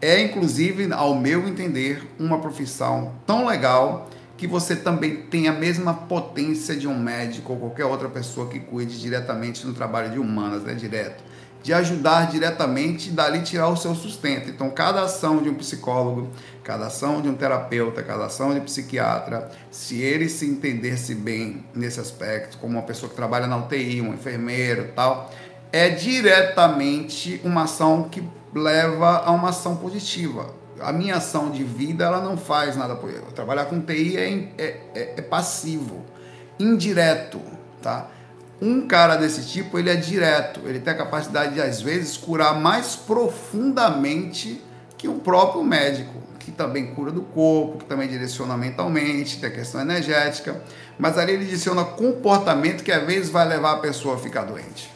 É, 0.00 0.20
inclusive, 0.22 0.92
ao 0.92 1.14
meu 1.14 1.48
entender, 1.48 2.06
uma 2.18 2.38
profissão 2.38 3.14
tão 3.26 3.46
legal 3.46 4.08
que 4.36 4.46
você 4.46 4.76
também 4.76 5.16
tem 5.22 5.48
a 5.48 5.52
mesma 5.52 5.92
potência 5.92 6.76
de 6.76 6.86
um 6.86 6.96
médico 6.96 7.52
ou 7.52 7.58
qualquer 7.58 7.84
outra 7.84 8.08
pessoa 8.08 8.48
que 8.48 8.60
cuide 8.60 9.00
diretamente 9.00 9.66
no 9.66 9.74
trabalho 9.74 10.10
de 10.12 10.18
humanas, 10.20 10.62
né, 10.62 10.74
direto, 10.74 11.24
de 11.60 11.72
ajudar 11.72 12.30
diretamente 12.30 13.08
e 13.08 13.12
dali 13.12 13.42
tirar 13.42 13.68
o 13.68 13.76
seu 13.76 13.92
sustento. 13.96 14.48
Então, 14.48 14.70
cada 14.70 15.02
ação 15.02 15.42
de 15.42 15.48
um 15.48 15.54
psicólogo, 15.54 16.30
cada 16.62 16.86
ação 16.86 17.20
de 17.20 17.28
um 17.28 17.34
terapeuta, 17.34 18.00
cada 18.00 18.26
ação 18.26 18.54
de 18.54 18.60
um 18.60 18.64
psiquiatra, 18.64 19.50
se 19.72 20.00
ele 20.00 20.28
se 20.28 20.46
entendesse 20.46 21.16
bem 21.16 21.64
nesse 21.74 21.98
aspecto, 21.98 22.58
como 22.58 22.74
uma 22.74 22.82
pessoa 22.82 23.10
que 23.10 23.16
trabalha 23.16 23.48
na 23.48 23.56
UTI, 23.56 24.00
um 24.00 24.14
enfermeiro, 24.14 24.92
tal, 24.94 25.32
é 25.72 25.88
diretamente 25.88 27.40
uma 27.42 27.64
ação 27.64 28.04
que 28.04 28.22
leva 28.58 29.22
a 29.24 29.30
uma 29.30 29.48
ação 29.48 29.76
positiva 29.76 30.58
a 30.80 30.92
minha 30.92 31.16
ação 31.16 31.50
de 31.50 31.64
vida 31.64 32.04
ela 32.04 32.20
não 32.20 32.36
faz 32.36 32.76
nada 32.76 32.94
por 32.94 33.10
eu. 33.10 33.22
Trabalhar 33.34 33.66
com 33.66 33.80
TI 33.80 34.16
é, 34.16 34.48
é, 34.58 34.80
é, 34.94 35.14
é 35.16 35.22
passivo, 35.22 36.04
indireto, 36.58 37.40
tá? 37.82 38.08
Um 38.60 38.88
cara 38.88 39.16
desse 39.16 39.46
tipo, 39.46 39.78
ele 39.78 39.88
é 39.88 39.94
direto, 39.94 40.60
ele 40.64 40.80
tem 40.80 40.92
a 40.92 40.96
capacidade 40.96 41.54
de, 41.54 41.60
às 41.60 41.80
vezes, 41.80 42.16
curar 42.16 42.58
mais 42.58 42.96
profundamente 42.96 44.62
que 44.96 45.06
o 45.06 45.14
próprio 45.14 45.62
médico, 45.62 46.20
que 46.40 46.50
também 46.50 46.92
cura 46.92 47.12
do 47.12 47.22
corpo, 47.22 47.78
que 47.78 47.84
também 47.84 48.08
direciona 48.08 48.56
mentalmente, 48.56 49.38
tem 49.38 49.48
a 49.48 49.52
questão 49.52 49.80
energética, 49.80 50.60
mas 50.98 51.16
ali 51.16 51.34
ele 51.34 51.44
direciona 51.44 51.84
comportamento 51.84 52.82
que, 52.82 52.90
às 52.90 53.06
vezes, 53.06 53.30
vai 53.30 53.46
levar 53.46 53.74
a 53.74 53.76
pessoa 53.76 54.16
a 54.16 54.18
ficar 54.18 54.42
doente. 54.42 54.92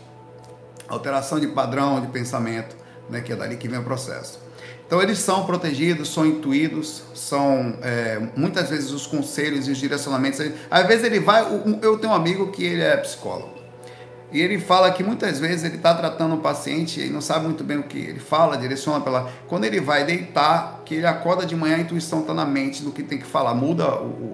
Alteração 0.89 1.39
de 1.39 1.47
padrão 1.47 2.01
de 2.01 2.09
pensamento, 2.09 2.82
né, 3.13 3.21
que 3.21 3.33
é 3.33 3.37
dali 3.37 3.57
que 3.57 3.69
vem 3.69 3.79
o 3.79 3.85
processo. 3.85 4.41
Então 4.87 5.01
eles 5.01 5.19
são 5.19 5.47
protegidos, 5.47 6.13
são 6.13 6.27
intuídos, 6.27 7.03
são 7.15 7.79
é, 7.83 8.21
muitas 8.37 8.69
vezes 8.69 8.91
os 8.91 9.07
conselhos 9.07 9.69
e 9.69 9.71
os 9.71 9.79
direcionamentos. 9.79 10.41
Às 10.71 10.87
vezes 10.87 11.05
ele 11.05 11.21
vai, 11.21 11.43
eu 11.81 11.99
tenho 11.99 12.13
um 12.13 12.17
amigo 12.17 12.51
que 12.51 12.65
ele 12.65 12.83
é 12.83 12.97
psicólogo 12.97 13.63
e 14.33 14.41
ele 14.41 14.59
fala 14.59 14.91
que 14.91 15.05
muitas 15.05 15.39
vezes 15.39 15.63
ele 15.63 15.77
está 15.77 15.95
tratando 15.95 16.35
um 16.35 16.41
paciente 16.41 17.01
e 17.01 17.11
não 17.11 17.21
sabe 17.21 17.45
muito 17.45 17.63
bem 17.63 17.77
o 17.77 17.83
que 17.83 17.99
ele 17.99 18.19
fala, 18.19 18.57
direciona 18.57 18.99
pela. 19.01 19.31
Quando 19.47 19.65
ele 19.65 19.79
vai 19.79 20.05
deitar, 20.05 20.81
que 20.87 20.95
ele 20.95 21.07
acorda 21.07 21.45
de 21.45 21.55
manhã, 21.55 21.77
a 21.77 21.81
intuição 21.81 22.21
está 22.21 22.33
na 22.33 22.47
mente 22.47 22.83
do 22.83 22.91
que 22.91 23.03
tem 23.03 23.19
que 23.19 23.27
falar, 23.27 23.55
muda 23.55 23.85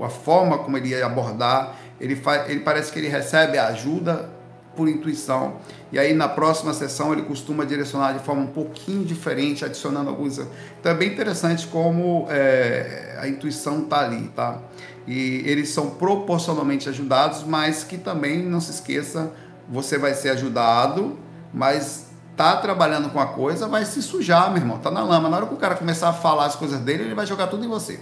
a 0.04 0.08
forma 0.08 0.58
como 0.58 0.76
ele 0.76 0.90
ia 0.90 1.04
abordar. 1.04 1.74
Ele, 2.00 2.16
ele 2.46 2.60
parece 2.60 2.92
que 2.92 2.98
ele 3.00 3.08
recebe 3.08 3.58
a 3.58 3.66
ajuda 3.66 4.30
por 4.78 4.88
intuição. 4.88 5.56
E 5.90 5.98
aí 5.98 6.14
na 6.14 6.28
próxima 6.28 6.72
sessão 6.72 7.12
ele 7.12 7.22
costuma 7.22 7.64
direcionar 7.64 8.12
de 8.12 8.20
forma 8.20 8.42
um 8.42 8.46
pouquinho 8.46 9.04
diferente, 9.04 9.64
adicionando 9.64 10.08
alguns. 10.08 10.38
Então 10.38 10.92
é 10.92 10.94
bem 10.94 11.12
interessante 11.12 11.66
como 11.66 12.28
é, 12.30 13.18
a 13.20 13.26
intuição 13.26 13.82
está 13.82 14.04
ali, 14.04 14.28
tá? 14.28 14.58
E 15.04 15.42
eles 15.44 15.70
são 15.70 15.90
proporcionalmente 15.90 16.88
ajudados, 16.88 17.42
mas 17.42 17.82
que 17.82 17.98
também 17.98 18.40
não 18.40 18.60
se 18.60 18.70
esqueça, 18.70 19.32
você 19.68 19.98
vai 19.98 20.14
ser 20.14 20.30
ajudado, 20.30 21.18
mas 21.52 22.06
tá 22.36 22.56
trabalhando 22.58 23.10
com 23.10 23.18
a 23.18 23.26
coisa, 23.26 23.66
vai 23.66 23.84
se 23.84 24.00
sujar, 24.00 24.48
meu 24.52 24.58
irmão, 24.58 24.78
tá 24.78 24.92
na 24.92 25.02
lama. 25.02 25.28
Na 25.28 25.38
hora 25.38 25.46
que 25.46 25.54
o 25.54 25.56
cara 25.56 25.74
começar 25.74 26.10
a 26.10 26.12
falar 26.12 26.46
as 26.46 26.54
coisas 26.54 26.78
dele, 26.78 27.02
ele 27.02 27.14
vai 27.16 27.26
jogar 27.26 27.48
tudo 27.48 27.64
em 27.64 27.68
você. 27.68 27.98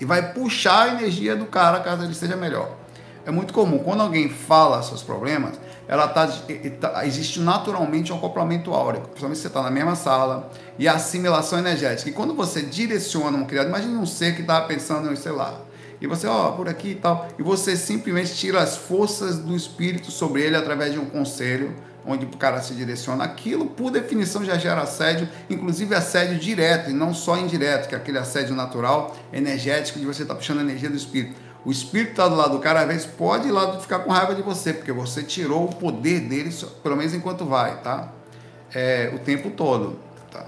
E 0.00 0.04
vai 0.06 0.32
puxar 0.32 0.84
a 0.84 0.88
energia 0.94 1.36
do 1.36 1.44
cara 1.44 1.80
caso 1.80 2.04
ele 2.04 2.14
seja 2.14 2.36
melhor. 2.36 2.70
É 3.28 3.30
muito 3.30 3.52
comum, 3.52 3.76
quando 3.80 4.00
alguém 4.00 4.30
fala 4.30 4.82
seus 4.82 5.02
problemas, 5.02 5.60
ela 5.86 6.08
tá, 6.08 6.26
tá 6.80 7.06
existe 7.06 7.38
naturalmente 7.40 8.10
um 8.10 8.16
acoplamento 8.16 8.72
áureo, 8.72 9.02
principalmente 9.02 9.36
se 9.36 9.42
você 9.42 9.48
está 9.48 9.62
na 9.62 9.70
mesma 9.70 9.94
sala, 9.94 10.50
e 10.78 10.88
a 10.88 10.94
assimilação 10.94 11.58
energética. 11.58 12.08
E 12.08 12.12
quando 12.14 12.32
você 12.32 12.62
direciona 12.62 13.36
um 13.36 13.44
criado, 13.44 13.68
imagine 13.68 13.94
um 13.96 14.06
ser 14.06 14.34
que 14.34 14.40
estava 14.40 14.66
pensando 14.66 15.12
em, 15.12 15.16
sei 15.16 15.32
lá, 15.32 15.60
e 16.00 16.06
você, 16.06 16.26
ó, 16.26 16.52
por 16.52 16.70
aqui 16.70 16.92
e 16.92 16.94
tal, 16.94 17.28
e 17.38 17.42
você 17.42 17.76
simplesmente 17.76 18.34
tira 18.34 18.62
as 18.62 18.78
forças 18.78 19.38
do 19.38 19.54
espírito 19.54 20.10
sobre 20.10 20.40
ele 20.40 20.56
através 20.56 20.94
de 20.94 20.98
um 20.98 21.04
conselho, 21.04 21.76
onde 22.06 22.24
o 22.24 22.30
cara 22.30 22.62
se 22.62 22.72
direciona. 22.72 23.24
Aquilo, 23.24 23.66
por 23.66 23.90
definição, 23.90 24.42
já 24.42 24.56
gera 24.56 24.80
assédio, 24.80 25.28
inclusive 25.50 25.94
assédio 25.94 26.38
direto, 26.38 26.88
e 26.88 26.94
não 26.94 27.12
só 27.12 27.36
indireto, 27.36 27.90
que 27.90 27.94
é 27.94 27.98
aquele 27.98 28.16
assédio 28.16 28.54
natural, 28.54 29.14
energético, 29.30 29.98
de 29.98 30.06
você 30.06 30.22
estar 30.22 30.32
tá 30.32 30.38
puxando 30.40 30.60
a 30.60 30.62
energia 30.62 30.88
do 30.88 30.96
espírito. 30.96 31.47
O 31.64 31.70
espírito 31.70 32.12
está 32.12 32.28
do 32.28 32.36
lado 32.36 32.52
do 32.52 32.60
cara, 32.60 32.80
às 32.80 32.86
vezes 32.86 33.06
pode 33.06 33.48
ir 33.48 33.50
lá 33.50 33.78
ficar 33.78 34.00
com 34.00 34.10
raiva 34.10 34.34
de 34.34 34.42
você, 34.42 34.72
porque 34.72 34.92
você 34.92 35.22
tirou 35.22 35.64
o 35.64 35.74
poder 35.74 36.20
dele, 36.20 36.54
pelo 36.82 36.96
menos 36.96 37.12
enquanto 37.14 37.44
vai, 37.44 37.80
tá? 37.82 38.12
É, 38.74 39.12
o 39.14 39.18
tempo 39.18 39.50
todo. 39.50 39.98
Tá? 40.30 40.46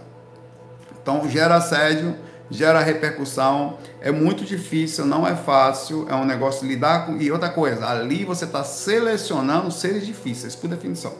Então 1.02 1.28
gera 1.28 1.56
assédio, 1.56 2.16
gera 2.48 2.80
repercussão, 2.80 3.78
é 4.00 4.10
muito 4.10 4.44
difícil, 4.44 5.04
não 5.04 5.26
é 5.26 5.34
fácil, 5.34 6.06
é 6.08 6.14
um 6.14 6.24
negócio 6.24 6.66
lidar 6.66 7.06
com. 7.06 7.16
E 7.16 7.30
outra 7.30 7.48
coisa, 7.48 7.88
ali 7.88 8.24
você 8.24 8.44
está 8.44 8.62
selecionando 8.64 9.70
seres 9.70 10.06
difíceis, 10.06 10.54
por 10.54 10.68
definição. 10.68 11.12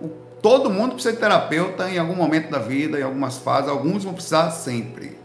O, 0.00 0.08
todo 0.40 0.70
mundo 0.70 0.94
precisa 0.94 1.14
de 1.14 1.20
terapeuta 1.20 1.90
em 1.90 1.98
algum 1.98 2.14
momento 2.14 2.50
da 2.50 2.58
vida, 2.58 2.98
em 2.98 3.02
algumas 3.02 3.38
fases, 3.38 3.68
alguns 3.68 4.04
vão 4.04 4.14
precisar 4.14 4.50
sempre. 4.50 5.23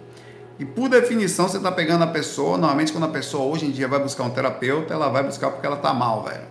E 0.59 0.65
por 0.65 0.89
definição, 0.89 1.47
você 1.47 1.55
está 1.55 1.71
pegando 1.71 2.03
a 2.03 2.07
pessoa. 2.07 2.57
Normalmente, 2.57 2.91
quando 2.91 3.05
a 3.05 3.09
pessoa 3.09 3.45
hoje 3.45 3.65
em 3.65 3.71
dia 3.71 3.87
vai 3.87 3.99
buscar 3.99 4.25
um 4.25 4.29
terapeuta, 4.29 4.93
ela 4.93 5.07
vai 5.07 5.23
buscar 5.23 5.49
porque 5.51 5.65
ela 5.65 5.77
está 5.77 5.93
mal, 5.93 6.23
velho. 6.23 6.43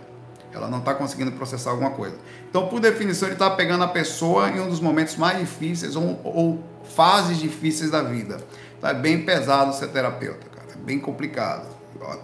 Ela 0.51 0.67
não 0.67 0.79
está 0.79 0.95
conseguindo 0.95 1.31
processar 1.33 1.69
alguma 1.69 1.91
coisa. 1.91 2.15
Então, 2.49 2.67
por 2.67 2.79
definição, 2.79 3.27
ele 3.27 3.35
está 3.35 3.51
pegando 3.51 3.83
a 3.83 3.87
pessoa 3.87 4.49
em 4.49 4.59
um 4.59 4.67
dos 4.67 4.79
momentos 4.79 5.15
mais 5.15 5.37
difíceis 5.37 5.95
ou, 5.95 6.19
ou 6.23 6.63
fases 6.83 7.37
difíceis 7.37 7.91
da 7.91 8.01
vida. 8.01 8.39
Tá 8.81 8.91
bem 8.95 9.23
pesado 9.23 9.75
ser 9.75 9.89
terapeuta, 9.89 10.47
cara. 10.49 10.69
É 10.73 10.77
bem 10.83 10.99
complicado. 10.99 11.67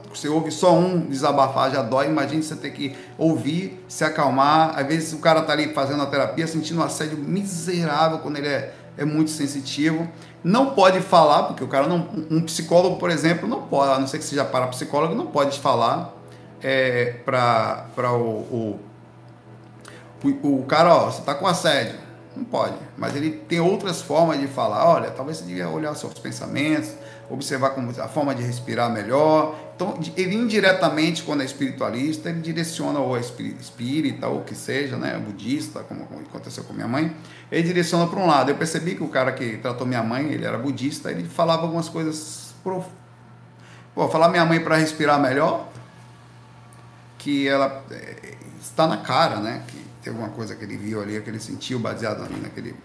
Você 0.10 0.28
ouve 0.28 0.52
só 0.52 0.74
um 0.74 1.02
desabafar, 1.02 1.70
já 1.70 1.84
dói. 1.84 2.08
Imagine 2.08 2.42
você 2.42 2.56
ter 2.56 2.72
que 2.72 2.96
ouvir, 3.18 3.84
se 3.88 4.04
acalmar. 4.04 4.80
Às 4.80 4.88
vezes 4.88 5.14
o 5.14 5.20
cara 5.20 5.42
tá 5.42 5.54
ali 5.54 5.74
fazendo 5.74 6.02
a 6.02 6.08
terapia, 6.08 6.48
sentindo 6.48 6.80
um 6.80 6.84
assédio 6.84 7.18
miserável 7.18 8.20
quando 8.20 8.38
ele 8.38 8.48
é, 8.48 8.74
é 8.98 9.06
muito 9.06 9.30
sensitivo. 9.30 10.10
Não 10.46 10.76
pode 10.76 11.02
falar, 11.02 11.44
porque 11.44 11.64
o 11.64 11.68
cara 11.68 11.88
não. 11.88 12.08
Um 12.30 12.42
psicólogo, 12.44 12.98
por 12.98 13.10
exemplo, 13.10 13.48
não 13.48 13.64
pode, 13.64 13.92
a 13.92 14.00
não 14.00 14.08
ser 14.08 14.20
que 14.20 14.24
seja 14.24 14.46
parapsicólogo, 14.46 15.16
não 15.16 15.26
pode 15.26 15.60
falar 15.60 16.14
é, 16.62 17.16
para 17.26 18.14
o, 18.14 18.20
o, 18.22 18.80
o, 20.24 20.60
o 20.60 20.66
cara, 20.66 20.94
ó, 20.94 21.06
você 21.10 21.24
tá 21.24 21.34
com 21.34 21.48
assédio 21.48 22.06
não 22.36 22.44
pode. 22.44 22.76
Mas 22.98 23.16
ele 23.16 23.32
tem 23.32 23.60
outras 23.60 24.02
formas 24.02 24.40
de 24.40 24.48
falar. 24.48 24.86
Olha, 24.88 25.10
talvez 25.12 25.38
você 25.38 25.46
devia 25.46 25.70
olhar 25.70 25.96
seus 25.96 26.14
pensamentos, 26.16 26.92
observar 27.30 27.72
como 27.72 27.90
a 27.90 28.08
forma 28.08 28.36
de 28.36 28.44
respirar 28.44 28.92
melhor. 28.92 29.56
Então, 29.76 29.98
ele 30.16 30.36
indiretamente, 30.36 31.24
quando 31.24 31.42
é 31.42 31.46
espiritualista, 31.46 32.30
ele 32.30 32.42
direciona 32.42 33.00
ou 33.00 33.18
é 33.18 33.22
espírita 33.22 34.28
ou 34.28 34.42
que 34.42 34.56
seja, 34.56 34.98
né, 34.98 35.18
budista, 35.18 35.82
como 35.82 36.04
aconteceu 36.04 36.64
com 36.64 36.74
minha 36.74 36.88
mãe, 36.88 37.16
ele 37.56 37.64
direciona 37.70 38.06
para 38.06 38.20
um 38.20 38.28
lado. 38.28 38.52
Eu 38.52 38.58
percebi 38.58 38.96
que 38.96 39.04
o 39.04 39.08
cara 39.08 39.32
que 39.32 39.56
tratou 39.58 39.88
minha 39.88 40.04
mãe, 40.04 40.26
ele 40.26 40.44
era 40.44 40.58
budista, 40.58 41.10
ele 41.10 41.24
falava 41.24 41.62
algumas 41.62 41.88
coisas 41.88 42.54
prof... 42.62 42.86
Vou 43.96 44.10
falar 44.10 44.28
minha 44.28 44.44
mãe 44.44 44.60
para 44.60 44.76
respirar 44.76 45.18
melhor, 45.22 45.70
que 47.18 47.48
ela 47.48 47.82
é, 47.90 48.34
está 48.62 48.86
na 48.86 48.98
cara, 48.98 49.38
né? 49.38 49.64
Que 49.70 49.78
tem 50.04 50.12
alguma 50.12 50.28
coisa 50.32 50.54
que 50.54 50.66
ele 50.66 50.76
viu 50.76 51.02
ali, 51.02 51.22
que 51.22 51.30
ele 51.30 51.40
sentiu 51.40 51.80
baseado 51.80 52.26
ali 52.26 52.36
naquele. 52.42 52.76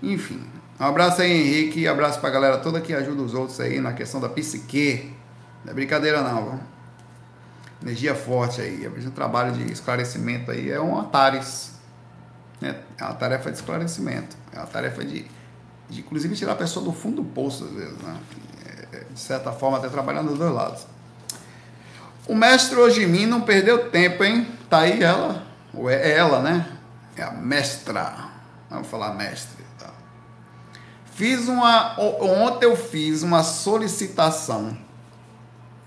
Enfim. 0.00 0.40
Um 0.78 0.84
abraço 0.84 1.20
aí, 1.20 1.32
Henrique. 1.32 1.88
Abraço 1.88 2.20
pra 2.20 2.30
galera 2.30 2.58
toda 2.58 2.80
que 2.80 2.94
ajuda 2.94 3.20
os 3.20 3.34
outros 3.34 3.58
aí 3.58 3.80
na 3.80 3.94
questão 3.94 4.20
da 4.20 4.28
psique. 4.28 5.12
Não 5.64 5.72
é 5.72 5.74
brincadeira 5.74 6.22
não, 6.22 6.50
viu? 6.50 6.60
Energia 7.82 8.14
forte 8.14 8.60
aí. 8.60 8.86
O 8.86 9.10
trabalho 9.10 9.52
de 9.52 9.72
esclarecimento 9.72 10.52
aí 10.52 10.70
é 10.70 10.80
um 10.80 11.00
Atares. 11.00 11.73
Né? 12.64 12.80
É 12.98 13.04
uma 13.04 13.14
tarefa 13.14 13.50
de 13.50 13.58
esclarecimento. 13.58 14.36
É 14.52 14.58
uma 14.58 14.66
tarefa 14.66 15.04
de, 15.04 15.26
de 15.88 16.00
inclusive, 16.00 16.34
tirar 16.34 16.52
a 16.52 16.56
pessoa 16.56 16.84
do 16.84 16.92
fundo 16.92 17.16
do 17.16 17.24
poço, 17.24 17.64
às 17.64 17.72
vezes, 17.72 17.98
né? 17.98 18.16
É, 18.92 19.04
de 19.12 19.20
certa 19.20 19.52
forma, 19.52 19.78
até 19.78 19.88
trabalhando 19.88 20.28
dos 20.28 20.38
dois 20.38 20.52
lados. 20.52 20.86
O 22.26 22.34
mestre 22.34 22.78
Ojimi 22.78 23.26
não 23.26 23.42
perdeu 23.42 23.90
tempo, 23.90 24.24
hein? 24.24 24.48
Tá 24.70 24.80
aí 24.80 25.02
ela 25.02 25.44
ou 25.74 25.90
é 25.90 26.12
ela, 26.12 26.40
né? 26.40 26.66
É 27.16 27.22
a 27.22 27.30
mestra. 27.30 28.30
Vamos 28.70 28.88
falar 28.88 29.14
mestre. 29.14 29.62
Tá? 29.78 29.90
Fiz 31.12 31.48
uma. 31.48 32.00
Ontem 32.00 32.66
eu 32.66 32.76
fiz 32.76 33.22
uma 33.22 33.42
solicitação 33.42 34.76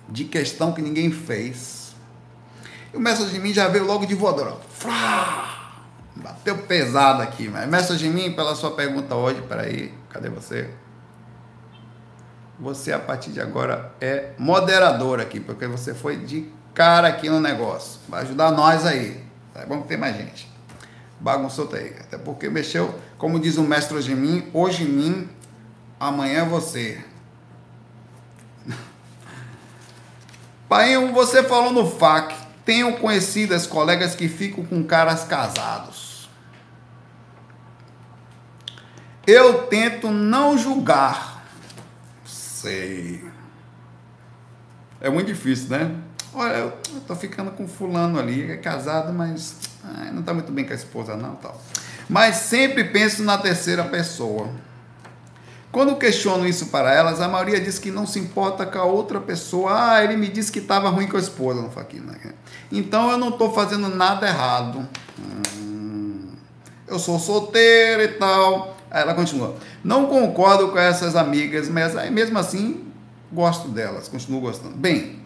de 0.07 0.25
questão 0.25 0.73
que 0.73 0.81
ninguém 0.81 1.11
fez. 1.11 1.95
E 2.93 2.97
o 2.97 2.99
mestre 2.99 3.39
mim 3.39 3.53
já 3.53 3.67
veio 3.67 3.85
logo 3.85 4.05
de 4.05 4.13
voadora. 4.13 4.55
Bateu 6.23 6.57
pesado 6.57 7.21
aqui, 7.21 7.47
mas 7.47 7.67
mestre 7.67 7.97
de 7.97 8.09
mim, 8.09 8.31
pela 8.33 8.55
sua 8.55 8.71
pergunta 8.71 9.15
hoje, 9.15 9.41
peraí, 9.43 9.93
cadê 10.09 10.29
você? 10.29 10.69
Você 12.59 12.91
a 12.91 12.99
partir 12.99 13.31
de 13.31 13.39
agora 13.39 13.91
é 14.01 14.31
moderador 14.37 15.19
aqui, 15.19 15.39
porque 15.39 15.67
você 15.67 15.93
foi 15.93 16.17
de 16.17 16.49
cara 16.73 17.07
aqui 17.07 17.29
no 17.29 17.39
negócio. 17.39 17.99
Vai 18.07 18.23
ajudar 18.23 18.51
nós 18.51 18.85
aí. 18.85 19.23
É 19.53 19.65
bom 19.65 19.81
que 19.81 19.87
tem 19.87 19.97
mais 19.97 20.15
gente. 20.15 20.51
Bagunçou 21.19 21.67
tá 21.67 21.77
aí. 21.77 21.95
Até 21.99 22.17
porque 22.17 22.49
mexeu, 22.49 22.93
como 23.17 23.39
diz 23.39 23.57
o 23.57 23.63
mestre 23.63 23.99
em 24.11 24.15
mim, 24.15 24.49
hoje 24.53 24.83
em 24.83 24.87
mim, 24.87 25.29
amanhã 25.99 26.41
é 26.41 26.45
você. 26.45 27.03
Painho, 30.69 31.11
você 31.13 31.43
falou 31.43 31.71
no 31.71 31.89
FAC. 31.89 32.35
Tenho 32.65 32.97
conhecidas 32.97 33.65
colegas 33.65 34.13
que 34.13 34.27
ficam 34.27 34.65
com 34.65 34.83
caras 34.83 35.23
casados. 35.23 36.06
Eu 39.27 39.63
tento 39.63 40.09
não 40.09 40.57
julgar. 40.57 41.45
Sei. 42.25 43.23
É 45.01 45.09
muito 45.09 45.27
difícil, 45.27 45.67
né? 45.69 45.95
Olha, 46.33 46.53
eu 46.53 46.71
tô 47.05 47.13
ficando 47.13 47.51
com 47.51 47.67
fulano 47.67 48.17
ali, 48.17 48.49
é 48.49 48.55
casado, 48.55 49.11
mas 49.11 49.55
ai, 49.83 50.11
não 50.11 50.23
tá 50.23 50.33
muito 50.33 50.51
bem 50.51 50.63
com 50.63 50.71
a 50.71 50.75
esposa 50.75 51.17
não, 51.17 51.35
tal. 51.35 51.61
Mas 52.07 52.37
sempre 52.37 52.85
penso 52.85 53.21
na 53.21 53.37
terceira 53.37 53.83
pessoa. 53.83 54.49
Quando 55.73 55.97
questiono 55.97 56.47
isso 56.47 56.67
para 56.67 56.93
elas, 56.93 57.19
a 57.19 57.27
maioria 57.27 57.59
diz 57.59 57.77
que 57.77 57.91
não 57.91 58.07
se 58.07 58.19
importa 58.19 58.65
com 58.65 58.79
a 58.79 58.85
outra 58.85 59.19
pessoa. 59.19 59.91
Ah, 59.91 60.03
ele 60.03 60.15
me 60.15 60.29
disse 60.29 60.51
que 60.51 60.59
estava 60.59 60.89
ruim 60.89 61.07
com 61.07 61.17
a 61.17 61.19
esposa, 61.19 61.61
não 61.61 61.81
aqui, 61.81 61.99
né? 61.99 62.15
Então 62.71 63.11
eu 63.11 63.17
não 63.17 63.29
estou 63.29 63.53
fazendo 63.53 63.89
nada 63.89 64.25
errado. 64.25 64.87
Hum, 65.19 66.29
eu 66.87 66.97
sou 66.97 67.19
solteira 67.19 68.05
e 68.05 68.07
tal. 68.13 68.76
Aí 68.97 69.03
ela 69.03 69.13
continua. 69.13 69.55
Não 69.83 70.07
concordo 70.07 70.69
com 70.69 70.79
essas 70.79 71.15
amigas, 71.15 71.69
mas 71.69 71.93
mesmo 72.11 72.39
assim 72.39 72.83
gosto 73.31 73.67
delas, 73.67 74.07
continuo 74.07 74.41
gostando. 74.41 74.75
Bem, 74.75 75.19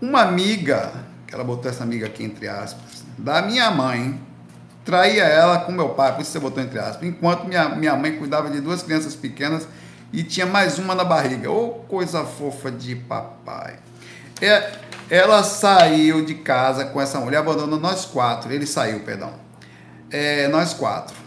uma 0.00 0.22
amiga, 0.22 0.92
que 1.26 1.34
ela 1.34 1.42
botou 1.42 1.68
essa 1.68 1.82
amiga 1.82 2.06
aqui 2.06 2.22
entre 2.22 2.46
aspas, 2.46 3.04
da 3.18 3.42
minha 3.42 3.72
mãe, 3.72 4.20
traía 4.84 5.24
ela 5.24 5.58
com 5.58 5.72
meu 5.72 5.88
pai, 5.88 6.14
por 6.14 6.22
isso 6.22 6.30
você 6.30 6.38
botou 6.38 6.62
entre 6.62 6.78
aspas, 6.78 7.08
enquanto 7.08 7.44
minha, 7.48 7.68
minha 7.70 7.96
mãe 7.96 8.16
cuidava 8.16 8.48
de 8.50 8.60
duas 8.60 8.84
crianças 8.84 9.16
pequenas 9.16 9.66
e 10.12 10.22
tinha 10.22 10.46
mais 10.46 10.78
uma 10.78 10.94
na 10.94 11.02
barriga. 11.02 11.50
Ô, 11.50 11.66
oh, 11.66 11.70
coisa 11.88 12.24
fofa 12.24 12.70
de 12.70 12.94
papai. 12.94 13.80
É, 14.40 14.74
ela 15.10 15.42
saiu 15.42 16.24
de 16.24 16.36
casa 16.36 16.84
com 16.84 17.00
essa 17.00 17.18
mulher, 17.18 17.38
abandonou 17.38 17.80
nós 17.80 18.04
quatro. 18.04 18.52
Ele 18.52 18.64
saiu, 18.64 19.00
perdão. 19.00 19.32
É, 20.08 20.46
nós 20.46 20.72
quatro. 20.72 21.17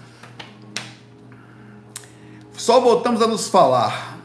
Só 2.61 2.79
voltamos 2.79 3.23
a 3.23 3.27
nos 3.27 3.47
falar 3.47 4.19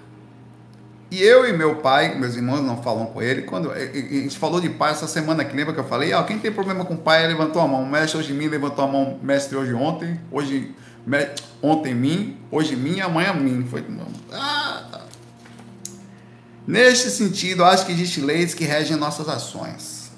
e 1.11 1.22
eu 1.22 1.49
e 1.49 1.57
meu 1.57 1.76
pai, 1.76 2.18
meus 2.18 2.37
irmãos 2.37 2.61
não 2.61 2.82
falam 2.82 3.07
com 3.07 3.22
ele. 3.22 3.41
Quando 3.41 3.72
a 3.72 3.78
gente 3.78 4.37
falou 4.37 4.61
de 4.61 4.68
pai 4.68 4.93
essa 4.93 5.09
semana 5.09 5.43
que 5.43 5.57
lembra 5.57 5.72
que 5.72 5.80
eu 5.80 5.84
falei, 5.84 6.12
ah, 6.12 6.22
quem 6.22 6.39
tem 6.39 6.53
problema 6.53 6.84
com 6.84 6.99
pai 6.99 7.26
levantou 7.26 7.62
a 7.62 7.66
mão. 7.66 7.87
Mestre 7.87 8.18
hoje 8.18 8.34
mim 8.34 8.47
levantou 8.47 8.84
a 8.84 8.89
mão, 8.89 9.18
mestre 9.22 9.57
hoje 9.57 9.72
ontem, 9.72 10.20
hoje 10.30 10.74
ontem 11.62 11.95
mim, 11.95 12.37
hoje 12.51 12.76
mim, 12.76 13.01
amanhã 13.01 13.32
mim. 13.32 13.66
Foi 13.70 13.82
ah, 14.30 14.87
tá. 14.93 15.01
Neste 16.66 17.09
sentido, 17.09 17.64
acho 17.64 17.87
que 17.87 17.93
existem 17.93 18.22
leis 18.22 18.53
que 18.53 18.66
regem 18.66 18.99
nossas 18.99 19.30
ações. 19.30 20.11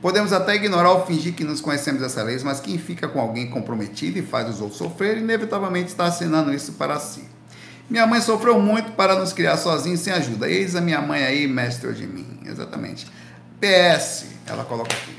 Podemos 0.00 0.32
até 0.32 0.54
ignorar 0.54 0.92
ou 0.92 1.04
fingir 1.04 1.34
que 1.34 1.44
nos 1.44 1.60
conhecemos 1.60 2.00
dessas 2.00 2.24
leis, 2.24 2.42
mas 2.42 2.60
quem 2.60 2.78
fica 2.78 3.06
com 3.06 3.20
alguém 3.20 3.50
comprometido 3.50 4.18
e 4.18 4.22
faz 4.22 4.48
os 4.48 4.62
outros 4.62 4.78
sofrer, 4.78 5.18
inevitavelmente 5.18 5.88
está 5.88 6.06
assinando 6.06 6.50
isso 6.54 6.72
para 6.72 6.98
si. 6.98 7.36
Minha 7.88 8.06
mãe 8.06 8.20
sofreu 8.20 8.60
muito 8.60 8.92
para 8.92 9.18
nos 9.18 9.32
criar 9.32 9.56
sozinhos 9.56 10.00
sem 10.00 10.12
ajuda. 10.12 10.48
Eis 10.48 10.76
a 10.76 10.80
minha 10.80 11.00
mãe 11.00 11.24
aí, 11.24 11.46
mestre 11.48 11.92
de 11.94 12.06
mim. 12.06 12.40
Exatamente. 12.44 13.06
PS, 13.60 14.26
ela 14.46 14.64
coloca 14.64 14.92
aqui. 14.94 15.16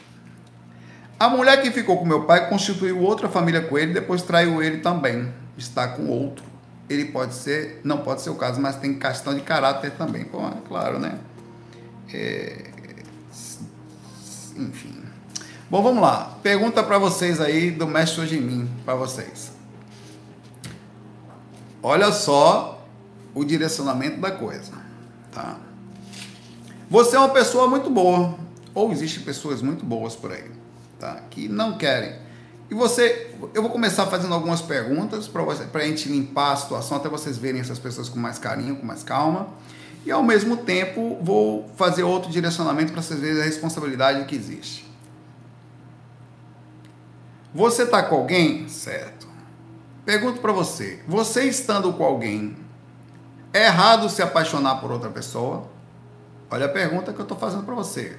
A 1.20 1.28
mulher 1.28 1.62
que 1.62 1.72
ficou 1.72 1.98
com 1.98 2.06
meu 2.06 2.26
pai 2.26 2.48
constituiu 2.48 3.02
outra 3.02 3.28
família 3.28 3.62
com 3.62 3.78
ele, 3.78 3.94
depois 3.94 4.22
traiu 4.22 4.62
ele 4.62 4.78
também. 4.78 5.34
Está 5.58 5.88
com 5.88 6.08
outro. 6.08 6.46
Ele 6.88 7.06
pode 7.06 7.34
ser, 7.34 7.82
não 7.84 8.00
pode 8.00 8.22
ser 8.22 8.30
o 8.30 8.36
caso, 8.36 8.62
mas 8.62 8.76
tem 8.76 8.98
questão 8.98 9.34
de 9.34 9.42
caráter 9.42 9.92
também. 9.92 10.22
É 10.22 10.68
claro, 10.68 11.00
né? 11.00 11.18
É... 12.14 12.66
Enfim. 14.56 15.04
Bom, 15.70 15.84
vamos 15.84 16.02
lá. 16.02 16.38
Pergunta 16.42 16.82
para 16.84 16.98
vocês 16.98 17.42
aí 17.42 17.70
do 17.72 17.88
mestre 17.88 18.26
de 18.28 18.40
mim, 18.40 18.70
para 18.86 18.96
vocês. 18.96 19.59
Olha 21.82 22.12
só 22.12 22.86
o 23.34 23.44
direcionamento 23.44 24.20
da 24.20 24.32
coisa, 24.32 24.74
tá? 25.32 25.58
Você 26.90 27.16
é 27.16 27.20
uma 27.20 27.30
pessoa 27.30 27.68
muito 27.68 27.90
boa, 27.90 28.36
ou 28.74 28.92
existem 28.92 29.24
pessoas 29.24 29.62
muito 29.62 29.86
boas 29.86 30.16
por 30.16 30.32
aí, 30.32 30.52
tá? 31.00 31.22
Que 31.30 31.48
não 31.48 31.78
querem. 31.78 32.16
E 32.70 32.76
você, 32.76 33.34
eu 33.54 33.62
vou 33.62 33.72
começar 33.72 34.06
fazendo 34.08 34.34
algumas 34.34 34.62
perguntas 34.62 35.28
para 35.28 35.82
a 35.82 35.86
gente 35.86 36.10
limpar 36.10 36.54
a 36.54 36.56
situação, 36.56 36.98
até 36.98 37.08
vocês 37.08 37.38
verem 37.38 37.62
essas 37.62 37.80
pessoas 37.80 38.10
com 38.10 38.20
mais 38.20 38.38
carinho, 38.38 38.76
com 38.76 38.86
mais 38.86 39.04
calma. 39.04 39.48
E 40.06 40.12
ao 40.12 40.24
mesmo 40.24 40.58
tempo 40.58 41.18
vou 41.22 41.70
fazer 41.76 42.04
outro 42.04 42.30
direcionamento 42.32 42.92
para 42.92 43.02
vocês 43.02 43.20
verem 43.20 43.42
a 43.42 43.46
responsabilidade 43.46 44.26
que 44.26 44.36
existe. 44.36 44.90
Você 47.54 47.84
está 47.84 48.04
com 48.04 48.16
alguém? 48.16 48.68
Certo. 48.70 49.29
Pergunto 50.10 50.42
para 50.42 50.52
você: 50.52 50.98
você 51.08 51.44
estando 51.44 51.94
com 51.94 52.04
alguém, 52.04 52.58
É 53.54 53.68
errado 53.68 54.10
se 54.10 54.24
apaixonar 54.24 54.82
por 54.82 54.92
outra 54.92 55.08
pessoa? 55.12 55.70
Olha 56.50 56.66
a 56.66 56.70
pergunta 56.70 57.14
que 57.14 57.20
eu 57.20 57.24
estou 57.24 57.38
fazendo 57.38 57.62
para 57.62 57.76
você. 57.76 58.18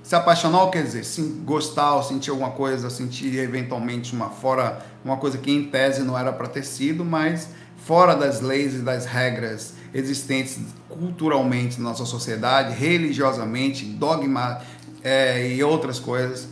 Se 0.00 0.14
apaixonar 0.14 0.70
quer 0.70 0.84
dizer 0.84 1.04
sim, 1.04 1.42
gostar 1.44 1.96
ou 1.96 2.04
sentir 2.04 2.30
alguma 2.30 2.52
coisa, 2.52 2.88
sentir 2.88 3.36
eventualmente 3.36 4.14
uma 4.14 4.30
fora, 4.30 4.80
uma 5.04 5.16
coisa 5.16 5.38
que 5.38 5.50
em 5.50 5.64
tese 5.64 6.04
não 6.04 6.16
era 6.16 6.32
para 6.32 6.46
ter 6.46 6.62
sido, 6.62 7.04
mas 7.04 7.48
fora 7.84 8.14
das 8.14 8.40
leis 8.40 8.74
e 8.74 8.78
das 8.78 9.04
regras 9.04 9.74
existentes 9.92 10.60
culturalmente 10.88 11.80
na 11.80 11.88
nossa 11.88 12.04
sociedade, 12.04 12.74
religiosamente, 12.74 13.84
dogma 13.84 14.60
é, 15.02 15.48
e 15.48 15.64
outras 15.64 15.98
coisas. 15.98 16.46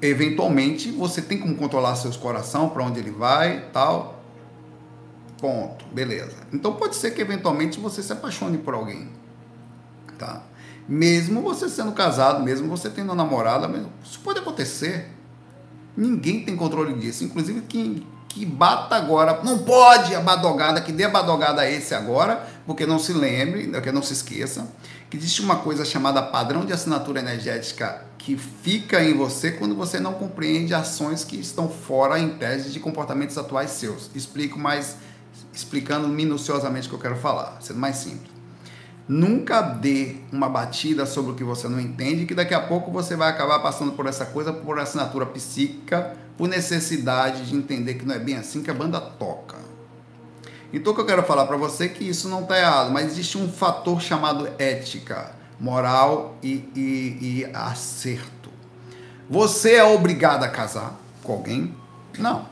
Eventualmente 0.00 0.90
você 0.90 1.22
tem 1.22 1.38
como 1.38 1.54
controlar 1.56 1.96
seus 1.96 2.16
coração 2.16 2.68
para 2.68 2.82
onde 2.84 3.00
ele 3.00 3.10
vai, 3.10 3.68
tal. 3.72 4.22
Ponto, 5.40 5.84
beleza. 5.92 6.36
Então 6.52 6.74
pode 6.74 6.96
ser 6.96 7.12
que 7.12 7.20
eventualmente 7.20 7.78
você 7.78 8.02
se 8.02 8.12
apaixone 8.12 8.58
por 8.58 8.74
alguém, 8.74 9.08
tá? 10.18 10.42
Mesmo 10.88 11.42
você 11.42 11.68
sendo 11.68 11.92
casado, 11.92 12.42
mesmo 12.42 12.68
você 12.68 12.88
tendo 12.88 13.14
namorada, 13.14 13.68
isso 14.04 14.20
pode 14.20 14.38
acontecer. 14.38 15.10
Ninguém 15.96 16.44
tem 16.44 16.54
controle 16.54 16.94
disso. 16.94 17.24
Inclusive, 17.24 17.62
quem, 17.62 18.06
que 18.36 18.44
bata 18.44 18.94
agora, 18.96 19.40
não 19.42 19.56
pode 19.60 20.14
a 20.14 20.20
badogada, 20.20 20.82
que 20.82 20.92
dê 20.92 21.04
a 21.04 21.08
badogada 21.08 21.62
a 21.62 21.70
esse 21.70 21.94
agora, 21.94 22.46
porque 22.66 22.84
não 22.84 22.98
se 22.98 23.14
lembre, 23.14 23.66
que 23.80 23.90
não 23.90 24.02
se 24.02 24.12
esqueça, 24.12 24.68
que 25.08 25.16
existe 25.16 25.40
uma 25.40 25.56
coisa 25.56 25.86
chamada 25.86 26.20
padrão 26.20 26.62
de 26.62 26.70
assinatura 26.70 27.18
energética 27.18 28.04
que 28.18 28.36
fica 28.36 29.02
em 29.02 29.14
você 29.14 29.52
quando 29.52 29.74
você 29.74 29.98
não 29.98 30.12
compreende 30.12 30.74
ações 30.74 31.24
que 31.24 31.40
estão 31.40 31.66
fora 31.70 32.18
em 32.18 32.36
tese 32.36 32.68
de 32.68 32.78
comportamentos 32.78 33.38
atuais 33.38 33.70
seus. 33.70 34.10
Explico 34.14 34.58
mais, 34.58 34.96
explicando 35.54 36.06
minuciosamente 36.06 36.88
o 36.88 36.90
que 36.90 36.96
eu 36.96 37.00
quero 37.00 37.16
falar, 37.16 37.56
sendo 37.62 37.78
mais 37.78 37.96
simples. 37.96 38.35
Nunca 39.08 39.60
dê 39.60 40.16
uma 40.32 40.48
batida 40.48 41.06
sobre 41.06 41.32
o 41.32 41.34
que 41.34 41.44
você 41.44 41.68
não 41.68 41.78
entende, 41.78 42.26
que 42.26 42.34
daqui 42.34 42.54
a 42.54 42.60
pouco 42.60 42.90
você 42.90 43.14
vai 43.14 43.30
acabar 43.30 43.60
passando 43.60 43.92
por 43.92 44.06
essa 44.06 44.26
coisa 44.26 44.52
por 44.52 44.80
assinatura 44.80 45.24
psíquica, 45.26 46.16
por 46.36 46.48
necessidade 46.48 47.46
de 47.46 47.54
entender 47.54 47.94
que 47.94 48.04
não 48.04 48.14
é 48.14 48.18
bem 48.18 48.36
assim 48.36 48.62
que 48.62 48.70
a 48.70 48.74
banda 48.74 49.00
toca. 49.00 49.56
Então 50.72 50.92
o 50.92 50.94
que 50.94 51.00
eu 51.00 51.06
quero 51.06 51.22
falar 51.22 51.46
para 51.46 51.56
você 51.56 51.84
é 51.84 51.88
que 51.88 52.02
isso 52.02 52.28
não 52.28 52.42
está 52.42 52.58
errado, 52.58 52.90
mas 52.90 53.06
existe 53.06 53.38
um 53.38 53.48
fator 53.48 54.00
chamado 54.00 54.48
ética, 54.58 55.30
moral 55.60 56.36
e, 56.42 56.68
e, 56.74 57.18
e 57.20 57.50
acerto. 57.54 58.50
Você 59.30 59.74
é 59.74 59.84
obrigado 59.84 60.42
a 60.42 60.48
casar 60.48 60.98
com 61.22 61.32
alguém? 61.32 61.74
Não. 62.18 62.46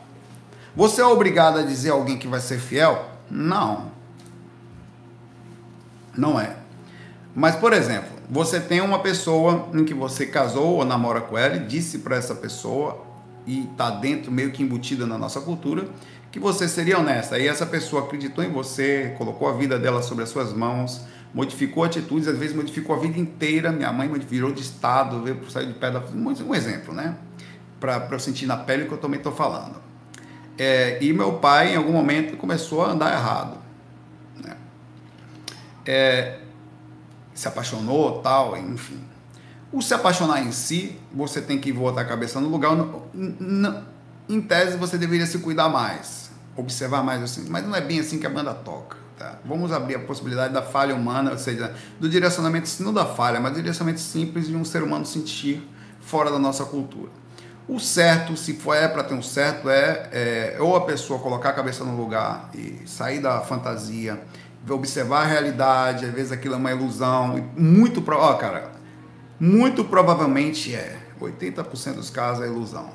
Você 0.76 1.00
é 1.00 1.04
obrigado 1.04 1.58
a 1.58 1.62
dizer 1.62 1.90
a 1.90 1.94
alguém 1.94 2.16
que 2.16 2.26
vai 2.28 2.40
ser 2.40 2.58
fiel? 2.58 3.10
Não. 3.30 3.93
Não 6.16 6.40
é. 6.40 6.56
Mas, 7.34 7.56
por 7.56 7.72
exemplo, 7.72 8.10
você 8.30 8.60
tem 8.60 8.80
uma 8.80 9.00
pessoa 9.00 9.68
em 9.74 9.84
que 9.84 9.92
você 9.92 10.26
casou 10.26 10.76
ou 10.76 10.84
namora 10.84 11.20
com 11.20 11.36
ela 11.36 11.56
e 11.56 11.60
disse 11.60 11.98
para 11.98 12.16
essa 12.16 12.34
pessoa, 12.34 13.04
e 13.46 13.64
está 13.64 13.90
dentro, 13.90 14.30
meio 14.30 14.52
que 14.52 14.62
embutida 14.62 15.04
na 15.04 15.18
nossa 15.18 15.40
cultura, 15.40 15.84
que 16.30 16.38
você 16.38 16.68
seria 16.68 16.98
honesta. 16.98 17.38
E 17.38 17.46
essa 17.46 17.66
pessoa 17.66 18.04
acreditou 18.04 18.44
em 18.44 18.50
você, 18.50 19.14
colocou 19.18 19.48
a 19.48 19.52
vida 19.52 19.78
dela 19.78 20.00
sobre 20.00 20.22
as 20.22 20.30
suas 20.30 20.52
mãos, 20.52 21.02
modificou 21.34 21.82
atitudes, 21.82 22.28
às 22.28 22.38
vezes 22.38 22.54
modificou 22.54 22.94
a 22.94 22.98
vida 22.98 23.18
inteira. 23.18 23.72
Minha 23.72 23.92
mãe 23.92 24.08
virou 24.08 24.52
de 24.52 24.62
estado, 24.62 25.20
veio 25.22 25.38
sair 25.50 25.66
de 25.66 25.74
pé 25.74 25.90
da. 25.90 26.00
Um 26.14 26.54
exemplo, 26.54 26.94
né? 26.94 27.16
Para 27.80 28.08
eu 28.10 28.18
sentir 28.20 28.46
na 28.46 28.56
pele 28.56 28.84
o 28.84 28.86
que 28.86 28.94
eu 28.94 28.98
também 28.98 29.18
estou 29.18 29.32
falando. 29.32 29.82
É, 30.56 30.98
e 31.02 31.12
meu 31.12 31.34
pai, 31.34 31.74
em 31.74 31.76
algum 31.76 31.92
momento, 31.92 32.36
começou 32.36 32.84
a 32.84 32.92
andar 32.92 33.12
errado 33.12 33.63
é, 35.86 36.38
se 37.34 37.48
apaixonou, 37.48 38.20
tal, 38.20 38.56
enfim. 38.56 39.00
O 39.72 39.82
se 39.82 39.92
apaixonar 39.92 40.40
em 40.40 40.52
si, 40.52 40.96
você 41.12 41.40
tem 41.40 41.58
que 41.58 41.72
botar 41.72 42.02
a 42.02 42.04
cabeça 42.04 42.40
no 42.40 42.48
lugar. 42.48 42.72
em 44.28 44.40
tese, 44.40 44.76
você 44.76 44.96
deveria 44.96 45.26
se 45.26 45.38
cuidar 45.38 45.68
mais, 45.68 46.30
observar 46.56 47.02
mais 47.02 47.22
assim. 47.22 47.46
Mas 47.48 47.66
não 47.66 47.74
é 47.74 47.80
bem 47.80 47.98
assim 47.98 48.18
que 48.18 48.26
a 48.26 48.30
banda 48.30 48.54
toca. 48.54 48.96
Tá? 49.18 49.38
Vamos 49.44 49.72
abrir 49.72 49.96
a 49.96 50.00
possibilidade 50.00 50.52
da 50.52 50.62
falha 50.62 50.94
humana, 50.94 51.32
ou 51.32 51.38
seja, 51.38 51.74
do 51.98 52.08
direcionamento, 52.08 52.68
não 52.82 52.92
da 52.92 53.04
falha, 53.04 53.40
mas 53.40 53.52
do 53.52 53.56
direcionamento 53.56 54.00
simples 54.00 54.46
de 54.46 54.56
um 54.56 54.64
ser 54.64 54.82
humano 54.82 55.04
sentir 55.04 55.68
fora 56.00 56.30
da 56.30 56.38
nossa 56.38 56.64
cultura. 56.64 57.10
O 57.66 57.80
certo, 57.80 58.36
se 58.36 58.54
for 58.54 58.74
é 58.74 58.86
para 58.86 59.02
ter 59.02 59.14
um 59.14 59.22
certo, 59.22 59.70
é, 59.70 60.08
é 60.12 60.56
ou 60.60 60.76
a 60.76 60.82
pessoa 60.82 61.18
colocar 61.18 61.50
a 61.50 61.52
cabeça 61.52 61.82
no 61.82 61.96
lugar 61.96 62.50
e 62.54 62.86
sair 62.86 63.20
da 63.20 63.40
fantasia 63.40 64.22
observar 64.68 65.22
a 65.22 65.26
realidade, 65.26 66.06
às 66.06 66.12
vezes 66.12 66.32
aquilo 66.32 66.54
é 66.54 66.56
uma 66.56 66.70
ilusão. 66.70 67.50
Muito, 67.56 68.02
ó, 68.08 68.34
cara, 68.34 68.72
muito 69.38 69.84
provavelmente 69.84 70.74
é. 70.74 71.00
80% 71.20 71.94
dos 71.94 72.10
casos 72.10 72.44
é 72.44 72.46
ilusão. 72.46 72.90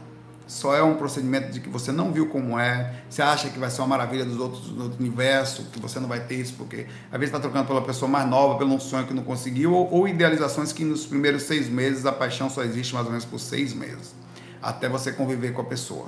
Só 0.48 0.76
é 0.76 0.82
um 0.82 0.96
procedimento 0.96 1.52
de 1.52 1.60
que 1.60 1.70
você 1.70 1.92
não 1.92 2.12
viu 2.12 2.28
como 2.28 2.58
é, 2.58 3.04
você 3.08 3.22
acha 3.22 3.50
que 3.50 3.60
vai 3.60 3.70
ser 3.70 3.82
uma 3.82 3.90
maravilha 3.90 4.26
dos 4.26 4.40
outros 4.40 4.70
do 4.70 4.84
outro 4.84 5.00
universo, 5.00 5.66
que 5.72 5.80
você 5.80 6.00
não 6.00 6.10
vai 6.10 6.22
ter 6.22 6.36
isso, 6.36 6.56
porque 6.58 6.88
às 7.12 7.20
vezes 7.20 7.28
está 7.28 7.40
trocando 7.40 7.68
pela 7.68 7.84
pessoa 7.84 8.10
mais 8.10 8.28
nova, 8.28 8.58
pelo 8.58 8.74
um 8.74 8.80
sonho 8.80 9.06
que 9.06 9.14
não 9.14 9.24
conseguiu, 9.24 9.74
ou, 9.74 9.94
ou 9.94 10.08
idealizações 10.08 10.74
que 10.74 10.84
nos 10.84 11.06
primeiros 11.06 11.44
seis 11.44 11.70
meses 11.70 12.04
a 12.08 12.12
paixão 12.12 12.50
só 12.50 12.64
existe 12.64 12.96
mais 12.96 13.06
ou 13.06 13.12
menos 13.12 13.26
por 13.26 13.40
seis 13.40 13.76
meses, 13.76 14.16
até 14.60 14.90
você 14.90 15.12
conviver 15.12 15.54
com 15.54 15.62
a 15.62 15.66
pessoa. 15.66 16.08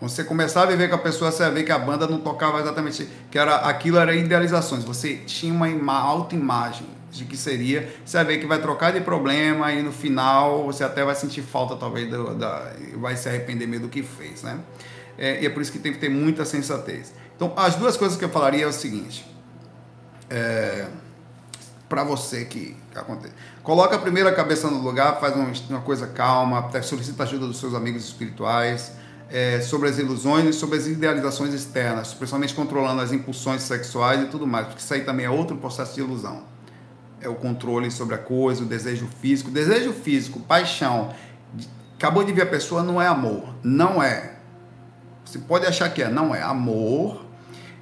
Quando 0.00 0.12
você 0.12 0.24
começar 0.24 0.62
a 0.62 0.66
viver 0.66 0.88
com 0.88 0.94
a 0.94 0.98
pessoa, 0.98 1.30
você 1.30 1.42
vai 1.42 1.52
ver 1.52 1.62
que 1.64 1.70
a 1.70 1.78
banda 1.78 2.06
não 2.06 2.18
tocava 2.18 2.58
exatamente, 2.58 3.06
que 3.30 3.38
era 3.38 3.56
aquilo 3.56 3.98
era 3.98 4.14
idealizações. 4.14 4.82
Você 4.82 5.16
tinha 5.26 5.52
uma 5.52 5.68
ima, 5.68 5.92
autoimagem 5.92 6.86
de 7.12 7.26
que 7.26 7.36
seria, 7.36 7.86
você 8.02 8.16
vai 8.16 8.24
ver 8.24 8.38
que 8.38 8.46
vai 8.46 8.58
trocar 8.62 8.94
de 8.94 9.00
problema 9.02 9.70
e 9.74 9.82
no 9.82 9.92
final 9.92 10.64
você 10.64 10.82
até 10.84 11.04
vai 11.04 11.14
sentir 11.14 11.42
falta 11.42 11.76
talvez 11.76 12.08
do, 12.08 12.34
da, 12.34 12.72
vai 12.96 13.14
se 13.14 13.28
arrepender 13.28 13.66
meio 13.66 13.82
do 13.82 13.88
que 13.90 14.02
fez, 14.02 14.42
né? 14.42 14.60
É, 15.18 15.42
e 15.42 15.44
é 15.44 15.50
por 15.50 15.60
isso 15.60 15.70
que 15.70 15.78
tem 15.78 15.92
que 15.92 15.98
ter 15.98 16.08
muita 16.08 16.46
sensatez. 16.46 17.12
Então, 17.36 17.52
as 17.54 17.74
duas 17.74 17.94
coisas 17.98 18.16
que 18.16 18.24
eu 18.24 18.30
falaria 18.30 18.64
é 18.64 18.66
o 18.66 18.72
seguinte: 18.72 19.30
é, 20.30 20.86
para 21.90 22.04
você 22.04 22.46
que, 22.46 22.74
que 22.90 22.98
acontece, 22.98 23.34
coloca 23.62 23.96
a 23.96 23.98
primeira 23.98 24.32
cabeça 24.32 24.70
no 24.70 24.78
lugar, 24.78 25.20
faz 25.20 25.36
uma, 25.36 25.52
uma 25.68 25.80
coisa 25.82 26.06
calma, 26.06 26.70
solicita 26.82 27.24
ajuda 27.24 27.46
dos 27.46 27.60
seus 27.60 27.74
amigos 27.74 28.02
espirituais 28.02 28.92
é, 29.30 29.60
sobre 29.60 29.88
as 29.88 29.98
ilusões 29.98 30.44
e 30.44 30.52
sobre 30.52 30.76
as 30.76 30.86
idealizações 30.86 31.54
externas, 31.54 32.12
principalmente 32.12 32.54
controlando 32.54 33.00
as 33.00 33.12
impulsões 33.12 33.62
sexuais 33.62 34.22
e 34.22 34.26
tudo 34.26 34.46
mais, 34.46 34.66
porque 34.66 34.80
isso 34.82 34.92
aí 34.92 35.04
também 35.04 35.26
é 35.26 35.30
outro 35.30 35.56
processo 35.56 35.94
de 35.94 36.00
ilusão. 36.00 36.42
É 37.20 37.28
o 37.28 37.34
controle 37.34 37.90
sobre 37.90 38.14
a 38.14 38.18
coisa, 38.18 38.62
o 38.62 38.66
desejo 38.66 39.06
físico. 39.20 39.50
Desejo 39.50 39.92
físico, 39.92 40.40
paixão. 40.40 41.14
Acabou 41.96 42.24
de 42.24 42.32
ver 42.32 42.42
a 42.42 42.46
pessoa, 42.46 42.82
não 42.82 43.00
é 43.00 43.06
amor. 43.06 43.54
Não 43.62 44.02
é. 44.02 44.36
Você 45.24 45.38
pode 45.38 45.66
achar 45.66 45.90
que 45.90 46.02
é, 46.02 46.08
não 46.08 46.34
é. 46.34 46.42
Amor 46.42 47.29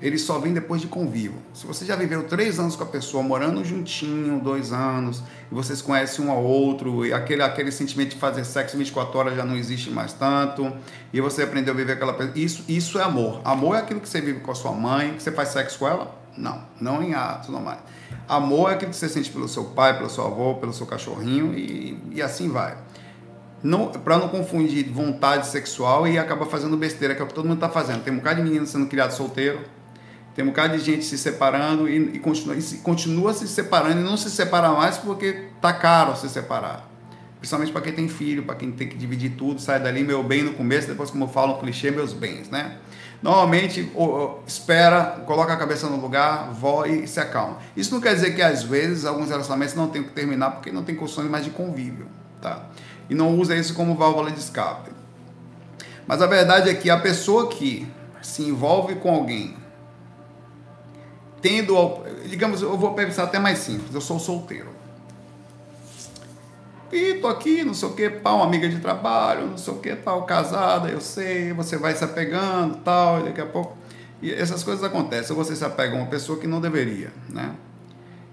ele 0.01 0.17
só 0.17 0.39
vem 0.39 0.53
depois 0.53 0.81
de 0.81 0.87
convívio. 0.87 1.35
Se 1.53 1.67
você 1.67 1.85
já 1.85 1.97
viveu 1.97 2.25
três 2.25 2.59
anos 2.61 2.77
com 2.77 2.85
a 2.85 2.87
pessoa, 2.87 3.23
morando 3.23 3.65
juntinho, 3.65 4.41
dois 4.41 4.73
anos, 4.73 5.23
e 5.51 5.55
vocês 5.55 5.83
conhecem 5.83 6.25
um 6.25 6.31
ao 6.31 6.43
outro, 6.43 7.05
e 7.05 7.13
aquele, 7.13 7.43
aquele 7.43 7.73
sentimento 7.73 8.11
de 8.11 8.17
fazer 8.17 8.45
sexo 8.45 8.77
24 8.77 9.19
horas 9.19 9.37
já 9.37 9.45
não 9.45 9.57
existe 9.57 9.91
mais 9.91 10.13
tanto, 10.13 10.73
e 11.13 11.21
você 11.21 11.43
aprendeu 11.43 11.75
a 11.75 11.77
viver 11.77 11.93
aquela 11.95 12.13
pessoa, 12.13 12.33
isso, 12.37 12.65
isso 12.69 12.99
é 12.99 13.03
amor. 13.03 13.41
Amor 13.45 13.75
é 13.75 13.81
aquilo 13.81 14.01
que 14.01 14.09
você 14.09 14.21
vive 14.21 14.41
com 14.41 14.53
a 14.53 14.55
sua 14.55 14.73
mãe, 14.73 15.15
que 15.15 15.23
você 15.23 15.33
faz 15.33 15.49
sexo 15.49 15.79
com 15.79 15.89
ela? 15.89 16.17
Não, 16.37 16.63
não 16.81 17.03
em 17.03 17.15
atos 17.15 17.49
normais. 17.49 17.81
Amor 18.29 18.71
é 18.71 18.75
aquilo 18.75 18.93
que 18.93 18.97
você 18.97 19.09
sente 19.09 19.31
pelo 19.31 19.49
seu 19.49 19.65
pai, 19.65 19.97
pelo 19.97 20.09
seu 20.09 20.25
avô, 20.25 20.55
pelo 20.55 20.73
seu 20.73 20.87
cachorrinho, 20.87 21.55
e, 21.59 21.99
e 22.13 22.23
assim 22.23 22.49
vai. 22.49 22.77
Não, 23.61 23.89
para 23.89 24.17
não 24.19 24.29
confundir 24.29 24.89
vontade 24.89 25.49
sexual 25.49 26.07
e 26.07 26.17
acaba 26.17 26.47
fazendo 26.47 26.77
besteira, 26.77 27.15
que 27.17 27.21
é 27.21 27.25
o 27.25 27.27
que 27.27 27.35
todo 27.35 27.47
mundo 27.47 27.57
está 27.57 27.69
fazendo. 27.69 28.05
Tem 28.05 28.13
um 28.13 28.19
bocado 28.19 28.37
de 28.37 28.43
menino 28.43 28.65
sendo 28.65 28.87
criado 28.87 29.11
solteiro, 29.11 29.61
tem 30.39 30.45
um 30.45 30.51
bocado 30.51 30.79
de 30.79 30.85
gente 30.85 31.05
se 31.05 31.19
separando 31.19 31.89
e, 31.89 32.15
e, 32.15 32.19
continua, 32.21 32.55
e 32.55 32.63
se, 32.63 32.77
continua 32.77 33.35
se 33.35 33.49
separando 33.49 34.03
e 34.03 34.05
não 34.05 34.17
se 34.17 34.31
separa 34.31 34.69
mais 34.69 34.97
porque 34.97 35.49
tá 35.61 35.73
caro 35.73 36.17
se 36.17 36.29
separar. 36.29 36.89
Principalmente 37.41 37.73
para 37.73 37.81
quem 37.81 37.93
tem 37.93 38.09
filho, 38.09 38.45
para 38.45 38.55
quem 38.55 38.71
tem 38.71 38.89
que 38.89 38.97
dividir 38.97 39.31
tudo, 39.31 39.61
sai 39.61 39.81
dali 39.81 40.05
meu 40.05 40.23
bem 40.23 40.45
no 40.45 40.53
começo, 40.53 40.87
depois, 40.87 41.11
como 41.11 41.27
falo 41.27 41.55
no 41.55 41.59
clichê, 41.59 41.91
meus 41.91 42.13
bens, 42.13 42.49
né? 42.51 42.77
Normalmente, 43.21 43.91
espera, 44.47 45.25
coloca 45.27 45.53
a 45.53 45.57
cabeça 45.57 45.89
no 45.89 46.01
lugar, 46.01 46.53
voa 46.53 46.87
e 46.87 47.09
se 47.09 47.19
acalma. 47.19 47.59
Isso 47.77 47.93
não 47.93 48.01
quer 48.01 48.15
dizer 48.15 48.37
que 48.37 48.41
às 48.41 48.63
vezes 48.63 49.05
alguns 49.05 49.31
relacionamentos 49.31 49.75
não 49.75 49.89
tem 49.89 50.05
que 50.05 50.11
terminar 50.11 50.53
porque 50.53 50.71
não 50.71 50.85
tem 50.85 50.95
condições 50.95 51.29
mais 51.29 51.45
de 51.45 51.51
convívio, 51.51 52.07
tá? 52.41 52.65
E 53.11 53.15
não 53.15 53.37
usa 53.37 53.57
isso 53.57 53.75
como 53.75 53.97
válvula 53.97 54.31
de 54.31 54.39
escape. 54.39 54.93
Mas 56.07 56.23
a 56.23 56.29
verdade 56.29 56.71
é 56.71 56.75
que 56.75 56.89
a 56.89 56.97
pessoa 56.97 57.49
que 57.49 57.89
se 58.23 58.45
envolve 58.45 58.95
com 58.95 59.13
alguém 59.13 59.57
tendo, 61.49 62.03
digamos, 62.27 62.61
eu 62.61 62.77
vou 62.77 62.93
pensar 62.93 63.23
até 63.23 63.39
mais 63.39 63.59
simples, 63.61 63.95
eu 63.95 64.03
sou 64.03 64.19
solteiro. 64.19 64.69
E 66.93 67.15
tô 67.15 67.29
aqui, 67.29 67.65
não 67.65 67.73
sei 67.73 67.89
o 67.89 67.93
que, 67.93 68.07
uma 68.25 68.45
amiga 68.45 68.69
de 68.69 68.79
trabalho, 68.81 69.47
não 69.47 69.57
sei 69.57 69.73
o 69.73 69.79
que, 69.79 69.97
tal, 69.97 70.25
casada, 70.25 70.91
eu 70.91 71.01
sei, 71.01 71.55
você 71.55 71.79
vai 71.79 71.95
se 71.95 72.05
apegando, 72.05 72.77
tal, 72.85 73.21
e 73.21 73.23
daqui 73.25 73.41
a 73.41 73.47
pouco. 73.47 73.79
E 74.21 74.31
essas 74.31 74.63
coisas 74.63 74.85
acontecem, 74.85 75.35
você 75.35 75.57
se 75.57 75.65
apega 75.65 75.95
a 75.95 75.97
uma 75.97 76.07
pessoa 76.07 76.39
que 76.39 76.47
não 76.47 76.61
deveria, 76.61 77.11
né? 77.31 77.55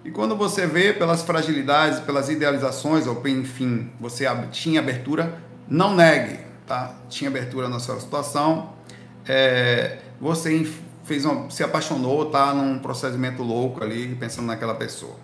E 0.03 0.11
quando 0.11 0.35
você 0.35 0.67
vê 0.67 0.91
pelas 0.91 1.21
fragilidades, 1.23 1.99
pelas 2.01 2.29
idealizações, 2.29 3.07
ou 3.07 3.25
enfim, 3.27 3.91
você 3.97 4.25
tinha 4.51 4.81
abertura, 4.81 5.41
não 5.69 5.95
negue, 5.95 6.39
tá? 6.67 6.95
Tinha 7.07 7.29
abertura 7.29 7.69
na 7.69 7.79
sua 7.79 7.97
situação, 7.99 8.73
é, 9.25 9.99
você 10.19 10.55
fez 11.05 11.23
uma, 11.23 11.49
se 11.49 11.63
apaixonou, 11.63 12.29
tá 12.29 12.53
num 12.53 12.79
procedimento 12.79 13.41
louco 13.41 13.83
ali, 13.83 14.15
pensando 14.15 14.47
naquela 14.47 14.75
pessoa. 14.75 15.15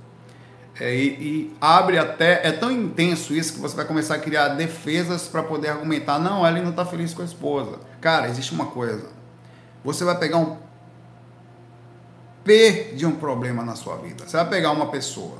É, 0.80 0.96
e, 0.96 1.08
e, 1.08 1.58
abre 1.60 1.98
até, 1.98 2.48
é 2.48 2.52
tão 2.52 2.72
intenso 2.72 3.34
isso 3.34 3.54
que 3.54 3.60
você 3.60 3.76
vai 3.76 3.86
começar 3.86 4.16
a 4.16 4.20
criar 4.20 4.50
defesas 4.50 5.28
para 5.28 5.44
poder 5.44 5.70
argumentar, 5.70 6.18
não, 6.18 6.48
ele 6.48 6.62
não 6.62 6.70
está 6.70 6.86
feliz 6.86 7.14
com 7.14 7.22
a 7.22 7.26
esposa. 7.26 7.80
Cara, 8.00 8.30
existe 8.30 8.54
uma 8.54 8.68
coisa, 8.68 9.10
você 9.84 10.06
vai 10.06 10.18
pegar 10.18 10.38
um 10.38 10.58
P 12.44 12.94
de 12.96 13.06
um 13.06 13.12
problema 13.12 13.64
na 13.64 13.76
sua 13.76 13.98
vida. 13.98 14.28
Você 14.28 14.38
vai 14.38 14.50
pegar 14.50 14.72
uma 14.72 14.88
pessoa 14.88 15.38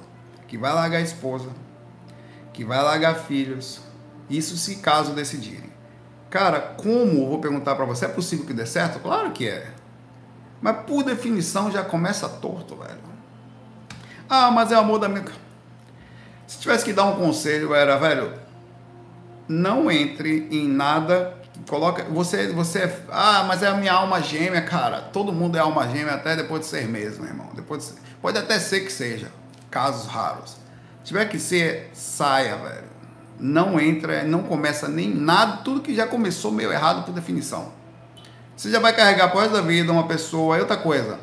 que 0.48 0.58
vai 0.58 0.74
largar 0.74 0.98
a 0.98 1.02
esposa, 1.02 1.50
que 2.52 2.66
vai 2.66 2.82
largar 2.82 3.16
filhos, 3.16 3.80
isso 4.30 4.58
se 4.58 4.78
caso 4.78 5.14
decidirem. 5.14 5.72
Cara, 6.30 6.60
como, 6.60 7.28
vou 7.28 7.40
perguntar 7.40 7.76
para 7.76 7.86
você, 7.86 8.06
é 8.06 8.08
possível 8.08 8.46
que 8.46 8.54
dê 8.54 8.66
certo? 8.66 9.00
Claro 9.00 9.32
que 9.32 9.48
é. 9.48 9.81
Mas 10.62 10.78
por 10.86 11.04
definição 11.04 11.72
já 11.72 11.84
começa 11.84 12.30
torto, 12.30 12.76
velho. 12.76 13.00
Ah, 14.30 14.52
mas 14.52 14.72
é 14.72 14.78
o 14.78 14.80
amor 14.80 15.00
da 15.00 15.10
minha. 15.10 15.26
Se 16.48 16.60
tivesse 16.60 16.86
que 16.86 16.94
dar 16.94 17.06
um 17.06 17.16
conselho, 17.16 17.74
era, 17.74 17.98
velho, 17.98 18.34
não 19.48 19.92
entre 19.92 20.48
em 20.52 20.68
nada. 20.68 21.38
Coloca. 21.68 22.04
Você, 22.06 22.48
você. 22.52 22.80
É, 22.80 23.04
ah, 23.12 23.44
mas 23.48 23.64
é 23.64 23.68
a 23.68 23.74
minha 23.74 23.94
alma 23.94 24.22
gêmea, 24.22 24.62
cara. 24.62 25.02
Todo 25.02 25.34
mundo 25.34 25.58
é 25.58 25.60
alma 25.60 25.88
gêmea 25.90 26.14
até 26.14 26.36
depois 26.36 26.62
de 26.62 26.68
ser 26.68 26.88
mesmo, 26.88 27.26
irmão. 27.26 27.50
Depois 27.54 27.88
de, 27.88 27.94
pode 28.22 28.38
até 28.38 28.60
ser 28.60 28.82
que 28.82 28.92
seja. 28.92 29.32
Casos 29.70 30.08
raros. 30.08 30.52
Se 30.52 31.06
tiver 31.06 31.26
que 31.26 31.40
ser, 31.40 31.90
saia, 31.94 32.56
velho. 32.56 32.92
Não 33.40 33.80
entra, 33.80 34.24
não 34.24 34.44
começa 34.44 34.88
nem 34.88 35.14
nada, 35.14 35.58
tudo 35.64 35.82
que 35.82 35.96
já 35.96 36.06
começou 36.06 36.52
meio 36.52 36.72
errado 36.72 37.04
por 37.04 37.12
definição. 37.12 37.72
Você 38.62 38.70
já 38.70 38.80
vai 38.80 38.96
carregar 38.96 39.26
após 39.26 39.52
da 39.52 39.60
vida 39.60 39.92
uma 39.92 40.06
pessoa. 40.06 40.56
E 40.56 40.60
outra 40.60 40.78
coisa 40.78 41.18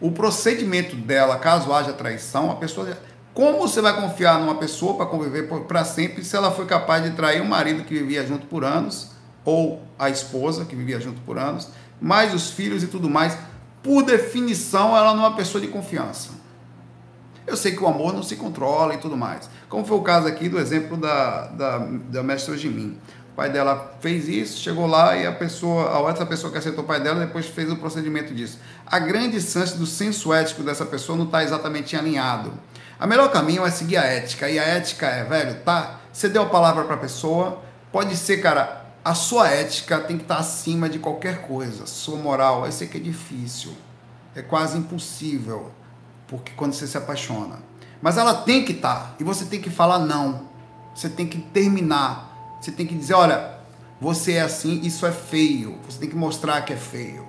o 0.00 0.12
procedimento 0.12 0.94
dela, 0.94 1.36
caso 1.38 1.72
haja 1.72 1.92
traição, 1.92 2.52
a 2.52 2.54
pessoa. 2.54 2.96
Como 3.32 3.58
você 3.58 3.80
vai 3.80 4.00
confiar 4.00 4.38
numa 4.38 4.54
pessoa 4.54 4.94
para 4.94 5.06
conviver 5.06 5.48
para 5.66 5.84
sempre 5.84 6.22
se 6.22 6.36
ela 6.36 6.52
foi 6.52 6.66
capaz 6.66 7.02
de 7.02 7.10
trair 7.10 7.42
o 7.42 7.44
marido 7.44 7.82
que 7.82 7.94
vivia 7.94 8.24
junto 8.24 8.46
por 8.46 8.62
anos, 8.62 9.10
ou 9.44 9.82
a 9.98 10.08
esposa 10.08 10.64
que 10.64 10.76
vivia 10.76 11.00
junto 11.00 11.20
por 11.22 11.36
anos, 11.36 11.68
mais 12.00 12.32
os 12.32 12.50
filhos 12.50 12.84
e 12.84 12.86
tudo 12.86 13.10
mais? 13.10 13.36
Por 13.82 14.04
definição, 14.04 14.96
ela 14.96 15.14
não 15.14 15.24
é 15.24 15.28
uma 15.28 15.36
pessoa 15.36 15.60
de 15.60 15.66
confiança. 15.66 16.30
Eu 17.44 17.56
sei 17.56 17.72
que 17.72 17.82
o 17.82 17.88
amor 17.88 18.12
não 18.12 18.22
se 18.22 18.36
controla 18.36 18.94
e 18.94 18.98
tudo 18.98 19.16
mais. 19.16 19.50
Como 19.68 19.84
foi 19.84 19.96
o 19.96 20.02
caso 20.02 20.28
aqui 20.28 20.48
do 20.48 20.60
exemplo 20.60 20.96
da, 20.96 21.48
da, 21.48 21.78
da 21.78 22.22
mestra 22.22 22.54
mim. 22.68 22.96
O 23.34 23.36
pai 23.36 23.50
dela 23.50 23.96
fez 23.98 24.28
isso, 24.28 24.60
chegou 24.60 24.86
lá 24.86 25.16
e 25.16 25.26
a 25.26 25.32
pessoa, 25.32 25.90
a 25.90 25.98
outra 25.98 26.24
pessoa 26.24 26.52
que 26.52 26.58
aceitou 26.58 26.84
o 26.84 26.86
pai 26.86 27.00
dela 27.00 27.18
depois 27.18 27.46
fez 27.46 27.68
o 27.68 27.74
procedimento 27.74 28.32
disso. 28.32 28.60
A 28.86 29.00
grande 29.00 29.40
chance 29.40 29.76
do 29.76 29.84
senso 29.86 30.32
ético 30.32 30.62
dessa 30.62 30.86
pessoa 30.86 31.18
não 31.18 31.24
está 31.24 31.42
exatamente 31.42 31.96
alinhado. 31.96 32.52
A 32.96 33.08
melhor 33.08 33.32
caminho 33.32 33.66
é 33.66 33.72
seguir 33.72 33.96
a 33.96 34.04
ética. 34.04 34.48
E 34.48 34.56
a 34.56 34.62
ética 34.62 35.06
é, 35.06 35.24
velho, 35.24 35.56
tá? 35.64 35.98
Você 36.12 36.28
deu 36.28 36.42
a 36.42 36.46
palavra 36.46 36.84
para 36.84 36.94
a 36.94 36.98
pessoa, 36.98 37.60
pode 37.90 38.16
ser, 38.16 38.36
cara, 38.36 38.84
a 39.04 39.14
sua 39.14 39.48
ética 39.48 39.98
tem 39.98 40.16
que 40.16 40.22
estar 40.22 40.36
tá 40.36 40.40
acima 40.40 40.88
de 40.88 41.00
qualquer 41.00 41.42
coisa. 41.42 41.86
Sua 41.86 42.16
moral, 42.16 42.64
eu 42.64 42.70
sei 42.70 42.86
que 42.86 42.98
é 42.98 43.00
difícil, 43.00 43.72
é 44.32 44.42
quase 44.42 44.78
impossível, 44.78 45.72
porque 46.28 46.52
quando 46.52 46.72
você 46.72 46.86
se 46.86 46.96
apaixona. 46.96 47.58
Mas 48.00 48.16
ela 48.16 48.32
tem 48.32 48.64
que 48.64 48.70
estar, 48.70 48.94
tá, 48.94 49.14
e 49.18 49.24
você 49.24 49.44
tem 49.44 49.60
que 49.60 49.70
falar 49.70 49.98
não. 49.98 50.48
Você 50.94 51.08
tem 51.08 51.26
que 51.26 51.38
terminar 51.38 52.33
você 52.64 52.72
tem 52.72 52.86
que 52.86 52.94
dizer, 52.94 53.12
olha, 53.12 53.58
você 54.00 54.32
é 54.32 54.40
assim, 54.40 54.80
isso 54.82 55.04
é 55.04 55.12
feio. 55.12 55.78
Você 55.86 55.98
tem 55.98 56.08
que 56.08 56.16
mostrar 56.16 56.62
que 56.62 56.72
é 56.72 56.76
feio. 56.76 57.28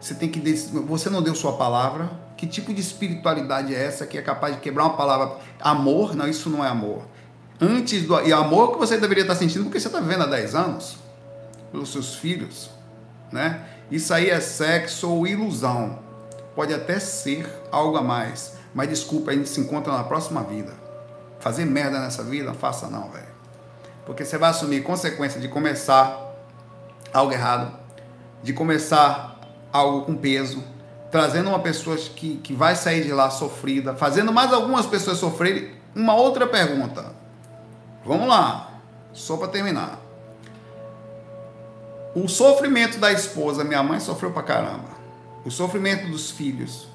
Você 0.00 0.14
tem 0.14 0.30
que 0.30 0.40
você 0.86 1.10
não 1.10 1.20
deu 1.20 1.34
sua 1.34 1.52
palavra. 1.52 2.10
Que 2.34 2.46
tipo 2.46 2.72
de 2.72 2.80
espiritualidade 2.80 3.74
é 3.74 3.84
essa 3.84 4.06
que 4.06 4.16
é 4.16 4.22
capaz 4.22 4.54
de 4.54 4.62
quebrar 4.62 4.84
uma 4.84 4.96
palavra? 4.96 5.36
Amor? 5.60 6.16
Não, 6.16 6.26
isso 6.26 6.48
não 6.48 6.64
é 6.64 6.68
amor. 6.68 7.02
Antes 7.60 8.04
do 8.04 8.18
e 8.26 8.32
amor 8.32 8.72
que 8.72 8.78
você 8.78 8.96
deveria 8.96 9.22
estar 9.22 9.34
sentindo 9.34 9.64
porque 9.64 9.78
você 9.78 9.86
está 9.86 10.00
vivendo 10.00 10.22
há 10.22 10.26
10 10.26 10.54
anos 10.54 10.96
pelos 11.70 11.92
seus 11.92 12.14
filhos, 12.14 12.70
né? 13.30 13.66
Isso 13.90 14.14
aí 14.14 14.30
é 14.30 14.40
sexo 14.40 15.10
ou 15.10 15.26
ilusão. 15.26 15.98
Pode 16.54 16.72
até 16.72 16.98
ser 16.98 17.46
algo 17.70 17.98
a 17.98 18.02
mais, 18.02 18.54
mas 18.74 18.88
desculpa, 18.88 19.30
a 19.30 19.34
gente 19.34 19.50
se 19.50 19.60
encontra 19.60 19.92
na 19.92 20.04
próxima 20.04 20.42
vida. 20.42 20.72
Fazer 21.38 21.66
merda 21.66 22.00
nessa 22.00 22.22
vida, 22.22 22.54
faça 22.54 22.88
não, 22.88 23.10
velho. 23.10 23.35
Porque 24.06 24.24
você 24.24 24.38
vai 24.38 24.50
assumir 24.50 24.82
consequência 24.82 25.40
de 25.40 25.48
começar 25.48 26.32
algo 27.12 27.32
errado, 27.32 27.76
de 28.42 28.52
começar 28.52 29.38
algo 29.72 30.06
com 30.06 30.16
peso, 30.16 30.62
trazendo 31.10 31.50
uma 31.50 31.58
pessoa 31.58 31.96
que, 31.96 32.36
que 32.36 32.54
vai 32.54 32.76
sair 32.76 33.02
de 33.02 33.12
lá 33.12 33.28
sofrida, 33.30 33.94
fazendo 33.94 34.32
mais 34.32 34.52
algumas 34.52 34.86
pessoas 34.86 35.18
sofrerem. 35.18 35.74
Uma 35.94 36.14
outra 36.14 36.46
pergunta. 36.46 37.12
Vamos 38.04 38.28
lá, 38.28 38.70
só 39.12 39.36
para 39.36 39.48
terminar. 39.48 39.98
O 42.14 42.28
sofrimento 42.28 42.98
da 42.98 43.10
esposa, 43.12 43.64
minha 43.64 43.82
mãe 43.82 43.98
sofreu 43.98 44.30
pra 44.30 44.42
caramba. 44.42 44.96
O 45.44 45.50
sofrimento 45.50 46.08
dos 46.10 46.30
filhos, 46.30 46.88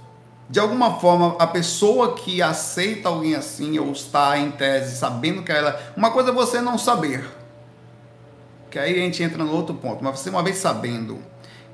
de 0.52 0.60
alguma 0.60 1.00
forma, 1.00 1.38
a 1.40 1.48
pessoa 1.48 2.14
que 2.14 2.42
aceita 2.42 3.08
alguém 3.08 3.36
assim, 3.36 3.80
ou 3.80 3.90
está 3.94 4.38
em 4.38 4.52
tese 4.52 4.98
sabendo 4.98 5.44
que 5.44 5.52
ela. 5.52 5.82
Uma 5.96 6.12
coisa 6.12 6.30
é 6.30 6.34
você 6.34 6.60
não 6.60 6.78
saber. 6.78 7.26
Que 8.70 8.78
aí 8.78 8.96
a 8.96 8.98
gente 8.98 9.24
entra 9.24 9.42
no 9.42 9.54
outro 9.54 9.74
ponto. 9.76 10.04
Mas 10.04 10.20
você, 10.20 10.30
uma 10.30 10.44
vez 10.44 10.58
sabendo 10.58 11.20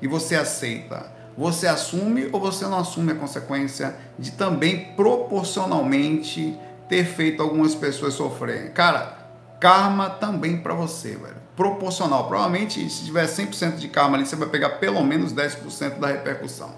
e 0.00 0.06
você 0.06 0.36
aceita, 0.36 1.12
você 1.36 1.66
assume 1.66 2.28
ou 2.30 2.38
você 2.38 2.66
não 2.66 2.78
assume 2.78 3.10
a 3.10 3.14
consequência 3.16 3.96
de 4.16 4.30
também 4.30 4.92
proporcionalmente 4.94 6.56
ter 6.88 7.04
feito 7.04 7.42
algumas 7.42 7.74
pessoas 7.74 8.14
sofrerem? 8.14 8.70
Cara, 8.70 9.18
karma 9.58 10.08
também 10.08 10.56
para 10.56 10.74
você, 10.74 11.16
velho. 11.16 11.36
Proporcional. 11.56 12.28
Provavelmente, 12.28 12.88
se 12.88 13.06
tiver 13.06 13.26
100% 13.26 13.74
de 13.74 13.88
karma 13.88 14.16
ali, 14.16 14.24
você 14.24 14.36
vai 14.36 14.48
pegar 14.48 14.70
pelo 14.78 15.02
menos 15.02 15.34
10% 15.34 15.98
da 15.98 16.06
repercussão. 16.06 16.72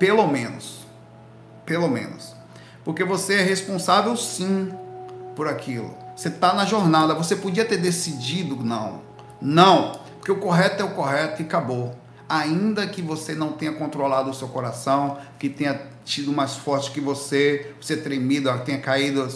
Pelo 0.00 0.26
menos 0.26 0.83
pelo 1.64 1.88
menos. 1.88 2.34
Porque 2.84 3.04
você 3.04 3.34
é 3.34 3.42
responsável 3.42 4.16
sim 4.16 4.72
por 5.34 5.48
aquilo. 5.48 5.94
Você 6.14 6.28
está 6.28 6.52
na 6.52 6.64
jornada, 6.64 7.14
você 7.14 7.34
podia 7.34 7.64
ter 7.64 7.78
decidido 7.78 8.56
não. 8.62 9.02
Não, 9.40 9.92
porque 10.16 10.30
o 10.30 10.36
correto 10.36 10.82
é 10.82 10.84
o 10.84 10.90
correto 10.90 11.42
e 11.42 11.44
acabou. 11.44 11.94
Ainda 12.28 12.86
que 12.86 13.02
você 13.02 13.34
não 13.34 13.52
tenha 13.52 13.72
controlado 13.72 14.30
o 14.30 14.34
seu 14.34 14.48
coração, 14.48 15.18
que 15.38 15.48
tenha 15.48 15.80
tido 16.04 16.32
mais 16.32 16.54
forte 16.54 16.90
que 16.90 17.00
você, 17.00 17.74
você 17.80 17.96
tremido, 17.96 18.50
tenha 18.64 18.78
caído 18.78 19.26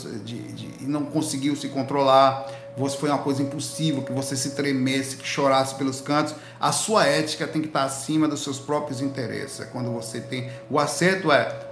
e 0.81 0.85
não 0.85 1.05
conseguiu 1.05 1.57
se 1.57 1.69
controlar, 1.69 2.47
você 2.77 2.97
foi 2.97 3.09
uma 3.11 3.19
coisa 3.19 3.43
impossível, 3.43 4.03
que 4.03 4.13
você 4.13 4.37
se 4.37 4.51
tremesse, 4.51 5.17
que 5.17 5.27
chorasse 5.27 5.75
pelos 5.75 6.01
cantos, 6.01 6.35
a 6.61 6.71
sua 6.71 7.05
ética 7.05 7.47
tem 7.47 7.61
que 7.61 7.69
estar 7.69 7.85
acima 7.85 8.29
dos 8.29 8.43
seus 8.43 8.59
próprios 8.59 9.01
interesses. 9.01 9.61
É 9.61 9.65
quando 9.65 9.91
você 9.91 10.21
tem. 10.21 10.51
O 10.71 10.79
acerto 10.79 11.33
é 11.33 11.68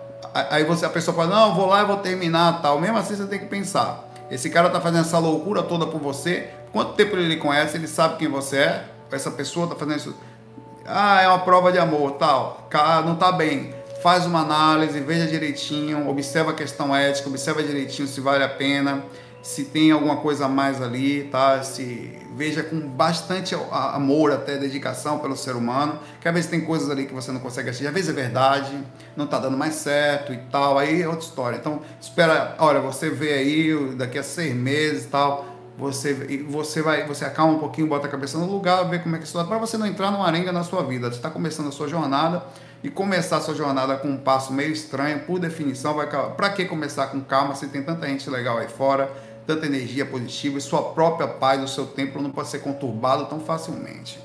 Aí 0.51 0.65
você, 0.65 0.85
a 0.85 0.91
pessoa 0.91 1.17
fala, 1.17 1.35
não, 1.35 1.55
vou 1.55 1.67
lá 1.67 1.83
e 1.83 1.85
vou 1.85 1.97
terminar 1.99 2.61
tal. 2.61 2.81
Mesmo 2.81 2.99
assim 2.99 3.17
você 3.17 3.27
tem 3.27 3.39
que 3.39 3.47
pensar. 3.47 4.05
Esse 4.31 4.51
cara 4.51 4.69
tá 4.71 4.81
fazendo 4.81 5.03
essa 5.03 5.19
loucura 5.19 5.63
toda 5.63 5.87
por 5.87 6.01
você. 6.01 6.51
Quanto 6.73 6.93
tempo 6.95 7.17
ele 7.17 7.37
conhece? 7.37 7.77
Ele 7.77 7.87
sabe 7.87 8.17
quem 8.17 8.29
você 8.29 8.59
é? 8.59 8.85
Essa 9.11 9.31
pessoa 9.31 9.67
tá 9.67 9.75
fazendo 9.75 9.97
isso. 9.97 10.15
Ah, 10.85 11.23
é 11.23 11.29
uma 11.29 11.39
prova 11.39 11.73
de 11.73 11.79
amor, 11.79 12.13
tal. 12.13 12.69
Não 13.05 13.17
tá 13.17 13.33
bem. 13.33 13.75
Faz 14.03 14.27
uma 14.27 14.41
análise, 14.41 15.01
veja 15.01 15.27
direitinho, 15.27 16.09
observa 16.09 16.51
a 16.51 16.55
questão 16.55 16.95
ética, 16.95 17.29
observa 17.29 17.63
direitinho 17.63 18.07
se 18.07 18.21
vale 18.21 18.45
a 18.45 18.49
pena 18.49 19.03
se 19.47 19.63
tem 19.67 19.93
alguma 19.93 20.17
coisa 20.17 20.47
a 20.47 20.49
mais 20.49 20.83
ali, 20.83 21.23
tá? 21.31 21.63
Se 21.63 22.19
veja 22.35 22.65
com 22.65 22.81
bastante 22.81 23.55
amor, 23.71 24.33
até 24.33 24.59
dedicação 24.59 25.21
pelo 25.21 25.37
ser 25.37 25.55
humano, 25.55 26.01
que 26.21 26.27
às 26.27 26.35
vezes 26.35 26.51
tem 26.51 26.63
coisas 26.63 26.91
ali 26.91 27.07
que 27.07 27.15
você 27.15 27.31
não 27.31 27.39
consegue 27.39 27.71
assistir, 27.71 27.87
às 27.87 27.95
vezes 27.95 28.11
é 28.11 28.13
verdade, 28.13 28.77
não 29.17 29.25
tá 29.25 29.39
dando 29.39 29.57
mais 29.57 29.75
certo 29.75 30.33
e 30.33 30.37
tal, 30.51 30.77
aí 30.77 31.01
é 31.01 31.07
outra 31.07 31.25
história. 31.25 31.57
Então, 31.59 31.81
espera, 32.01 32.57
olha, 32.59 32.81
você 32.81 33.09
vê 33.09 33.35
aí 33.35 33.95
daqui 33.95 34.19
a 34.19 34.23
seis 34.25 34.53
meses 34.53 35.05
e 35.05 35.09
tal, 35.09 35.47
você, 35.79 36.13
você 36.49 36.83
vai, 36.83 37.07
você 37.07 37.25
acalma 37.25 37.55
um 37.55 37.61
pouquinho, 37.61 37.87
bota 37.87 38.09
a 38.09 38.11
cabeça 38.11 38.37
no 38.39 38.47
lugar, 38.47 38.83
vê 38.89 38.99
como 38.99 39.15
é 39.15 39.19
que 39.21 39.27
está, 39.27 39.45
para 39.45 39.59
você 39.59 39.79
não 39.79 39.87
entrar 39.87 40.11
numa 40.11 40.27
arenga 40.27 40.51
na 40.51 40.65
sua 40.65 40.83
vida. 40.83 41.09
Você 41.09 41.19
está 41.19 41.31
começando 41.31 41.69
a 41.69 41.73
sua 41.73 41.87
jornada 41.87 42.43
e 42.83 42.91
começar 42.91 43.37
a 43.37 43.41
sua 43.41 43.55
jornada 43.55 43.97
com 43.97 44.09
um 44.09 44.17
passo 44.17 44.53
meio 44.53 44.73
estranho, 44.73 45.21
por 45.21 45.39
definição, 45.39 45.95
vai 45.95 46.09
para 46.09 46.51
que 46.51 46.65
começar 46.65 47.07
com 47.09 47.21
calma 47.21 47.55
se 47.55 47.69
tem 47.69 47.83
tanta 47.83 48.07
gente 48.07 48.29
legal 48.29 48.59
aí 48.59 48.69
fora? 48.69 49.11
Tanta 49.47 49.67
energia 49.67 50.05
positiva 50.05 50.59
e 50.59 50.61
sua 50.61 50.83
própria 50.93 51.29
paz, 51.29 51.63
o 51.63 51.69
seu 51.69 51.87
templo 51.87 52.21
não 52.21 52.31
pode 52.31 52.49
ser 52.49 52.59
conturbado 52.59 53.27
tão 53.27 53.41
facilmente. 53.41 54.21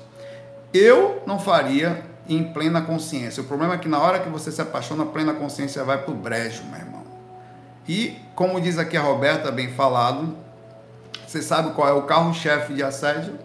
Eu 0.74 1.22
não 1.26 1.38
faria 1.38 2.04
em 2.28 2.52
plena 2.52 2.80
consciência. 2.82 3.42
O 3.42 3.46
problema 3.46 3.74
é 3.74 3.78
que 3.78 3.88
na 3.88 3.98
hora 3.98 4.20
que 4.20 4.28
você 4.28 4.50
se 4.50 4.60
apaixona, 4.60 5.04
a 5.04 5.06
plena 5.06 5.34
consciência 5.34 5.84
vai 5.84 5.98
pro 6.02 6.14
brejo, 6.14 6.64
meu 6.64 6.80
irmão. 6.80 7.02
E, 7.86 8.16
como 8.34 8.60
diz 8.60 8.78
aqui 8.78 8.96
a 8.96 9.02
Roberta, 9.02 9.50
bem 9.50 9.72
falado, 9.72 10.36
você 11.26 11.42
sabe 11.42 11.72
qual 11.72 11.88
é 11.88 11.92
o 11.92 12.02
carro-chefe 12.02 12.74
de 12.74 12.82
assédio? 12.82 13.38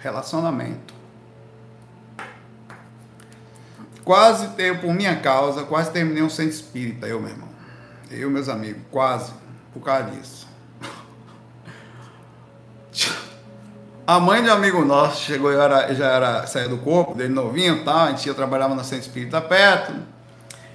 Relacionamento. 0.00 0.94
Quase 4.04 4.48
tenho, 4.50 4.80
por 4.80 4.94
minha 4.94 5.16
causa, 5.16 5.64
quase 5.64 5.90
terminei 5.90 6.22
um 6.22 6.30
centro 6.30 6.52
espírita, 6.52 7.06
eu, 7.06 7.20
meu 7.20 7.30
irmão. 7.30 7.45
Eu, 8.10 8.30
meus 8.30 8.48
amigos, 8.48 8.82
quase, 8.90 9.32
por 9.72 9.80
causa 9.80 10.10
disso. 10.10 10.46
A 14.06 14.20
mãe 14.20 14.40
de 14.40 14.48
um 14.48 14.52
amigo 14.52 14.84
nosso 14.84 15.22
chegou 15.22 15.52
e 15.52 15.56
era, 15.56 15.92
já 15.92 16.06
era 16.06 16.46
sair 16.46 16.68
do 16.68 16.78
corpo, 16.78 17.14
dele 17.14 17.34
novinho 17.34 17.78
e 17.78 17.84
tal, 17.84 18.04
a 18.04 18.10
gente 18.10 18.24
ia 18.26 18.34
trabalhava 18.34 18.72
no 18.72 18.84
centro 18.84 19.06
espírita 19.06 19.40
perto, 19.40 19.92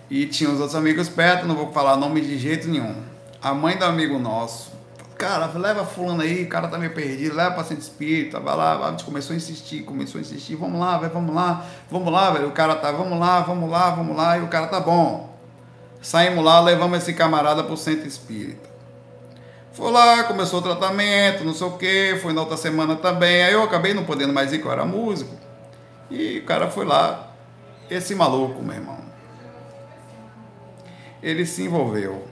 e 0.10 0.26
tinha 0.26 0.50
os 0.50 0.60
outros 0.60 0.76
amigos 0.76 1.08
perto, 1.08 1.48
não 1.48 1.56
vou 1.56 1.72
falar 1.72 1.96
nome 1.96 2.20
de 2.20 2.38
jeito 2.38 2.68
nenhum. 2.68 2.94
A 3.42 3.54
mãe 3.54 3.78
do 3.78 3.86
amigo 3.86 4.20
nosso, 4.20 4.74
cara, 5.18 5.46
leva 5.58 5.86
fulano 5.86 6.22
aí, 6.22 6.44
o 6.44 6.50
cara 6.50 6.68
tá 6.68 6.78
meio 6.78 6.94
perdido, 6.94 7.34
leva 7.34 7.52
para 7.52 7.64
centro 7.64 7.84
espírita, 7.84 8.38
vai 8.42 8.58
lá, 8.58 8.86
a 8.86 8.92
gente 8.92 9.06
começou 9.06 9.34
a 9.34 9.38
insistir, 9.38 9.84
começou 9.84 10.20
a 10.20 10.22
insistir, 10.22 10.58
vamos 10.58 10.78
lá, 10.78 10.98
velho, 10.98 11.14
vamos 11.14 11.34
lá, 11.34 11.66
vamos 11.90 12.12
lá, 12.12 12.32
velho, 12.32 12.50
o 12.50 12.52
cara 12.52 12.76
tá, 12.76 12.92
vamos 12.92 13.18
lá, 13.18 13.40
vamos 13.40 13.70
lá, 13.70 13.92
vamos 13.92 14.18
lá, 14.18 14.38
e 14.38 14.42
o 14.42 14.50
cara 14.50 14.68
tá 14.68 14.82
bom. 14.82 15.31
Saímos 16.02 16.44
lá, 16.44 16.60
levamos 16.60 16.98
esse 16.98 17.14
camarada 17.14 17.64
pro 17.64 17.78
centro 17.78 18.08
espírita. 18.08 18.70
Foi 19.74 19.92
lá, 19.92 20.24
começou 20.24 20.60
o 20.60 20.64
tratamento, 20.64 21.46
não 21.46 21.54
sei 21.54 21.68
o 21.68 21.78
que, 21.78 22.20
foi 22.22 22.34
na 22.34 22.42
outra 22.42 22.58
semana 22.58 22.96
também. 22.96 23.44
Aí 23.44 23.54
eu 23.54 23.64
acabei 23.64 23.94
não 23.94 24.04
podendo 24.04 24.34
mais 24.34 24.52
ir, 24.52 24.60
que 24.60 24.66
eu 24.66 24.72
era 24.72 24.84
músico. 24.84 25.36
E 26.10 26.40
o 26.40 26.46
cara 26.46 26.70
foi 26.70 26.86
lá. 26.86 27.32
Esse 27.90 28.16
maluco, 28.16 28.62
meu 28.62 28.76
irmão. 28.76 29.00
Ele 31.22 31.46
se 31.46 31.64
envolveu 31.64 32.28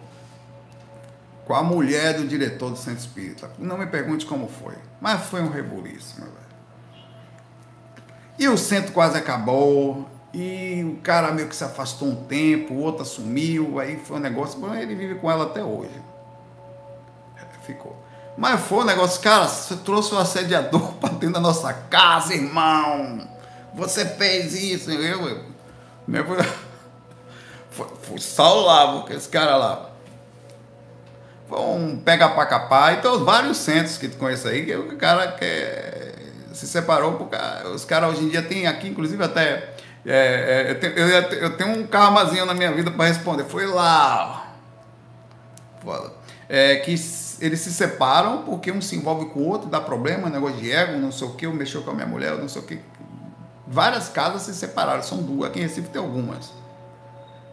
com 1.45 1.53
a 1.53 1.63
mulher 1.63 2.15
do 2.15 2.27
diretor 2.27 2.71
do 2.71 2.77
centro 2.77 2.99
espírita. 2.99 3.49
Não 3.57 3.77
me 3.77 3.85
pergunte 3.87 4.25
como 4.25 4.47
foi, 4.47 4.75
mas 4.99 5.21
foi 5.25 5.41
um 5.41 5.49
rebuliço, 5.49 6.19
meu 6.19 6.27
velho. 6.27 6.49
E 8.37 8.47
o 8.47 8.57
centro 8.57 8.91
quase 8.93 9.17
acabou. 9.17 10.07
E 10.33 10.83
o 10.83 11.01
cara 11.01 11.31
meio 11.31 11.47
que 11.47 11.55
se 11.55 11.63
afastou 11.63 12.07
um 12.07 12.15
tempo, 12.25 12.73
o 12.73 12.81
outro 12.81 13.01
assumiu, 13.01 13.79
aí 13.79 13.97
foi 13.97 14.17
um 14.17 14.19
negócio. 14.19 14.59
Bom, 14.59 14.73
ele 14.75 14.95
vive 14.95 15.15
com 15.15 15.29
ela 15.29 15.45
até 15.45 15.63
hoje 15.63 16.09
ficou. 17.69 17.95
Mas 18.37 18.61
foi 18.61 18.79
um 18.79 18.85
negócio, 18.85 19.21
cara, 19.21 19.47
você 19.47 19.75
trouxe 19.77 20.13
o 20.13 20.17
um 20.17 20.19
assediador 20.19 20.93
para 20.99 21.09
dentro 21.09 21.33
da 21.33 21.39
nossa 21.39 21.71
casa, 21.73 22.33
irmão. 22.33 23.27
Você 23.73 24.05
fez 24.05 24.53
isso. 24.53 24.91
Eu, 24.91 25.27
eu, 25.27 25.43
meu, 26.07 26.25
foi, 27.69 27.87
foi 28.01 28.19
Saulo 28.19 29.05
esse 29.09 29.29
cara 29.29 29.55
lá. 29.55 29.89
Foi 31.47 31.59
um 31.59 31.99
pega 31.99 32.29
pra 32.29 32.45
capar. 32.45 32.93
Então, 32.97 33.23
vários 33.25 33.57
centros 33.57 33.97
que 33.97 34.07
tu 34.07 34.17
conhece 34.17 34.47
aí, 34.47 34.65
que 34.65 34.75
o 34.75 34.97
cara 34.97 35.31
que 35.33 36.53
se 36.53 36.67
separou. 36.67 37.29
Os 37.73 37.85
caras 37.85 38.11
hoje 38.11 38.25
em 38.25 38.29
dia 38.29 38.41
tem 38.41 38.67
aqui, 38.67 38.87
inclusive 38.87 39.23
até. 39.23 39.75
É, 40.05 40.67
é, 40.67 40.71
eu, 40.71 40.79
tenho, 40.79 40.93
eu, 40.93 41.07
eu, 41.07 41.57
tenho, 41.57 41.79
um 41.79 41.87
karmazinho 41.87 42.45
na 42.45 42.53
minha 42.53 42.71
vida 42.71 42.89
para 42.91 43.05
responder. 43.05 43.43
Foi 43.45 43.65
lá. 43.65 44.53
Foda. 45.83 46.13
É, 46.47 46.77
que 46.77 46.91
eles 46.91 47.59
se 47.59 47.71
separam 47.71 48.43
porque 48.43 48.71
um 48.71 48.81
se 48.81 48.95
envolve 48.95 49.27
com 49.27 49.39
o 49.39 49.47
outro, 49.47 49.69
dá 49.69 49.79
problema, 49.79 50.29
negócio 50.29 50.57
de 50.57 50.71
ego, 50.71 50.97
não 50.97 51.11
sei 51.11 51.27
o 51.27 51.31
que, 51.35 51.45
eu 51.45 51.53
mexeu 51.53 51.83
com 51.83 51.91
a 51.91 51.93
minha 51.93 52.07
mulher, 52.07 52.35
não 52.37 52.49
sei 52.49 52.61
o 52.61 52.65
que. 52.65 52.79
Várias 53.67 54.09
casas 54.09 54.41
se 54.41 54.53
separaram, 54.55 55.03
são 55.03 55.19
duas, 55.19 55.49
aqui 55.49 55.59
em 55.59 55.63
Recife 55.63 55.89
tem 55.89 56.01
algumas 56.01 56.51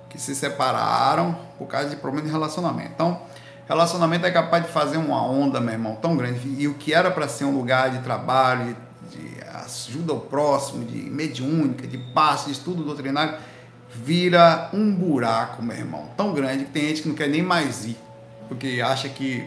que 0.08 0.18
se 0.18 0.34
separaram 0.34 1.36
por 1.58 1.66
causa 1.66 1.90
de 1.90 1.96
problema 1.96 2.26
de 2.26 2.32
relacionamento. 2.32 2.90
Então, 2.94 3.20
relacionamento 3.68 4.24
é 4.24 4.30
capaz 4.30 4.64
de 4.64 4.72
fazer 4.72 4.96
uma 4.96 5.22
onda, 5.22 5.60
meu 5.60 5.74
irmão, 5.74 5.96
tão 5.96 6.16
grande. 6.16 6.40
E 6.58 6.66
o 6.66 6.74
que 6.74 6.94
era 6.94 7.10
para 7.10 7.28
ser 7.28 7.44
um 7.44 7.56
lugar 7.56 7.90
de 7.90 7.98
trabalho, 7.98 8.66
de, 8.66 8.76
ajuda 9.90 10.12
ao 10.12 10.20
próximo, 10.20 10.84
de 10.84 10.98
mediúnica, 11.10 11.86
de 11.86 11.98
passe, 11.98 12.46
de 12.46 12.52
estudo 12.52 12.82
doutrinário, 12.82 13.38
vira 13.94 14.70
um 14.72 14.94
buraco, 14.94 15.62
meu 15.62 15.76
irmão, 15.76 16.10
tão 16.16 16.32
grande 16.32 16.64
que 16.64 16.70
tem 16.70 16.88
gente 16.88 17.02
que 17.02 17.08
não 17.08 17.14
quer 17.14 17.28
nem 17.28 17.42
mais 17.42 17.84
ir, 17.84 17.96
porque 18.48 18.80
acha 18.82 19.08
que 19.08 19.46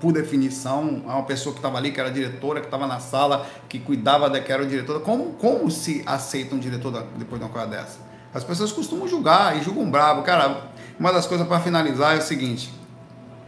por 0.00 0.12
definição, 0.12 1.02
é 1.06 1.10
uma 1.10 1.24
pessoa 1.24 1.52
que 1.52 1.58
estava 1.58 1.76
ali, 1.76 1.90
que 1.90 2.00
era 2.00 2.10
diretora, 2.10 2.60
que 2.60 2.66
estava 2.66 2.86
na 2.86 3.00
sala, 3.00 3.46
que 3.68 3.78
cuidava 3.78 4.30
da 4.30 4.40
que 4.40 4.52
era 4.52 4.64
diretora. 4.64 5.00
Como, 5.00 5.32
como 5.32 5.70
se 5.70 6.02
aceita 6.06 6.54
um 6.54 6.58
diretor 6.58 7.04
depois 7.16 7.40
de 7.40 7.46
uma 7.46 7.52
coisa 7.52 7.66
dessa? 7.66 7.98
As 8.32 8.44
pessoas 8.44 8.70
costumam 8.70 9.08
julgar 9.08 9.56
e 9.56 9.62
julgam 9.62 9.90
bravo. 9.90 10.22
Cara, 10.22 10.68
uma 10.98 11.12
das 11.12 11.26
coisas 11.26 11.46
para 11.46 11.60
finalizar 11.60 12.14
é 12.14 12.18
o 12.18 12.22
seguinte, 12.22 12.72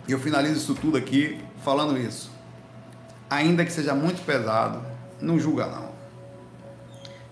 e 0.09 0.12
eu 0.12 0.18
finalizo 0.18 0.57
isso 0.57 0.74
tudo 0.74 0.96
aqui 0.96 1.38
falando 1.62 1.96
isso. 1.96 2.30
Ainda 3.28 3.64
que 3.64 3.72
seja 3.72 3.94
muito 3.94 4.24
pesado, 4.24 4.80
não 5.20 5.38
julga 5.38 5.66
não. 5.66 5.90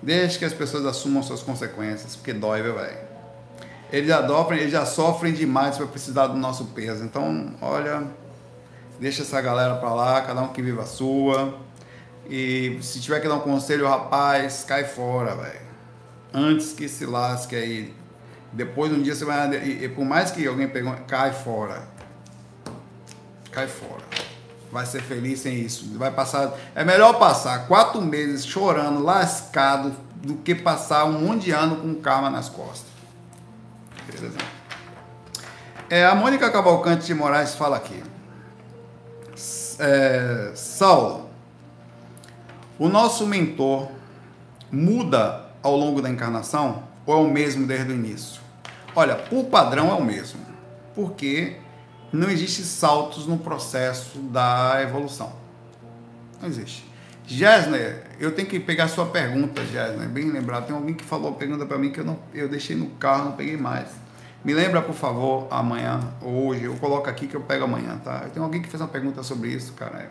Deixe 0.03 0.39
que 0.39 0.45
as 0.45 0.53
pessoas 0.53 0.87
assumam 0.87 1.23
suas 1.23 1.43
consequências, 1.43 2.15
porque 2.15 2.33
dói, 2.33 2.63
velho. 2.63 3.09
Eles 3.91 4.15
sofrem, 4.27 4.61
eles 4.61 4.73
já 4.73 4.87
sofrem 4.87 5.33
demais 5.33 5.77
para 5.77 5.87
precisar 5.87 6.29
do 6.29 6.37
nosso 6.37 6.67
peso. 6.67 7.05
Então, 7.05 7.55
olha, 7.61 8.07
Deixa 9.01 9.23
essa 9.23 9.41
galera 9.41 9.77
pra 9.77 9.95
lá, 9.95 10.21
cada 10.23 10.43
um 10.43 10.49
que 10.49 10.61
viva 10.61 10.83
a 10.83 10.87
sua. 10.87 11.57
E 12.29 12.79
se 12.83 13.01
tiver 13.01 13.21
que 13.21 13.29
dar 13.29 13.37
um 13.37 13.41
conselho, 13.41 13.87
rapaz, 13.87 14.65
cai 14.67 14.85
fora, 14.85 15.37
velho. 15.37 15.61
Antes 16.35 16.73
que 16.73 16.89
se 16.89 17.07
lasque 17.07 17.55
aí. 17.55 17.95
Depois 18.53 18.93
um 18.93 19.01
dia 19.01 19.15
você 19.15 19.25
vai. 19.25 19.49
E, 19.57 19.85
e 19.85 19.89
por 19.89 20.05
mais 20.05 20.33
que 20.33 20.47
alguém 20.47 20.69
pergunte, 20.69 21.03
cai 21.03 21.33
fora. 21.33 21.89
Cai 23.53 23.69
fora. 23.69 24.08
Vai 24.71 24.85
ser 24.87 25.03
feliz 25.03 25.41
sem 25.41 25.61
isso. 25.61 25.99
Vai 25.99 26.11
passar. 26.11 26.53
É 26.75 26.85
melhor 26.85 27.19
passar 27.19 27.67
quatro 27.67 28.01
meses 28.03 28.45
chorando, 28.45 29.03
lascado, 29.03 29.95
do 30.17 30.35
que 30.35 30.55
passar 30.55 31.05
um 31.05 31.21
monte 31.21 31.45
de 31.45 31.51
ano 31.53 31.77
com 31.77 31.95
karma 31.95 32.29
nas 32.29 32.49
costas. 32.49 32.89
Beleza? 34.07 34.39
É, 35.89 36.05
a 36.05 36.15
Mônica 36.15 36.51
Cavalcante 36.51 37.07
de 37.07 37.15
Moraes 37.15 37.55
fala 37.55 37.77
aqui 37.77 38.03
é, 39.79 40.51
Saulo, 40.55 41.31
o 42.79 42.89
nosso 42.89 43.27
mentor 43.27 43.89
muda 44.71 45.47
ao 45.63 45.77
longo 45.77 46.03
da 46.03 46.11
encarnação 46.11 46.83
ou 47.07 47.15
é 47.15 47.21
o 47.21 47.31
mesmo 47.31 47.67
desde 47.67 47.93
o 47.93 47.95
início? 47.95 48.41
Olha, 48.95 49.15
por 49.15 49.45
padrão 49.45 49.91
é 49.91 49.95
o 49.95 50.05
mesmo, 50.05 50.41
porque 50.95 51.57
não 52.13 52.31
existe 52.31 52.63
saltos 52.63 53.27
no 53.27 53.39
processo 53.39 54.19
da 54.19 54.81
evolução. 54.83 55.33
Não 56.41 56.49
existe. 56.49 56.89
Gessner, 57.27 58.05
eu 58.19 58.33
tenho 58.33 58.49
que 58.49 58.59
pegar 58.59 58.89
sua 58.89 59.07
pergunta, 59.07 59.63
Gessner, 59.67 60.09
bem 60.09 60.31
lembrado. 60.31 60.67
Tem 60.67 60.75
alguém 60.75 60.95
que 60.95 61.05
falou 61.05 61.35
pergunta 61.35 61.67
para 61.67 61.77
mim 61.77 61.91
que 61.91 62.01
eu, 62.01 62.05
não, 62.05 62.19
eu 62.33 62.49
deixei 62.49 62.75
no 62.75 62.87
carro, 62.91 63.27
não 63.27 63.33
peguei 63.33 63.57
mais. 63.57 63.89
Me 64.45 64.55
lembra, 64.55 64.81
por 64.81 64.95
favor, 64.95 65.47
amanhã, 65.51 66.01
hoje, 66.23 66.65
eu 66.65 66.75
coloco 66.77 67.11
aqui 67.11 67.27
que 67.27 67.35
eu 67.35 67.41
pego 67.41 67.65
amanhã, 67.65 68.01
tá? 68.03 68.21
Tem 68.33 68.43
alguém 68.43 68.63
que 68.63 68.69
fez 68.69 68.81
uma 68.81 68.89
pergunta 68.89 69.23
sobre 69.23 69.51
isso, 69.51 69.73
cara. 69.73 70.11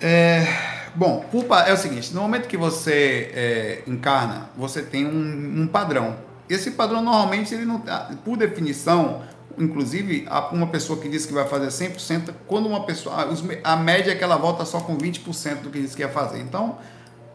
É, 0.00 0.46
bom, 0.94 1.24
é 1.66 1.72
o 1.72 1.76
seguinte, 1.76 2.14
no 2.14 2.22
momento 2.22 2.46
que 2.46 2.56
você 2.56 3.30
é, 3.34 3.82
encarna, 3.86 4.48
você 4.56 4.80
tem 4.80 5.04
um, 5.04 5.62
um, 5.62 5.66
padrão. 5.66 6.16
Esse 6.48 6.70
padrão, 6.70 7.02
normalmente, 7.02 7.52
ele 7.52 7.64
não 7.64 7.80
tá, 7.80 8.10
por 8.24 8.36
definição, 8.36 9.22
inclusive, 9.58 10.26
uma 10.52 10.66
pessoa 10.68 10.98
que 10.98 11.08
diz 11.08 11.26
que 11.26 11.32
vai 11.32 11.46
fazer 11.46 11.68
100%, 11.68 12.32
quando 12.46 12.66
uma 12.66 12.84
pessoa, 12.84 13.28
a 13.64 13.76
média 13.76 14.12
é 14.12 14.14
que 14.14 14.24
ela 14.24 14.36
volta 14.36 14.64
só 14.64 14.80
com 14.80 14.96
20% 14.96 15.62
do 15.62 15.70
que 15.70 15.80
diz 15.80 15.94
que 15.94 16.02
ia 16.02 16.08
fazer. 16.08 16.40
Então, 16.40 16.78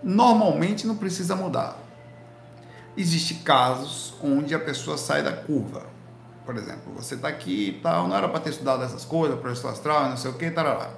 normalmente 0.01 0.85
não 0.87 0.95
precisa 0.95 1.35
mudar. 1.35 1.77
Existem 2.95 3.37
casos 3.37 4.13
onde 4.23 4.53
a 4.53 4.59
pessoa 4.59 4.97
sai 4.97 5.23
da 5.23 5.31
curva. 5.31 5.85
Por 6.45 6.57
exemplo, 6.57 6.93
você 6.95 7.15
está 7.15 7.29
aqui 7.29 7.69
e 7.69 7.81
tal, 7.81 8.07
não 8.07 8.15
era 8.15 8.27
para 8.27 8.39
ter 8.39 8.49
estudado 8.49 8.83
essas 8.83 9.05
coisas, 9.05 9.39
projeção 9.39 9.69
astral, 9.69 10.09
não 10.09 10.17
sei 10.17 10.29
o 10.29 10.33
que, 10.33 10.51
tarará. 10.51 10.89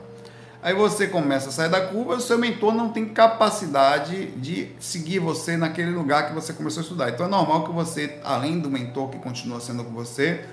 Aí 0.62 0.74
você 0.74 1.08
começa 1.08 1.50
a 1.50 1.52
sair 1.52 1.70
da 1.70 1.80
curva, 1.82 2.16
o 2.16 2.20
seu 2.20 2.40
mentor 2.40 2.74
não 2.74 2.90
tem 2.90 3.06
capacidade 3.06 4.32
de 4.32 4.72
seguir 4.80 5.20
você 5.20 5.56
naquele 5.56 5.92
lugar 5.92 6.28
que 6.28 6.34
você 6.34 6.52
começou 6.54 6.82
a 6.82 6.84
estudar. 6.84 7.10
Então 7.12 7.28
é 7.28 7.30
normal 7.30 7.66
que 7.66 7.72
você, 7.72 8.20
além 8.24 8.60
do 8.60 8.72
mentor 8.72 9.10
que 9.10 9.20
continua 9.20 9.60
sendo 9.60 9.84
com 9.84 9.92
você, 9.92 10.44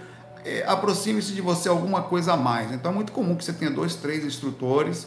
eh, 0.45 0.65
aproxime-se 0.67 1.33
de 1.33 1.41
você 1.41 1.69
alguma 1.69 2.03
coisa 2.03 2.35
a 2.35 2.37
mais. 2.37 2.73
Então 2.73 2.93
é 2.93 2.95
muito 2.95 3.13
comum 3.13 3.35
que 3.35 3.45
você 3.45 3.53
tenha 3.53 3.71
dois, 3.71 3.95
três 3.95 4.25
instrutores 4.25 5.07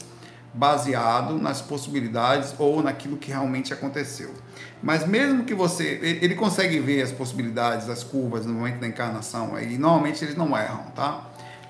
baseado 0.54 1.38
nas 1.38 1.62
possibilidades 1.62 2.56
ou 2.58 2.82
naquilo 2.82 3.18
que 3.18 3.30
realmente 3.30 3.74
aconteceu. 3.74 4.34
Mas 4.82 5.06
mesmo 5.06 5.44
que 5.44 5.54
você, 5.54 6.00
ele 6.22 6.36
consegue 6.36 6.80
ver 6.80 7.02
as 7.02 7.12
possibilidades, 7.12 7.90
as 7.90 8.04
curvas 8.04 8.46
no 8.46 8.54
momento 8.54 8.80
da 8.80 8.88
encarnação, 8.88 9.60
e 9.60 9.78
normalmente 9.78 10.24
eles 10.24 10.36
não 10.36 10.58
erram, 10.58 10.86
tá? 10.96 11.30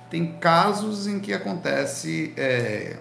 Tem 0.09 0.34
casos 0.34 1.07
em 1.07 1.20
que 1.20 1.34
acontece 1.34 2.32
é, 2.38 2.97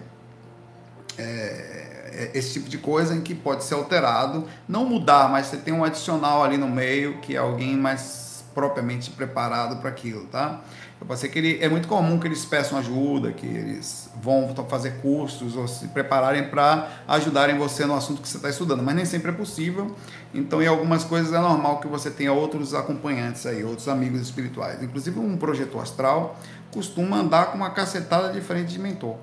é, 1.17 1.21
é, 1.21 2.31
esse 2.33 2.53
tipo 2.53 2.67
de 2.67 2.77
coisa 2.79 3.13
em 3.13 3.21
que 3.21 3.35
pode 3.35 3.63
ser 3.63 3.75
alterado, 3.75 4.47
não 4.67 4.85
mudar, 4.85 5.29
mas 5.29 5.47
você 5.47 5.57
tem 5.57 5.73
um 5.73 5.83
adicional 5.83 6.43
ali 6.43 6.57
no 6.57 6.67
meio 6.67 7.19
que 7.19 7.35
é 7.35 7.37
alguém 7.37 7.77
mais 7.77 8.34
propriamente 8.55 9.11
preparado 9.11 9.81
para 9.81 9.89
aquilo, 9.89 10.25
tá? 10.27 10.61
Eu 10.99 11.05
passei 11.05 11.29
que 11.29 11.37
ele, 11.37 11.59
é 11.61 11.67
muito 11.67 11.89
comum 11.89 12.17
que 12.17 12.25
eles 12.25 12.45
peçam 12.45 12.79
ajuda, 12.79 13.33
que 13.33 13.45
eles 13.45 14.09
vão 14.21 14.55
fazer 14.69 15.01
cursos 15.01 15.57
ou 15.57 15.67
se 15.67 15.89
prepararem 15.89 16.49
para 16.49 16.89
ajudarem 17.05 17.57
você 17.57 17.85
no 17.85 17.93
assunto 17.93 18.21
que 18.21 18.29
você 18.29 18.37
está 18.37 18.49
estudando, 18.49 18.81
mas 18.81 18.95
nem 18.95 19.03
sempre 19.03 19.29
é 19.29 19.33
possível. 19.33 19.93
Então, 20.33 20.63
em 20.63 20.67
algumas 20.67 21.03
coisas 21.03 21.33
é 21.33 21.39
normal 21.39 21.81
que 21.81 21.87
você 21.87 22.09
tenha 22.09 22.31
outros 22.31 22.73
acompanhantes 22.73 23.45
aí, 23.45 23.63
outros 23.63 23.89
amigos 23.89 24.21
espirituais. 24.21 24.81
Inclusive, 24.81 25.19
um 25.19 25.35
projetor 25.35 25.81
astral 25.81 26.39
costuma 26.71 27.17
andar 27.17 27.51
com 27.51 27.57
uma 27.57 27.71
cacetada 27.71 28.31
diferente 28.31 28.69
de 28.69 28.79
mentor 28.79 29.17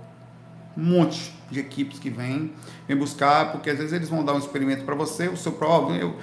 um 0.77 0.83
monte 0.83 1.35
de 1.53 1.61
equipes 1.61 1.99
que 1.99 2.09
vêm, 2.09 2.53
vem 2.89 2.97
buscar, 2.97 3.53
porque 3.53 3.68
às 3.68 3.77
vezes 3.77 3.93
eles 3.93 4.09
vão 4.09 4.25
dar 4.25 4.33
um 4.33 4.39
experimento 4.39 4.85
para 4.85 4.95
você, 4.95 5.29
o 5.29 5.37
seu 5.37 5.53
próprio, 5.53 5.97
eu, 5.97 6.16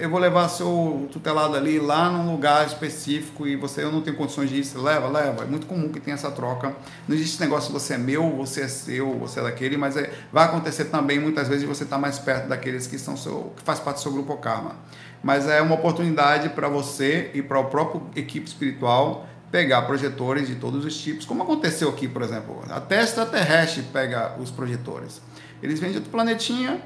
eu 0.00 0.08
vou 0.08 0.18
levar 0.18 0.48
seu 0.48 1.08
tutelado 1.12 1.54
ali 1.54 1.78
lá 1.78 2.10
num 2.10 2.32
lugar 2.32 2.66
específico 2.66 3.46
e 3.46 3.56
você, 3.56 3.84
eu 3.84 3.92
não 3.92 4.00
tenho 4.00 4.16
condições 4.16 4.48
de 4.48 4.56
ir, 4.56 4.64
você 4.64 4.78
leva, 4.78 5.06
leva. 5.08 5.44
É 5.44 5.46
muito 5.46 5.66
comum 5.66 5.90
que 5.90 6.00
tenha 6.00 6.14
essa 6.14 6.30
troca. 6.30 6.74
Não 7.06 7.14
existe 7.14 7.38
negócio 7.40 7.72
você 7.72 7.94
é 7.94 7.98
meu, 7.98 8.30
você 8.30 8.62
é 8.62 8.68
seu, 8.68 9.18
você 9.18 9.40
é 9.40 9.42
daquele, 9.42 9.76
mas 9.76 9.96
é, 9.96 10.10
vai 10.32 10.46
acontecer 10.46 10.86
também 10.86 11.20
muitas 11.20 11.46
vezes 11.46 11.68
você 11.68 11.84
estar 11.84 11.96
tá 11.96 12.00
mais 12.00 12.18
perto 12.18 12.48
daqueles 12.48 12.86
que 12.86 12.98
são 12.98 13.16
seu, 13.16 13.52
que 13.56 13.62
faz 13.62 13.78
parte 13.78 13.96
do 13.96 14.02
seu 14.02 14.12
grupo 14.12 14.36
Karma. 14.38 14.76
Mas 15.22 15.46
é 15.46 15.60
uma 15.60 15.74
oportunidade 15.74 16.48
para 16.50 16.68
você 16.68 17.30
e 17.34 17.42
para 17.42 17.58
o 17.58 17.64
próprio 17.66 18.06
equipe 18.16 18.48
espiritual 18.48 19.26
pegar 19.50 19.82
projetores 19.82 20.46
de 20.46 20.54
todos 20.54 20.84
os 20.84 20.96
tipos, 20.96 21.24
como 21.24 21.42
aconteceu 21.42 21.88
aqui, 21.88 22.06
por 22.06 22.22
exemplo. 22.22 22.62
Até 22.68 23.02
extraterrestre 23.02 23.82
pega 23.92 24.36
os 24.38 24.50
projetores. 24.50 25.20
Eles 25.62 25.80
vêm 25.80 25.90
de 25.90 25.96
outro 25.96 26.10
planetinha, 26.10 26.80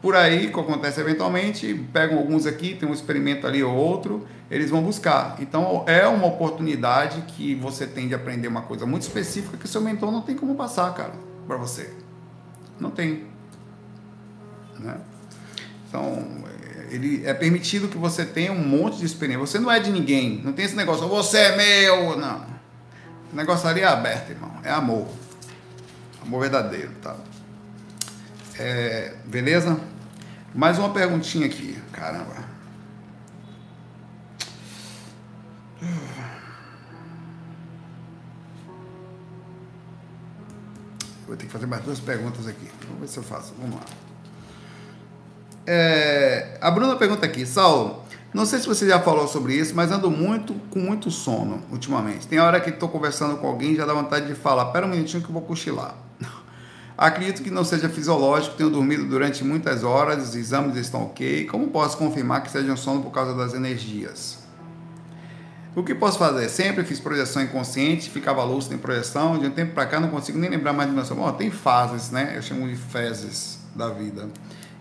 por 0.00 0.14
aí, 0.14 0.52
que 0.52 0.60
acontece 0.60 1.00
eventualmente, 1.00 1.74
pegam 1.92 2.18
alguns 2.18 2.46
aqui, 2.46 2.74
tem 2.74 2.88
um 2.88 2.92
experimento 2.92 3.46
ali 3.46 3.62
ou 3.62 3.74
outro, 3.74 4.26
eles 4.50 4.70
vão 4.70 4.82
buscar. 4.82 5.36
Então 5.40 5.84
é 5.86 6.06
uma 6.06 6.26
oportunidade 6.26 7.22
que 7.22 7.54
você 7.54 7.86
tem 7.86 8.06
de 8.08 8.14
aprender 8.14 8.48
uma 8.48 8.62
coisa 8.62 8.86
muito 8.86 9.02
específica 9.02 9.56
que 9.56 9.66
seu 9.66 9.80
mentor 9.80 10.12
não 10.12 10.22
tem 10.22 10.36
como 10.36 10.54
passar, 10.54 10.92
cara, 10.94 11.12
para 11.46 11.56
você. 11.56 11.92
Não 12.78 12.90
tem. 12.90 13.24
Né? 14.78 14.96
Então, 15.88 16.44
ele 16.90 17.26
é 17.26 17.34
permitido 17.34 17.88
que 17.88 17.98
você 17.98 18.24
tenha 18.24 18.52
um 18.52 18.66
monte 18.66 18.98
de 18.98 19.06
experiência. 19.06 19.46
Você 19.46 19.58
não 19.58 19.70
é 19.70 19.78
de 19.78 19.90
ninguém. 19.90 20.40
Não 20.42 20.52
tem 20.52 20.64
esse 20.64 20.76
negócio, 20.76 21.08
você 21.08 21.38
é 21.38 21.56
meu. 21.56 22.16
Não. 22.16 22.46
O 23.32 23.36
negócio 23.36 23.68
ali 23.68 23.80
é 23.80 23.86
aberto, 23.86 24.30
irmão. 24.30 24.52
É 24.62 24.70
amor. 24.70 25.08
Amor 26.22 26.40
verdadeiro, 26.40 26.92
tá? 27.02 27.16
É, 28.58 29.14
beleza? 29.26 29.78
Mais 30.54 30.78
uma 30.78 30.90
perguntinha 30.90 31.46
aqui. 31.46 31.78
Caramba. 31.92 32.56
Vou 41.26 41.36
ter 41.36 41.46
que 41.46 41.52
fazer 41.52 41.66
mais 41.66 41.82
duas 41.82 42.00
perguntas 42.00 42.46
aqui. 42.46 42.70
Vamos 42.86 43.00
ver 43.00 43.08
se 43.08 43.18
eu 43.18 43.22
faço. 43.22 43.52
Vamos 43.58 43.76
lá. 43.76 44.05
É, 45.66 46.58
a 46.60 46.70
Bruna 46.70 46.94
pergunta 46.94 47.26
aqui, 47.26 47.44
Saulo, 47.44 48.04
não 48.32 48.46
sei 48.46 48.60
se 48.60 48.68
você 48.68 48.86
já 48.86 49.00
falou 49.00 49.26
sobre 49.26 49.54
isso, 49.54 49.74
mas 49.74 49.90
ando 49.90 50.10
muito 50.10 50.54
com 50.70 50.78
muito 50.78 51.10
sono 51.10 51.62
ultimamente. 51.72 52.28
Tem 52.28 52.38
hora 52.38 52.60
que 52.60 52.70
estou 52.70 52.88
conversando 52.88 53.36
com 53.38 53.48
alguém 53.48 53.74
já 53.74 53.84
dá 53.84 53.92
vontade 53.92 54.26
de 54.28 54.34
falar, 54.34 54.66
pera 54.66 54.86
um 54.86 54.90
minutinho 54.90 55.22
que 55.22 55.28
eu 55.28 55.32
vou 55.32 55.42
cochilar. 55.42 55.96
Acredito 56.96 57.42
que 57.42 57.50
não 57.50 57.64
seja 57.64 57.88
fisiológico, 57.88 58.54
tenho 58.56 58.70
dormido 58.70 59.06
durante 59.06 59.42
muitas 59.42 59.82
horas, 59.82 60.28
os 60.28 60.36
exames 60.36 60.76
estão 60.76 61.02
ok. 61.04 61.46
Como 61.46 61.66
posso 61.68 61.96
confirmar 61.96 62.42
que 62.42 62.50
seja 62.50 62.72
um 62.72 62.76
sono 62.76 63.02
por 63.02 63.10
causa 63.10 63.34
das 63.34 63.52
energias? 63.52 64.38
O 65.74 65.82
que 65.82 65.94
posso 65.94 66.18
fazer? 66.18 66.48
Sempre 66.48 66.84
fiz 66.84 67.00
projeção 67.00 67.42
inconsciente, 67.42 68.08
ficava 68.08 68.42
lúcido 68.44 68.74
em 68.74 68.78
projeção. 68.78 69.38
De 69.38 69.46
um 69.46 69.50
tempo 69.50 69.74
para 69.74 69.84
cá 69.84 70.00
não 70.00 70.08
consigo 70.08 70.38
nem 70.38 70.48
lembrar 70.48 70.72
mais 70.72 70.88
de 70.88 70.94
meu 70.94 71.04
sono. 71.04 71.20
Bom, 71.22 71.32
tem 71.32 71.50
fases, 71.50 72.10
né? 72.10 72.32
Eu 72.34 72.40
chamo 72.40 72.66
de 72.66 72.76
fezes 72.76 73.58
da 73.74 73.90
vida 73.90 74.26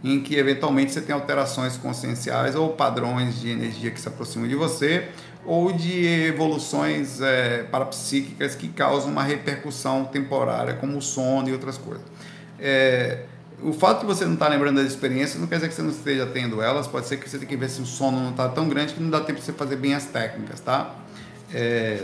em 0.03 0.21
que 0.21 0.35
eventualmente 0.35 0.91
você 0.91 1.01
tem 1.01 1.13
alterações 1.13 1.77
conscienciais 1.77 2.55
ou 2.55 2.69
padrões 2.69 3.39
de 3.39 3.49
energia 3.49 3.91
que 3.91 3.99
se 3.99 4.07
aproximam 4.07 4.47
de 4.47 4.55
você, 4.55 5.09
ou 5.45 5.71
de 5.71 6.05
evoluções 6.05 7.21
é, 7.21 7.63
parapsíquicas 7.63 8.55
que 8.55 8.67
causam 8.67 9.11
uma 9.11 9.23
repercussão 9.23 10.05
temporária, 10.05 10.73
como 10.73 10.97
o 10.97 11.01
sono 11.01 11.49
e 11.49 11.53
outras 11.53 11.77
coisas. 11.77 12.03
É, 12.59 13.23
o 13.61 13.71
fato 13.71 14.01
de 14.01 14.05
você 14.05 14.25
não 14.25 14.33
estar 14.33 14.47
lembrando 14.47 14.77
das 14.77 14.87
experiências 14.87 15.39
não 15.39 15.47
quer 15.47 15.55
dizer 15.55 15.69
que 15.69 15.75
você 15.75 15.81
não 15.81 15.91
esteja 15.91 16.25
tendo 16.25 16.61
elas, 16.61 16.87
pode 16.87 17.07
ser 17.07 17.17
que 17.17 17.29
você 17.29 17.37
tenha 17.37 17.47
que 17.47 17.55
ver 17.55 17.69
se 17.69 17.81
o 17.81 17.85
sono 17.85 18.19
não 18.19 18.31
está 18.31 18.49
tão 18.49 18.67
grande 18.67 18.93
que 18.93 19.01
não 19.01 19.09
dá 19.09 19.21
tempo 19.21 19.39
de 19.39 19.45
você 19.45 19.53
fazer 19.53 19.75
bem 19.75 19.93
as 19.93 20.05
técnicas, 20.05 20.59
tá? 20.59 20.95
É, 21.53 22.03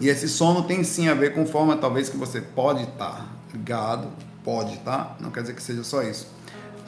e 0.00 0.08
esse 0.08 0.28
sono 0.28 0.62
tem 0.62 0.82
sim 0.82 1.08
a 1.08 1.14
ver 1.14 1.34
com 1.34 1.46
forma 1.46 1.76
talvez 1.76 2.08
que 2.08 2.16
você 2.16 2.40
pode 2.40 2.82
estar 2.82 3.26
ligado, 3.52 4.08
pode, 4.42 4.78
tá? 4.78 5.14
Não 5.20 5.30
quer 5.30 5.42
dizer 5.42 5.54
que 5.54 5.62
seja 5.62 5.84
só 5.84 6.02
isso 6.02 6.39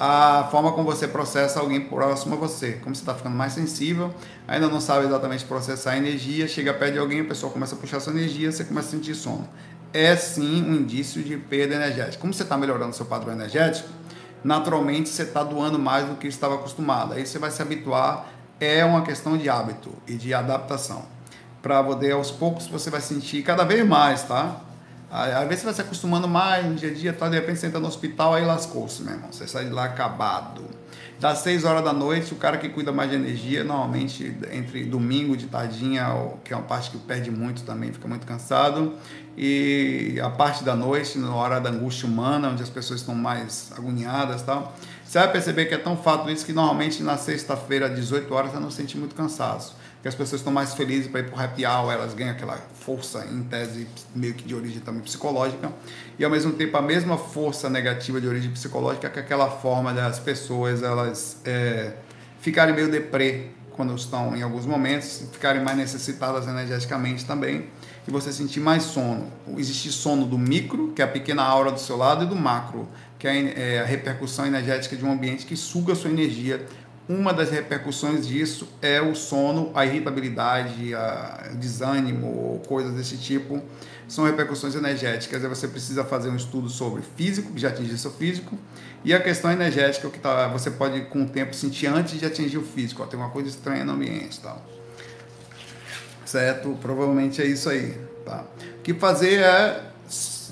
a 0.04 0.48
forma 0.50 0.72
como 0.72 0.84
você 0.90 1.06
processa 1.06 1.60
alguém 1.60 1.80
próximo 1.80 2.34
a 2.34 2.36
você. 2.36 2.72
Como 2.72 2.92
você 2.92 3.02
está 3.02 3.14
ficando 3.14 3.36
mais 3.36 3.52
sensível, 3.52 4.12
ainda 4.48 4.66
não 4.66 4.80
sabe 4.80 5.06
exatamente 5.06 5.44
processar 5.44 5.92
a 5.92 5.96
energia, 5.96 6.48
chega 6.48 6.74
perto 6.74 6.94
de 6.94 6.98
alguém, 6.98 7.20
a 7.20 7.24
pessoa 7.24 7.52
começa 7.52 7.76
a 7.76 7.78
puxar 7.78 8.00
sua 8.00 8.12
energia, 8.12 8.50
você 8.50 8.64
começa 8.64 8.88
a 8.88 8.90
sentir 8.90 9.14
sono. 9.14 9.48
É 9.92 10.16
sim 10.16 10.64
um 10.64 10.74
indício 10.74 11.22
de 11.22 11.36
perda 11.36 11.76
energética. 11.76 12.20
Como 12.20 12.34
você 12.34 12.42
está 12.42 12.58
melhorando 12.58 12.96
seu 12.96 13.06
padrão 13.06 13.32
energético, 13.32 13.88
naturalmente 14.42 15.08
você 15.08 15.22
está 15.22 15.44
doando 15.44 15.78
mais 15.78 16.04
do 16.04 16.16
que 16.16 16.26
estava 16.26 16.56
acostumado. 16.56 17.12
Aí 17.12 17.24
você 17.24 17.38
vai 17.38 17.52
se 17.52 17.62
habituar. 17.62 18.26
É 18.58 18.84
uma 18.84 19.02
questão 19.02 19.38
de 19.38 19.48
hábito 19.48 19.92
e 20.08 20.14
de 20.14 20.34
adaptação. 20.34 21.04
Para 21.62 21.80
poder, 21.80 22.10
aos 22.10 22.28
poucos, 22.28 22.66
você 22.66 22.90
vai 22.90 23.00
sentir 23.00 23.44
cada 23.44 23.62
vez 23.62 23.86
mais, 23.86 24.24
tá? 24.24 24.62
Às 25.12 25.46
vezes 25.46 25.60
você 25.60 25.64
vai 25.66 25.74
se 25.74 25.80
acostumando 25.82 26.26
mais 26.26 26.64
no 26.64 26.74
dia 26.74 26.90
a 26.90 26.94
dia, 26.94 27.12
tá? 27.12 27.28
de 27.28 27.34
repente 27.34 27.60
você 27.60 27.66
entra 27.66 27.78
no 27.78 27.86
hospital, 27.86 28.32
aí 28.32 28.46
lascou-se, 28.46 29.02
meu 29.02 29.12
irmão. 29.12 29.30
Você 29.30 29.46
sai 29.46 29.66
de 29.66 29.70
lá 29.70 29.84
acabado. 29.84 30.64
Das 31.20 31.40
6 31.40 31.64
horas 31.64 31.84
da 31.84 31.92
noite, 31.92 32.32
o 32.32 32.36
cara 32.36 32.56
que 32.56 32.66
cuida 32.70 32.90
mais 32.90 33.10
de 33.10 33.16
energia, 33.16 33.62
normalmente 33.62 34.34
entre 34.50 34.84
domingo 34.84 35.36
de 35.36 35.48
tardinha, 35.48 36.06
que 36.42 36.54
é 36.54 36.56
uma 36.56 36.64
parte 36.64 36.90
que 36.90 36.96
perde 36.96 37.30
muito 37.30 37.62
também, 37.62 37.92
fica 37.92 38.08
muito 38.08 38.26
cansado, 38.26 38.94
e 39.36 40.18
a 40.20 40.30
parte 40.30 40.64
da 40.64 40.74
noite, 40.74 41.18
na 41.18 41.32
hora 41.34 41.60
da 41.60 41.68
angústia 41.68 42.08
humana, 42.08 42.48
onde 42.48 42.62
as 42.62 42.70
pessoas 42.70 43.00
estão 43.00 43.14
mais 43.14 43.70
agoniadas 43.76 44.42
tal, 44.42 44.74
você 45.04 45.18
vai 45.18 45.30
perceber 45.30 45.66
que 45.66 45.74
é 45.74 45.78
tão 45.78 45.94
fato 45.94 46.28
isso 46.30 46.44
que 46.44 46.54
normalmente 46.54 47.02
na 47.02 47.18
sexta-feira, 47.18 47.86
às 47.86 47.94
18 47.94 48.32
horas, 48.34 48.50
você 48.50 48.58
não 48.58 48.70
sente 48.70 48.96
muito 48.96 49.14
cansaço 49.14 49.76
que 50.02 50.08
as 50.08 50.14
pessoas 50.16 50.40
estão 50.40 50.52
mais 50.52 50.74
felizes 50.74 51.06
para 51.06 51.20
ir 51.20 51.30
para 51.30 51.38
o 51.38 51.40
happy 51.40 51.64
hour, 51.64 51.92
elas 51.92 52.12
ganham 52.12 52.32
aquela 52.32 52.58
força 52.74 53.24
em 53.30 53.44
tese 53.44 53.86
meio 54.14 54.34
que 54.34 54.42
de 54.42 54.52
origem 54.52 54.80
também 54.80 55.00
psicológica, 55.00 55.72
e 56.18 56.24
ao 56.24 56.30
mesmo 56.30 56.52
tempo 56.52 56.76
a 56.76 56.82
mesma 56.82 57.16
força 57.16 57.70
negativa 57.70 58.20
de 58.20 58.26
origem 58.26 58.50
psicológica 58.50 59.08
que 59.08 59.20
aquela 59.20 59.48
forma 59.48 59.94
das 59.94 60.18
pessoas 60.18 60.82
elas 60.82 61.36
é, 61.44 61.92
ficarem 62.40 62.74
meio 62.74 62.90
deprê 62.90 63.50
quando 63.70 63.94
estão 63.94 64.36
em 64.36 64.42
alguns 64.42 64.66
momentos, 64.66 65.24
ficarem 65.32 65.62
mais 65.62 65.78
necessitadas 65.78 66.46
energeticamente 66.46 67.24
também, 67.24 67.66
e 68.06 68.10
você 68.10 68.32
sentir 68.32 68.60
mais 68.60 68.82
sono. 68.82 69.32
Existe 69.56 69.90
sono 69.90 70.26
do 70.26 70.36
micro, 70.36 70.92
que 70.92 71.00
é 71.00 71.04
a 71.04 71.08
pequena 71.08 71.42
aura 71.42 71.70
do 71.70 71.80
seu 71.80 71.96
lado, 71.96 72.24
e 72.24 72.26
do 72.26 72.36
macro, 72.36 72.88
que 73.18 73.26
é 73.28 73.80
a 73.80 73.84
repercussão 73.84 74.44
energética 74.44 74.96
de 74.96 75.04
um 75.04 75.12
ambiente 75.12 75.46
que 75.46 75.56
suga 75.56 75.92
a 75.92 75.96
sua 75.96 76.10
energia 76.10 76.66
uma 77.12 77.32
das 77.32 77.50
repercussões 77.50 78.26
disso 78.26 78.66
é 78.80 79.00
o 79.00 79.14
sono, 79.14 79.70
a 79.74 79.84
irritabilidade, 79.84 80.94
a 80.94 81.50
desânimo 81.54 82.62
coisas 82.66 82.94
desse 82.94 83.16
tipo. 83.16 83.62
São 84.08 84.24
repercussões 84.24 84.74
energéticas. 84.74 85.42
Aí 85.42 85.48
você 85.48 85.68
precisa 85.68 86.04
fazer 86.04 86.30
um 86.30 86.36
estudo 86.36 86.68
sobre 86.68 87.02
físico, 87.16 87.52
que 87.52 87.60
já 87.60 87.68
atingiu 87.68 87.96
seu 87.98 88.10
físico, 88.10 88.58
e 89.04 89.12
a 89.12 89.20
questão 89.20 89.50
energética, 89.50 90.08
que 90.08 90.18
tá, 90.18 90.48
você 90.48 90.70
pode 90.70 91.02
com 91.02 91.22
o 91.22 91.28
tempo 91.28 91.54
sentir 91.54 91.86
antes 91.86 92.18
de 92.18 92.26
atingir 92.26 92.58
o 92.58 92.62
físico. 92.62 93.02
Ó, 93.02 93.06
tem 93.06 93.18
uma 93.18 93.30
coisa 93.30 93.48
estranha 93.48 93.84
no 93.84 93.92
ambiente. 93.92 94.40
Tal. 94.40 94.64
Certo? 96.24 96.76
Provavelmente 96.80 97.42
é 97.42 97.46
isso 97.46 97.68
aí. 97.68 97.98
Tá? 98.24 98.44
O 98.78 98.82
que 98.82 98.94
fazer 98.94 99.40
é 99.40 99.92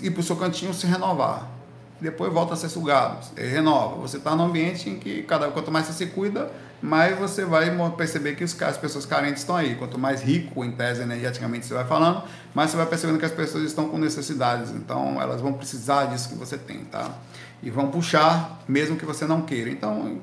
ir 0.03 0.11
para 0.11 0.21
o 0.21 0.23
seu 0.23 0.37
cantinho 0.37 0.75
se 0.75 0.87
renovar 0.87 1.60
depois 2.01 2.33
volta 2.33 2.55
a 2.55 2.57
ser 2.57 2.69
sugado, 2.69 3.19
renova. 3.37 3.97
Você 3.97 4.17
está 4.17 4.35
num 4.35 4.45
ambiente 4.45 4.89
em 4.89 4.99
que 4.99 5.23
cada 5.25 5.49
quanto 5.49 5.71
mais 5.71 5.87
você 5.87 5.93
se 5.93 6.07
cuida, 6.07 6.51
mais 6.81 7.19
você 7.19 7.45
vai 7.45 7.71
perceber 7.97 8.35
que 8.37 8.43
os, 8.43 8.61
as 8.63 8.79
pessoas 8.79 9.05
carentes 9.05 9.43
estão 9.43 9.55
aí. 9.55 9.75
Quanto 9.75 9.99
mais 9.99 10.23
rico, 10.23 10.65
em 10.65 10.73
tese, 10.73 11.03
energeticamente 11.03 11.67
você 11.67 11.75
vai 11.75 11.85
falando, 11.85 12.23
mais 12.55 12.71
você 12.71 12.77
vai 12.77 12.87
percebendo 12.87 13.19
que 13.19 13.27
as 13.27 13.33
pessoas 13.33 13.65
estão 13.65 13.89
com 13.89 13.99
necessidades. 13.99 14.71
Então, 14.71 15.21
elas 15.21 15.41
vão 15.41 15.53
precisar 15.53 16.07
disso 16.07 16.31
que 16.31 16.35
você 16.35 16.57
tem, 16.57 16.85
tá? 16.85 17.11
E 17.63 17.71
vão 17.71 17.91
puxar, 17.91 18.63
mesmo 18.67 18.97
que 18.97 19.05
você 19.05 19.27
não 19.27 19.43
queira. 19.43 19.69
Então, 19.69 20.21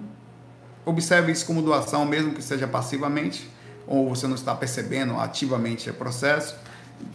observe 0.84 1.32
isso 1.32 1.46
como 1.46 1.62
doação, 1.62 2.06
mesmo 2.06 2.34
que 2.34 2.42
seja 2.42 2.68
passivamente, 2.68 3.48
ou 3.86 4.10
você 4.10 4.26
não 4.26 4.36
está 4.36 4.56
percebendo 4.56 5.20
ativamente 5.20 5.90
o 5.90 5.94
processo 5.94 6.56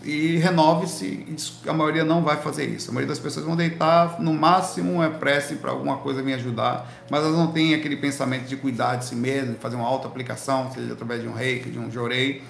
e 0.04 0.36
renove-se. 0.38 1.26
A 1.66 1.72
maioria 1.72 2.04
não 2.04 2.22
vai 2.22 2.36
fazer 2.36 2.66
isso. 2.66 2.90
A 2.90 2.94
maioria 2.94 3.14
das 3.14 3.18
pessoas 3.18 3.44
vão 3.46 3.56
deitar, 3.56 4.20
no 4.20 4.32
máximo 4.32 5.02
é 5.02 5.08
prece 5.08 5.56
para 5.56 5.70
alguma 5.70 5.98
coisa 5.98 6.22
me 6.22 6.32
ajudar, 6.34 6.90
mas 7.10 7.22
elas 7.22 7.36
não 7.36 7.52
têm 7.52 7.74
aquele 7.74 7.96
pensamento 7.96 8.46
de 8.46 8.56
cuidar 8.56 8.96
de 8.96 9.04
si 9.04 9.14
mesmo, 9.14 9.54
de 9.54 9.58
fazer 9.58 9.76
uma 9.76 9.86
auto-aplicação, 9.86 10.70
seja 10.72 10.92
através 10.92 11.22
de 11.22 11.28
um 11.28 11.32
reiki, 11.32 11.70
de 11.70 11.78
um 11.78 11.90
jorei 11.90 12.42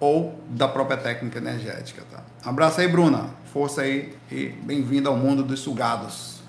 ou 0.00 0.38
da 0.50 0.68
própria 0.68 0.96
técnica 0.96 1.38
energética. 1.38 2.02
Tá? 2.10 2.22
Abraço 2.44 2.80
aí, 2.80 2.88
Bruna. 2.88 3.30
Força 3.52 3.82
aí 3.82 4.14
e 4.30 4.46
bem-vinda 4.46 5.08
ao 5.08 5.16
mundo 5.16 5.42
dos 5.42 5.60
sugados. 5.60 6.40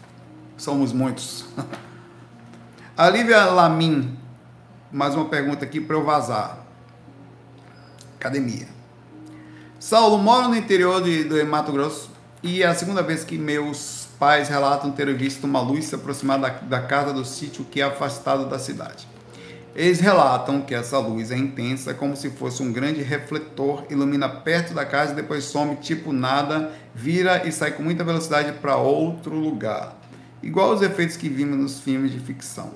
Somos 0.58 0.92
muitos. 0.92 1.46
A 2.96 3.10
Lívia 3.10 3.46
Lamin, 3.46 4.18
mais 4.92 5.16
uma 5.16 5.26
pergunta 5.26 5.64
aqui 5.64 5.80
para 5.80 5.96
eu 5.96 6.04
vazar. 6.04 6.60
Academia. 8.18 8.79
Saulo, 9.80 10.18
moro 10.18 10.50
no 10.50 10.58
interior 10.58 11.02
de, 11.02 11.24
do 11.24 11.44
Mato 11.46 11.72
Grosso 11.72 12.12
e 12.44 12.64
é 12.64 12.68
a 12.68 12.76
segunda 12.76 13.02
vez 13.02 13.24
que 13.24 13.38
meus 13.38 14.10
pais 14.20 14.50
relatam 14.50 14.92
terem 14.92 15.16
visto 15.16 15.46
uma 15.46 15.62
luz 15.62 15.86
se 15.86 15.96
aproximar 15.96 16.38
da, 16.38 16.50
da 16.50 16.82
casa 16.82 17.14
do 17.14 17.24
sítio 17.24 17.64
que 17.64 17.80
é 17.80 17.86
afastado 17.86 18.50
da 18.50 18.60
cidade. 18.60 19.08
Eles 19.74 20.02
relatam 20.02 20.60
que 20.60 20.76
essa 20.76 21.00
luz 21.00 21.32
é 21.32 21.38
intensa, 21.38 21.94
como 21.94 22.14
se 22.18 22.30
fosse 22.30 22.62
um 22.62 22.74
grande 22.74 23.02
refletor, 23.02 23.86
ilumina 23.90 24.28
perto 24.28 24.74
da 24.74 24.86
casa 24.86 25.14
e 25.14 25.16
depois 25.16 25.46
some 25.46 25.78
tipo 25.78 26.12
nada, 26.12 26.74
vira 26.94 27.48
e 27.48 27.52
sai 27.52 27.72
com 27.72 27.82
muita 27.82 28.04
velocidade 28.04 28.52
para 28.60 28.76
outro 28.76 29.34
lugar. 29.34 29.96
Igual 30.44 30.74
os 30.74 30.82
efeitos 30.82 31.16
que 31.16 31.30
vimos 31.30 31.58
nos 31.58 31.80
filmes 31.80 32.12
de 32.12 32.20
ficção. 32.20 32.72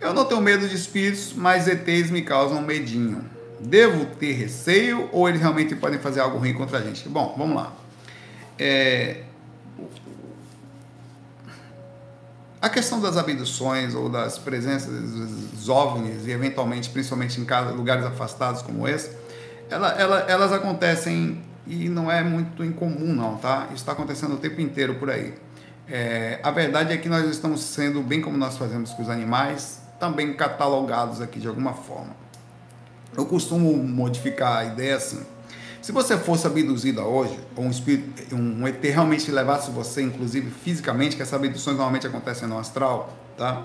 Eu 0.00 0.14
não 0.14 0.24
tenho 0.24 0.40
medo 0.40 0.68
de 0.68 0.76
espíritos, 0.76 1.32
mas 1.34 1.66
ETs 1.66 2.12
me 2.12 2.22
causam 2.22 2.62
medinho. 2.62 3.37
Devo 3.60 4.06
ter 4.16 4.32
receio 4.32 5.08
ou 5.12 5.28
eles 5.28 5.40
realmente 5.40 5.74
podem 5.74 5.98
fazer 5.98 6.20
algo 6.20 6.38
ruim 6.38 6.54
contra 6.54 6.78
a 6.78 6.80
gente? 6.80 7.08
Bom, 7.08 7.34
vamos 7.36 7.56
lá. 7.56 7.72
É... 8.58 9.22
A 12.60 12.68
questão 12.68 13.00
das 13.00 13.16
abduções 13.16 13.94
ou 13.94 14.08
das 14.08 14.36
presenças 14.36 14.90
dos 15.52 15.68
OVNIs 15.68 16.26
e 16.26 16.30
eventualmente, 16.32 16.90
principalmente 16.90 17.40
em 17.40 17.44
casa, 17.44 17.70
lugares 17.70 18.04
afastados 18.04 18.62
como 18.62 18.86
esse, 18.88 19.10
ela, 19.70 19.90
ela, 19.92 20.20
elas 20.20 20.52
acontecem 20.52 21.40
e 21.66 21.88
não 21.88 22.10
é 22.10 22.22
muito 22.22 22.64
incomum 22.64 23.14
não, 23.14 23.36
tá? 23.36 23.66
Isso 23.66 23.76
está 23.76 23.92
acontecendo 23.92 24.34
o 24.34 24.38
tempo 24.38 24.60
inteiro 24.60 24.94
por 24.96 25.08
aí. 25.08 25.34
É, 25.88 26.40
a 26.42 26.50
verdade 26.50 26.92
é 26.92 26.96
que 26.96 27.08
nós 27.08 27.24
estamos 27.30 27.60
sendo, 27.60 28.02
bem 28.02 28.20
como 28.20 28.36
nós 28.36 28.56
fazemos 28.58 28.92
com 28.92 29.02
os 29.02 29.08
animais, 29.08 29.80
também 30.00 30.34
catalogados 30.34 31.20
aqui 31.20 31.38
de 31.38 31.46
alguma 31.46 31.74
forma. 31.74 32.27
Eu 33.18 33.26
costumo 33.26 33.76
modificar 33.76 34.58
a 34.58 34.64
ideia 34.66 34.94
assim. 34.94 35.20
Se 35.82 35.90
você 35.90 36.16
fosse 36.16 36.46
abduzida 36.46 37.02
hoje, 37.02 37.36
ou 37.56 37.64
um, 37.64 37.70
espírito, 37.70 38.32
um 38.32 38.64
ET 38.68 38.80
realmente 38.80 39.28
levasse 39.32 39.72
você, 39.72 40.02
inclusive 40.02 40.48
fisicamente, 40.62 41.16
que 41.16 41.22
essas 41.22 41.34
abduções 41.34 41.76
normalmente 41.76 42.06
acontecem 42.06 42.46
no 42.46 42.56
astral, 42.56 43.12
tá? 43.36 43.64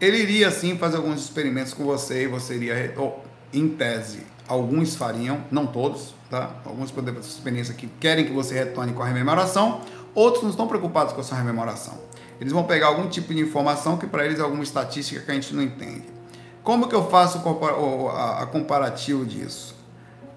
Ele 0.00 0.16
iria 0.16 0.50
sim 0.50 0.76
fazer 0.76 0.96
alguns 0.96 1.20
experimentos 1.20 1.72
com 1.72 1.84
você 1.84 2.24
e 2.24 2.26
você 2.26 2.56
iria, 2.56 2.92
ou, 2.96 3.24
em 3.52 3.68
tese, 3.68 4.26
alguns 4.48 4.96
fariam, 4.96 5.40
não 5.52 5.68
todos, 5.68 6.12
tá? 6.28 6.50
Alguns 6.64 6.90
podem 6.90 7.14
fazer 7.14 7.28
experiência 7.28 7.74
que 7.74 7.86
querem 8.00 8.24
que 8.24 8.32
você 8.32 8.54
retorne 8.54 8.92
com 8.92 9.04
a 9.04 9.06
rememoração, 9.06 9.82
outros 10.16 10.42
não 10.42 10.50
estão 10.50 10.66
preocupados 10.66 11.12
com 11.12 11.20
a 11.20 11.22
sua 11.22 11.38
rememoração. 11.38 11.96
Eles 12.40 12.52
vão 12.52 12.64
pegar 12.64 12.88
algum 12.88 13.08
tipo 13.08 13.32
de 13.32 13.40
informação 13.40 13.96
que 13.96 14.08
para 14.08 14.26
eles 14.26 14.40
é 14.40 14.42
alguma 14.42 14.64
estatística 14.64 15.20
que 15.20 15.30
a 15.30 15.34
gente 15.34 15.54
não 15.54 15.62
entende. 15.62 16.19
Como 16.62 16.88
que 16.88 16.94
eu 16.94 17.08
faço 17.08 17.38
a 17.38 18.46
comparativo 18.46 19.24
disso? 19.24 19.74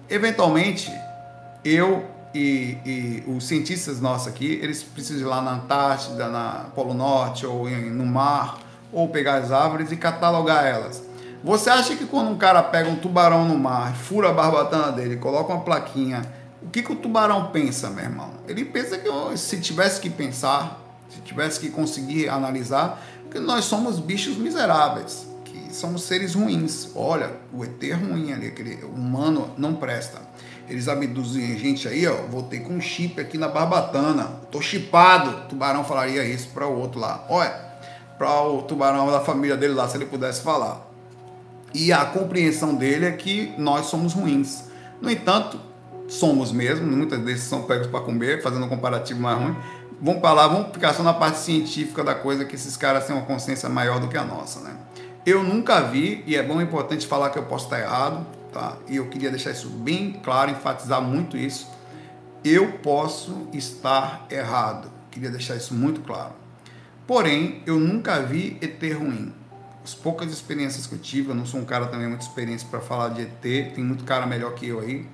Eventualmente, 0.08 0.92
eu 1.64 2.04
e, 2.34 2.78
e, 2.84 3.24
os 3.26 3.46
cientistas 3.46 4.00
nossos 4.00 4.28
aqui, 4.28 4.58
eles 4.60 4.82
precisam 4.82 5.26
ir 5.26 5.30
lá 5.30 5.40
na 5.40 5.52
Antártida, 5.52 6.28
na 6.28 6.66
Polo 6.74 6.92
Norte, 6.92 7.46
ou 7.46 7.68
em, 7.68 7.90
no 7.90 8.04
mar, 8.04 8.58
ou 8.92 9.08
pegar 9.08 9.36
as 9.36 9.52
árvores 9.52 9.92
e 9.92 9.96
catalogar 9.96 10.64
elas. 10.64 11.02
Você 11.44 11.70
acha 11.70 11.94
que 11.94 12.06
quando 12.06 12.30
um 12.30 12.36
cara 12.36 12.62
pega 12.62 12.88
um 12.88 12.96
tubarão 12.96 13.46
no 13.46 13.56
mar, 13.56 13.94
fura 13.94 14.30
a 14.30 14.32
barbatana 14.32 14.90
dele, 14.90 15.16
coloca 15.16 15.52
uma 15.52 15.62
plaquinha, 15.62 16.22
o 16.62 16.70
que, 16.70 16.82
que 16.82 16.92
o 16.92 16.96
tubarão 16.96 17.50
pensa, 17.52 17.90
meu 17.90 18.04
irmão? 18.04 18.30
Ele 18.48 18.64
pensa 18.64 18.98
que 18.98 19.08
se 19.36 19.60
tivesse 19.60 20.00
que 20.00 20.08
pensar, 20.08 20.80
se 21.10 21.20
tivesse 21.20 21.60
que 21.60 21.68
conseguir 21.68 22.28
analisar, 22.30 23.00
que 23.30 23.38
nós 23.38 23.66
somos 23.66 24.00
bichos 24.00 24.36
miseráveis, 24.36 25.26
somos 25.74 26.02
seres 26.02 26.34
ruins. 26.34 26.88
Olha, 26.94 27.30
o 27.52 27.64
ET 27.64 27.82
é 27.82 27.92
ruim 27.92 28.32
ali, 28.32 28.46
aquele 28.46 28.84
humano 28.84 29.50
não 29.58 29.74
presta. 29.74 30.20
Eles 30.68 30.88
abduzem 30.88 31.58
gente 31.58 31.86
aí, 31.86 32.06
ó, 32.06 32.14
voltei 32.30 32.60
com 32.60 32.74
um 32.74 32.80
chip 32.80 33.20
aqui 33.20 33.36
na 33.36 33.48
barbatana, 33.48 34.24
tô 34.50 34.62
chipado. 34.62 35.48
Tubarão 35.48 35.84
falaria 35.84 36.24
isso 36.24 36.48
para 36.48 36.66
o 36.66 36.78
outro 36.78 36.98
lá. 37.00 37.26
Olha, 37.28 37.54
para 38.16 38.42
o 38.42 38.62
tubarão 38.62 39.10
da 39.10 39.20
família 39.20 39.56
dele 39.56 39.74
lá, 39.74 39.88
se 39.88 39.96
ele 39.96 40.06
pudesse 40.06 40.42
falar. 40.42 40.90
E 41.74 41.92
a 41.92 42.04
compreensão 42.04 42.74
dele 42.74 43.06
é 43.06 43.12
que 43.12 43.52
nós 43.58 43.86
somos 43.86 44.14
ruins. 44.14 44.64
No 45.02 45.10
entanto, 45.10 45.60
somos 46.08 46.52
mesmo, 46.52 46.86
muitas 46.86 47.20
vezes 47.20 47.44
são 47.44 47.64
pegos 47.64 47.88
para 47.88 48.00
comer, 48.00 48.42
fazendo 48.42 48.64
um 48.64 48.68
comparativo 48.68 49.20
mais 49.20 49.38
ruim, 49.38 49.56
vamos 50.00 50.20
para 50.20 50.32
lá, 50.32 50.46
vamos 50.46 50.72
ficar 50.72 50.94
só 50.94 51.02
na 51.02 51.12
parte 51.12 51.38
científica 51.38 52.04
da 52.04 52.14
coisa, 52.14 52.44
que 52.44 52.54
esses 52.54 52.76
caras 52.76 53.06
têm 53.06 53.16
uma 53.16 53.24
consciência 53.24 53.68
maior 53.68 53.98
do 54.00 54.08
que 54.08 54.16
a 54.16 54.24
nossa, 54.24 54.60
né? 54.60 54.76
Eu 55.26 55.42
nunca 55.42 55.80
vi, 55.80 56.22
e 56.26 56.36
é 56.36 56.42
bom 56.42 56.60
e 56.60 56.64
importante 56.64 57.06
falar 57.06 57.30
que 57.30 57.38
eu 57.38 57.44
posso 57.44 57.64
estar 57.64 57.80
errado, 57.80 58.26
tá? 58.52 58.76
E 58.86 58.96
eu 58.96 59.08
queria 59.08 59.30
deixar 59.30 59.52
isso 59.52 59.70
bem 59.70 60.20
claro, 60.22 60.50
enfatizar 60.50 61.00
muito 61.00 61.34
isso. 61.34 61.66
Eu 62.44 62.72
posso 62.78 63.48
estar 63.54 64.26
errado, 64.30 64.90
queria 65.10 65.30
deixar 65.30 65.56
isso 65.56 65.72
muito 65.72 66.02
claro. 66.02 66.34
Porém, 67.06 67.62
eu 67.64 67.80
nunca 67.80 68.20
vi 68.20 68.58
ET 68.60 68.82
ruim. 68.92 69.32
As 69.82 69.94
poucas 69.94 70.30
experiências 70.30 70.86
que 70.86 70.94
eu 70.94 70.98
tive, 70.98 71.30
eu 71.30 71.34
não 71.34 71.46
sou 71.46 71.58
um 71.58 71.64
cara 71.64 71.86
também 71.86 72.06
muito 72.06 72.22
experiente 72.22 72.66
para 72.66 72.80
falar 72.80 73.08
de 73.08 73.22
ET, 73.22 73.40
tem 73.74 73.82
muito 73.82 74.04
cara 74.04 74.26
melhor 74.26 74.52
que 74.52 74.68
eu 74.68 74.80
aí. 74.80 75.06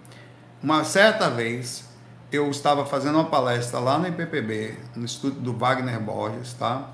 Uma 0.61 0.83
certa 0.83 1.31
vez, 1.31 1.85
eu 2.33 2.51
estava 2.51 2.85
fazendo 2.85 3.15
uma 3.15 3.27
palestra 3.27 3.79
lá 3.79 3.97
no 3.97 4.09
IPPB, 4.09 4.75
no 4.97 5.05
estúdio 5.05 5.41
do 5.41 5.57
Wagner 5.57 6.01
Borges, 6.01 6.53
tá? 6.55 6.91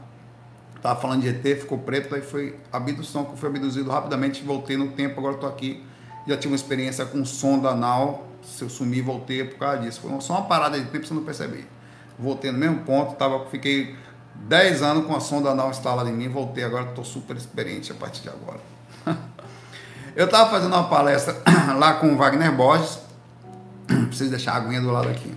Tava 0.86 1.00
falando 1.00 1.22
de 1.22 1.28
ET, 1.30 1.42
ficou 1.58 1.78
preto, 1.78 2.14
aí 2.14 2.22
foi 2.22 2.54
abdução, 2.72 3.24
que 3.24 3.36
fui 3.36 3.48
abduzido 3.48 3.90
rapidamente, 3.90 4.44
voltei 4.44 4.76
no 4.76 4.92
tempo, 4.92 5.18
agora 5.18 5.34
estou 5.34 5.48
aqui. 5.48 5.84
Já 6.28 6.36
tive 6.36 6.52
uma 6.52 6.54
experiência 6.54 7.04
com 7.04 7.24
sonda 7.24 7.70
anal, 7.70 8.28
se 8.40 8.62
eu 8.62 8.70
sumi, 8.70 9.00
voltei 9.00 9.42
por 9.42 9.58
causa 9.58 9.78
disso. 9.78 10.00
Foi 10.00 10.20
só 10.20 10.34
uma 10.34 10.42
parada 10.42 10.78
de 10.78 10.86
tempo, 10.86 11.04
você 11.04 11.12
não 11.12 11.24
perceber. 11.24 11.66
Voltei 12.16 12.52
no 12.52 12.58
mesmo 12.58 12.84
ponto, 12.84 13.16
tava, 13.16 13.46
fiquei 13.46 13.96
10 14.36 14.82
anos 14.82 15.06
com 15.06 15.16
a 15.16 15.18
sonda 15.18 15.50
anal 15.50 15.70
instalada 15.70 16.08
em 16.08 16.12
mim, 16.12 16.28
voltei 16.28 16.62
agora, 16.62 16.88
estou 16.88 17.04
super 17.04 17.36
experiente 17.36 17.90
a 17.90 17.94
partir 17.96 18.22
de 18.22 18.28
agora. 18.28 18.60
eu 20.14 20.26
estava 20.26 20.48
fazendo 20.48 20.72
uma 20.72 20.88
palestra 20.88 21.34
lá 21.76 21.94
com 21.94 22.12
o 22.12 22.16
Wagner 22.16 22.52
Borges, 22.52 23.00
Preciso 24.06 24.30
deixar 24.30 24.52
a 24.52 24.56
aguinha 24.58 24.80
do 24.80 24.92
lado 24.92 25.08
aqui. 25.08 25.34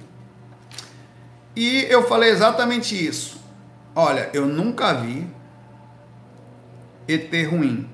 E 1.56 1.88
eu 1.90 2.08
falei 2.08 2.30
exatamente 2.30 2.94
isso. 2.94 3.42
Olha, 3.96 4.30
eu 4.32 4.46
nunca 4.46 4.94
vi 4.94 5.39
ET 7.10 7.32
ruim. 7.50 7.90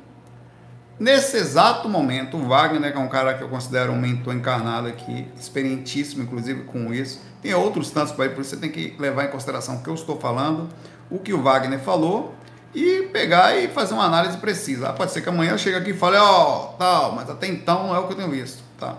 Nesse 0.99 1.37
exato 1.37 1.89
momento, 1.89 2.37
o 2.37 2.47
Wagner, 2.47 2.91
que 2.91 2.97
é 2.97 3.01
um 3.01 3.07
cara 3.07 3.33
que 3.33 3.43
eu 3.43 3.49
considero 3.49 3.91
um 3.91 3.99
mentor 3.99 4.33
encarnado 4.33 4.87
aqui, 4.87 5.27
experientíssimo, 5.37 6.23
inclusive, 6.23 6.63
com 6.63 6.93
isso. 6.93 7.21
Tem 7.41 7.53
outros 7.53 7.91
tantos 7.91 8.13
para 8.13 8.29
por 8.29 8.41
isso 8.41 8.51
você 8.51 8.57
tem 8.57 8.71
que 8.71 8.95
levar 8.99 9.25
em 9.25 9.27
consideração 9.27 9.75
o 9.75 9.83
que 9.83 9.89
eu 9.89 9.93
estou 9.93 10.17
falando, 10.19 10.69
o 11.09 11.19
que 11.19 11.33
o 11.33 11.41
Wagner 11.41 11.79
falou, 11.79 12.33
e 12.73 13.09
pegar 13.13 13.57
e 13.57 13.67
fazer 13.67 13.93
uma 13.93 14.05
análise 14.05 14.37
precisa. 14.37 14.89
Ah, 14.89 14.93
pode 14.93 15.11
ser 15.11 15.21
que 15.21 15.29
amanhã 15.29 15.51
eu 15.51 15.57
chegue 15.57 15.77
aqui 15.77 15.91
e 15.91 15.93
fale, 15.93 16.17
ó, 16.17 16.73
oh, 16.73 16.77
tal, 16.77 17.13
mas 17.13 17.29
até 17.29 17.47
então 17.47 17.87
não 17.87 17.95
é 17.95 17.99
o 17.99 18.07
que 18.07 18.13
eu 18.13 18.17
tenho 18.17 18.31
visto, 18.31 18.63
tá? 18.77 18.97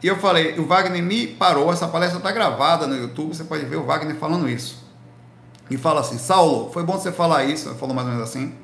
E 0.00 0.06
eu 0.06 0.16
falei, 0.16 0.58
o 0.58 0.66
Wagner 0.66 1.02
me 1.02 1.26
parou, 1.26 1.72
essa 1.72 1.88
palestra 1.88 2.18
está 2.18 2.30
gravada 2.30 2.86
no 2.86 2.96
YouTube, 2.96 3.34
você 3.34 3.42
pode 3.42 3.64
ver 3.64 3.76
o 3.76 3.84
Wagner 3.84 4.14
falando 4.16 4.48
isso. 4.48 4.86
E 5.68 5.76
fala 5.76 6.00
assim, 6.00 6.16
Saulo, 6.16 6.70
foi 6.72 6.84
bom 6.84 6.92
você 6.92 7.10
falar 7.12 7.44
isso, 7.44 7.74
falou 7.74 7.94
mais 7.94 8.06
ou 8.06 8.14
menos 8.14 8.28
assim. 8.28 8.54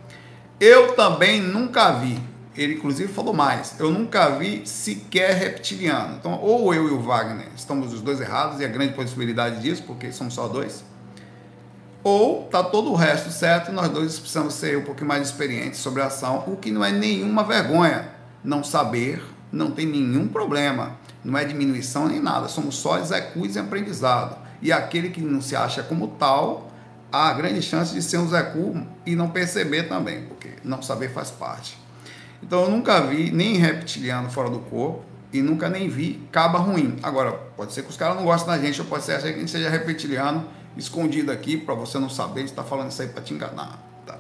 Eu 0.67 0.95
também 0.95 1.43
nunca 1.43 1.93
vi, 1.93 2.19
ele 2.57 2.77
inclusive 2.77 3.13
falou 3.13 3.35
mais, 3.35 3.79
eu 3.79 3.91
nunca 3.91 4.31
vi 4.31 4.67
sequer 4.67 5.35
reptiliano. 5.35 6.17
Então, 6.17 6.41
ou 6.41 6.73
eu 6.73 6.89
e 6.89 6.91
o 6.91 7.03
Wagner 7.03 7.49
estamos 7.55 7.93
os 7.93 8.01
dois 8.01 8.19
errados, 8.19 8.63
e 8.63 8.65
a 8.65 8.69
grande 8.69 8.95
possibilidade 8.95 9.61
disso, 9.61 9.83
porque 9.83 10.11
somos 10.11 10.33
só 10.33 10.49
dois, 10.49 10.83
ou 12.03 12.45
tá 12.45 12.65
todo 12.65 12.91
o 12.91 12.95
resto 12.95 13.31
certo, 13.31 13.71
e 13.71 13.75
nós 13.75 13.91
dois 13.91 14.19
precisamos 14.19 14.55
ser 14.55 14.79
um 14.79 14.85
pouquinho 14.85 15.09
mais 15.09 15.29
experientes 15.29 15.81
sobre 15.81 16.01
a 16.01 16.07
ação, 16.07 16.45
o 16.47 16.57
que 16.57 16.71
não 16.71 16.83
é 16.83 16.91
nenhuma 16.91 17.45
vergonha. 17.45 18.09
Não 18.43 18.65
saber 18.65 19.23
não 19.53 19.71
tem 19.71 19.85
nenhum 19.85 20.29
problema 20.29 20.97
não 21.23 21.39
é 21.39 21.45
diminuição 21.45 22.07
nem 22.07 22.21
nada, 22.21 22.49
somos 22.49 22.77
só 22.77 22.99
execus 22.99 23.57
e 23.57 23.59
aprendizado. 23.59 24.37
E 24.61 24.71
aquele 24.71 25.09
que 25.09 25.21
não 25.23 25.41
se 25.41 25.57
acha 25.57 25.83
como 25.83 26.09
tal, 26.09 26.71
há 27.11 27.33
grande 27.33 27.63
chance 27.63 27.95
de 27.95 28.03
ser 28.03 28.19
um 28.19 28.29
zecu 28.29 28.87
e 29.07 29.17
não 29.17 29.31
perceber 29.31 29.85
também, 29.85 30.25
não 30.65 30.83
saber 30.83 31.13
faz 31.13 31.31
parte. 31.31 31.79
Então 32.43 32.65
eu 32.65 32.71
nunca 32.71 33.01
vi 33.01 33.31
nem 33.31 33.57
reptiliano 33.57 34.31
fora 34.31 34.51
do 34.51 34.59
corpo, 34.61 35.05
e 35.35 35.43
nunca 35.43 35.69
nem 35.69 35.89
vi 35.89 36.23
caba 36.31 36.61
ruim. 36.61 36.97
Agora, 37.03 37.33
pode 37.33 37.73
ser 37.73 37.83
que 37.83 37.91
os 37.91 37.97
caras 37.97 38.17
não 38.17 38.23
gostem 38.23 38.55
da 38.55 38.63
gente, 38.63 38.81
ou 38.81 38.87
pode 38.87 39.03
ser 39.03 39.21
que 39.21 39.29
a 39.29 39.33
gente 39.33 39.51
seja 39.51 39.69
reptiliano, 39.69 40.49
escondido 40.77 41.33
aqui, 41.33 41.57
para 41.57 41.75
você 41.75 41.99
não 41.99 42.09
saber, 42.09 42.35
a 42.35 42.43
gente 42.43 42.51
está 42.51 42.63
falando 42.63 42.93
isso 42.93 43.03
aí 43.03 43.09
para 43.09 43.21
te 43.21 43.35
enganar. 43.35 43.83
Tá? 44.07 44.17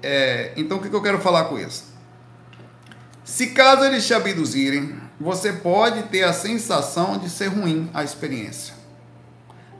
É, 0.00 0.52
então, 0.56 0.78
o 0.78 0.80
que, 0.80 0.88
que 0.88 0.94
eu 0.94 1.02
quero 1.02 1.18
falar 1.20 1.44
com 1.46 1.58
isso? 1.58 1.92
Se 3.24 3.48
caso 3.48 3.84
eles 3.84 4.06
te 4.06 4.14
abduzirem, 4.14 4.96
você 5.20 5.52
pode 5.52 6.04
ter 6.04 6.22
a 6.22 6.32
sensação 6.32 7.18
de 7.18 7.28
ser 7.28 7.48
ruim 7.48 7.90
a 7.92 8.04
experiência. 8.04 8.74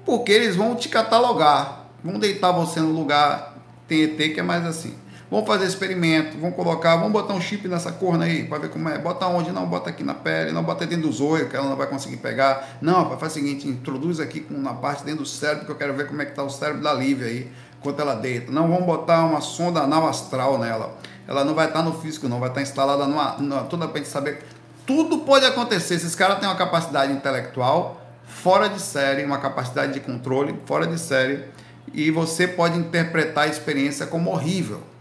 Porque 0.04 0.32
eles 0.32 0.56
vão 0.56 0.74
te 0.74 0.88
catalogar, 0.88 1.86
vão 2.02 2.18
deitar 2.18 2.50
você 2.50 2.80
no 2.80 2.90
lugar, 2.90 3.56
tem 3.86 4.02
ET 4.02 4.16
que 4.16 4.40
é 4.40 4.42
mais 4.42 4.66
assim. 4.66 4.94
Vamos 5.32 5.46
fazer 5.46 5.64
experimento, 5.64 6.36
vamos 6.36 6.54
colocar, 6.54 6.94
vamos 6.96 7.10
botar 7.10 7.32
um 7.32 7.40
chip 7.40 7.66
nessa 7.66 7.90
corna 7.90 8.26
aí, 8.26 8.44
para 8.44 8.58
ver 8.58 8.68
como 8.68 8.86
é. 8.90 8.98
Bota 8.98 9.26
onde? 9.26 9.50
Não, 9.50 9.64
bota 9.64 9.88
aqui 9.88 10.04
na 10.04 10.12
pele, 10.12 10.52
não, 10.52 10.62
bota 10.62 10.84
dentro 10.84 11.08
do 11.08 11.12
zoio, 11.12 11.48
que 11.48 11.56
ela 11.56 11.70
não 11.70 11.74
vai 11.74 11.86
conseguir 11.86 12.18
pegar. 12.18 12.76
Não, 12.82 13.16
faz 13.16 13.32
o 13.32 13.34
seguinte, 13.36 13.66
introduz 13.66 14.20
aqui 14.20 14.46
na 14.50 14.74
parte 14.74 15.02
dentro 15.04 15.22
do 15.22 15.26
cérebro, 15.26 15.64
que 15.64 15.72
eu 15.72 15.76
quero 15.76 15.94
ver 15.94 16.06
como 16.06 16.20
é 16.20 16.26
que 16.26 16.32
tá 16.32 16.42
o 16.42 16.50
cérebro 16.50 16.82
da 16.82 16.92
Lívia 16.92 17.28
aí, 17.28 17.50
enquanto 17.78 17.98
ela 18.00 18.14
deita. 18.14 18.52
Não, 18.52 18.68
vamos 18.68 18.84
botar 18.84 19.24
uma 19.24 19.40
sonda 19.40 19.80
anal 19.80 20.06
astral 20.06 20.58
nela. 20.58 20.98
Ela 21.26 21.46
não 21.46 21.54
vai 21.54 21.64
estar 21.68 21.78
tá 21.78 21.84
no 21.86 21.98
físico, 21.98 22.28
não, 22.28 22.38
vai 22.38 22.50
estar 22.50 22.60
tá 22.60 22.62
instalada 22.62 23.06
numa, 23.06 23.38
numa 23.38 23.62
toda 23.62 23.88
pra 23.88 23.96
gente 23.96 24.10
saber. 24.10 24.44
Tudo 24.86 25.20
pode 25.20 25.46
acontecer. 25.46 25.94
Esses 25.94 26.14
caras 26.14 26.40
têm 26.40 26.48
uma 26.48 26.58
capacidade 26.58 27.10
intelectual 27.10 28.02
fora 28.26 28.68
de 28.68 28.82
série, 28.82 29.24
uma 29.24 29.38
capacidade 29.38 29.94
de 29.94 30.00
controle 30.00 30.54
fora 30.66 30.86
de 30.86 31.00
série, 31.00 31.42
e 31.94 32.10
você 32.10 32.46
pode 32.46 32.78
interpretar 32.78 33.44
a 33.44 33.48
experiência 33.48 34.06
como 34.06 34.30
horrível 34.30 34.91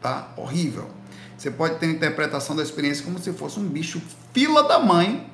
tá? 0.00 0.32
Horrível. 0.36 0.88
Você 1.36 1.52
pode 1.52 1.76
ter 1.76 1.86
a 1.86 1.90
interpretação 1.90 2.56
da 2.56 2.62
experiência 2.62 3.04
como 3.04 3.18
se 3.18 3.32
fosse 3.32 3.60
um 3.60 3.68
bicho 3.68 4.02
fila 4.32 4.64
da 4.64 4.80
mãe 4.80 5.30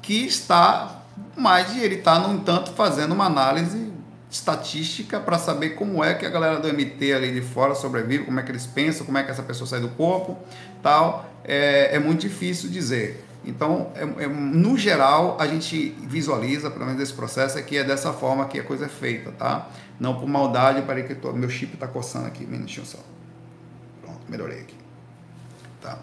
que 0.00 0.24
está, 0.24 1.02
mas 1.36 1.76
ele 1.76 1.96
está, 1.96 2.20
no 2.20 2.34
entanto, 2.34 2.72
fazendo 2.72 3.12
uma 3.12 3.26
análise 3.26 3.92
estatística 4.30 5.18
para 5.18 5.38
saber 5.38 5.70
como 5.70 6.04
é 6.04 6.14
que 6.14 6.24
a 6.24 6.30
galera 6.30 6.60
do 6.60 6.68
MT 6.68 7.12
ali 7.12 7.32
de 7.32 7.40
fora 7.40 7.74
sobrevive, 7.74 8.24
como 8.24 8.38
é 8.38 8.42
que 8.42 8.52
eles 8.52 8.66
pensam, 8.66 9.04
como 9.04 9.18
é 9.18 9.24
que 9.24 9.30
essa 9.30 9.42
pessoa 9.42 9.66
sai 9.66 9.80
do 9.80 9.88
corpo, 9.88 10.38
tal. 10.82 11.28
É, 11.44 11.96
é 11.96 11.98
muito 11.98 12.20
difícil 12.20 12.70
dizer. 12.70 13.24
Então, 13.44 13.90
é, 13.94 14.24
é, 14.24 14.26
no 14.28 14.78
geral, 14.78 15.36
a 15.40 15.46
gente 15.46 15.96
visualiza, 16.02 16.70
pelo 16.70 16.86
menos 16.86 17.00
esse 17.00 17.12
processo, 17.12 17.58
é 17.58 17.62
que 17.62 17.76
é 17.76 17.84
dessa 17.84 18.12
forma 18.12 18.46
que 18.46 18.58
a 18.58 18.62
coisa 18.62 18.86
é 18.86 18.88
feita, 18.88 19.32
tá? 19.32 19.68
Não 19.98 20.18
por 20.18 20.28
maldade, 20.28 20.82
para 20.82 21.02
que 21.02 21.14
tô, 21.14 21.32
meu 21.32 21.50
chip 21.50 21.74
está 21.74 21.86
coçando 21.86 22.26
aqui, 22.26 22.46
minutinho 22.46 22.86
só 22.86 22.98
melhorei 24.28 24.60
aqui. 24.60 24.76
Tá. 25.80 25.98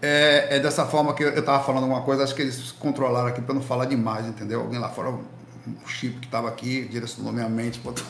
É, 0.00 0.56
é 0.56 0.60
dessa 0.60 0.86
forma 0.86 1.12
que 1.14 1.24
eu 1.24 1.38
estava 1.38 1.62
falando 1.64 1.84
alguma 1.84 2.02
coisa, 2.02 2.22
acho 2.22 2.34
que 2.34 2.42
eles 2.42 2.72
controlaram 2.72 3.28
aqui 3.28 3.40
para 3.42 3.54
não 3.54 3.62
falar 3.62 3.86
demais, 3.86 4.26
entendeu? 4.26 4.60
Alguém 4.60 4.78
lá 4.78 4.88
fora, 4.88 5.10
o 5.10 5.88
chip 5.88 6.20
que 6.20 6.26
estava 6.26 6.48
aqui, 6.48 6.86
direcionou 6.88 7.32
minha 7.32 7.48
mente, 7.48 7.80
botou... 7.80 8.04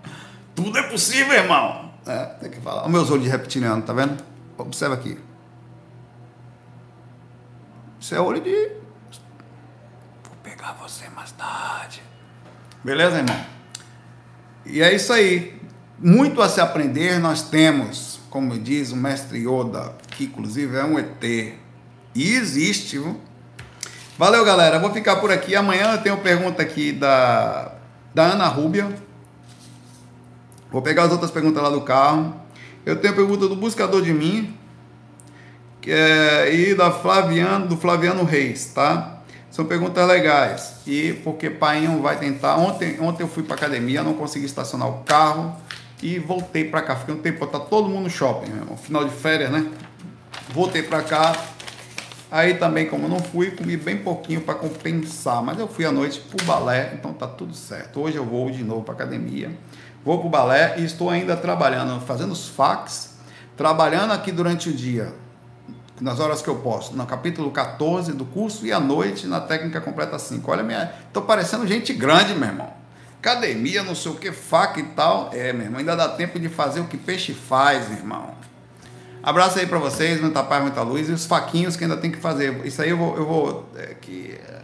Tudo 0.54 0.78
é 0.78 0.82
possível, 0.84 1.34
irmão! 1.34 1.92
É, 2.06 2.24
tem 2.40 2.50
que 2.50 2.60
falar. 2.60 2.82
Olha 2.82 2.88
meus 2.88 3.10
olhos 3.10 3.24
de 3.24 3.28
reptiliano, 3.28 3.82
tá 3.82 3.92
vendo? 3.92 4.22
Observa 4.56 4.94
aqui. 4.94 5.18
Isso 8.00 8.14
é 8.14 8.20
olho 8.20 8.40
de. 8.40 8.70
Vou 10.22 10.36
pegar 10.44 10.74
você 10.80 11.08
mais 11.08 11.32
tarde. 11.32 12.00
Beleza, 12.84 13.16
irmão? 13.16 13.44
E 14.64 14.80
é 14.80 14.94
isso 14.94 15.12
aí. 15.12 15.60
Muito 15.98 16.40
a 16.40 16.48
se 16.48 16.60
aprender 16.60 17.18
nós 17.18 17.42
temos 17.42 18.15
como 18.36 18.58
diz 18.58 18.92
o 18.92 18.96
mestre 18.96 19.38
Yoda, 19.38 19.94
que 20.10 20.24
inclusive 20.24 20.76
é 20.76 20.84
um 20.84 20.98
ET. 20.98 21.24
E 21.24 22.34
existe, 22.34 22.98
viu? 22.98 23.18
Valeu, 24.18 24.44
galera. 24.44 24.78
Vou 24.78 24.92
ficar 24.92 25.16
por 25.16 25.32
aqui. 25.32 25.56
Amanhã 25.56 25.92
eu 25.92 26.02
tenho 26.02 26.18
pergunta 26.18 26.60
aqui 26.60 26.92
da, 26.92 27.72
da 28.14 28.24
Ana 28.24 28.46
Rúbia. 28.46 28.94
Vou 30.70 30.82
pegar 30.82 31.04
as 31.04 31.12
outras 31.12 31.30
perguntas 31.30 31.62
lá 31.62 31.70
do 31.70 31.80
carro. 31.80 32.38
Eu 32.84 32.96
tenho 32.96 33.14
pergunta 33.14 33.48
do 33.48 33.56
Buscador 33.56 34.02
de 34.02 34.12
Mim 34.12 34.54
é, 35.86 36.54
e 36.54 36.74
da 36.74 36.90
Flaviano, 36.90 37.66
do 37.66 37.78
Flaviano 37.78 38.22
Reis, 38.22 38.66
tá? 38.66 39.20
São 39.50 39.64
perguntas 39.64 40.06
legais. 40.06 40.74
E 40.86 41.14
porque 41.24 41.48
Painho 41.48 42.02
vai 42.02 42.18
tentar. 42.18 42.56
Ontem, 42.56 43.00
ontem 43.00 43.22
eu 43.22 43.28
fui 43.28 43.42
para 43.42 43.56
academia, 43.56 44.02
não 44.02 44.12
consegui 44.12 44.44
estacionar 44.44 44.90
o 44.90 45.04
carro 45.04 45.56
e 46.02 46.18
voltei 46.18 46.64
para 46.64 46.82
cá. 46.82 46.96
Fiquei 46.96 47.14
um 47.14 47.18
tempo, 47.18 47.46
tá 47.46 47.58
todo 47.58 47.88
mundo 47.88 48.04
no 48.04 48.10
shopping, 48.10 48.50
no 48.50 48.76
final 48.76 49.04
de 49.04 49.10
férias, 49.10 49.50
né? 49.50 49.70
Voltei 50.50 50.82
para 50.82 51.02
cá. 51.02 51.36
Aí 52.30 52.54
também, 52.54 52.86
como 52.86 53.08
não 53.08 53.20
fui, 53.20 53.52
comi 53.52 53.76
bem 53.76 53.98
pouquinho 53.98 54.40
para 54.40 54.54
compensar. 54.54 55.42
Mas 55.42 55.58
eu 55.58 55.68
fui 55.68 55.84
à 55.84 55.92
noite 55.92 56.20
pro 56.20 56.44
balé, 56.44 56.92
então 56.94 57.12
tá 57.12 57.26
tudo 57.26 57.54
certo. 57.54 58.00
Hoje 58.00 58.16
eu 58.16 58.24
vou 58.24 58.50
de 58.50 58.64
novo 58.64 58.82
para 58.82 58.94
academia. 58.94 59.50
Vou 60.04 60.20
pro 60.20 60.28
balé 60.28 60.74
e 60.78 60.84
estou 60.84 61.08
ainda 61.08 61.36
trabalhando, 61.36 62.00
fazendo 62.00 62.32
os 62.32 62.48
fax, 62.48 63.16
trabalhando 63.56 64.12
aqui 64.12 64.30
durante 64.30 64.68
o 64.68 64.72
dia, 64.72 65.12
nas 66.00 66.20
horas 66.20 66.40
que 66.40 66.48
eu 66.48 66.56
posso, 66.56 66.96
no 66.96 67.04
capítulo 67.06 67.50
14 67.50 68.12
do 68.12 68.24
curso 68.24 68.64
e 68.64 68.72
à 68.72 68.78
noite 68.78 69.26
na 69.26 69.40
técnica 69.40 69.80
completa 69.80 70.16
5. 70.16 70.48
Olha 70.48 70.62
minha, 70.62 70.92
tô 71.12 71.22
parecendo 71.22 71.66
gente 71.66 71.92
grande, 71.92 72.34
meu 72.34 72.48
irmão 72.48 72.85
academia, 73.18 73.82
não 73.82 73.94
sei 73.94 74.12
o 74.12 74.14
que, 74.14 74.32
faca 74.32 74.80
e 74.80 74.84
tal. 74.84 75.30
É, 75.32 75.52
meu 75.52 75.64
irmão, 75.64 75.80
ainda 75.80 75.96
dá 75.96 76.08
tempo 76.08 76.38
de 76.38 76.48
fazer 76.48 76.80
o 76.80 76.84
que 76.84 76.96
peixe 76.96 77.34
faz, 77.34 77.90
irmão. 77.90 78.34
Abraço 79.22 79.58
aí 79.58 79.66
para 79.66 79.78
vocês, 79.78 80.20
muita 80.20 80.42
paz, 80.44 80.62
muita 80.62 80.82
luz. 80.82 81.08
E 81.08 81.12
os 81.12 81.26
faquinhos 81.26 81.76
que 81.76 81.82
ainda 81.82 81.96
tem 81.96 82.12
que 82.12 82.18
fazer. 82.18 82.64
Isso 82.64 82.80
aí 82.80 82.90
eu 82.90 82.96
vou. 82.96 83.16
Eu 83.16 83.26
vou 83.26 83.68
é, 83.76 83.94
que, 83.94 84.32
é, 84.32 84.62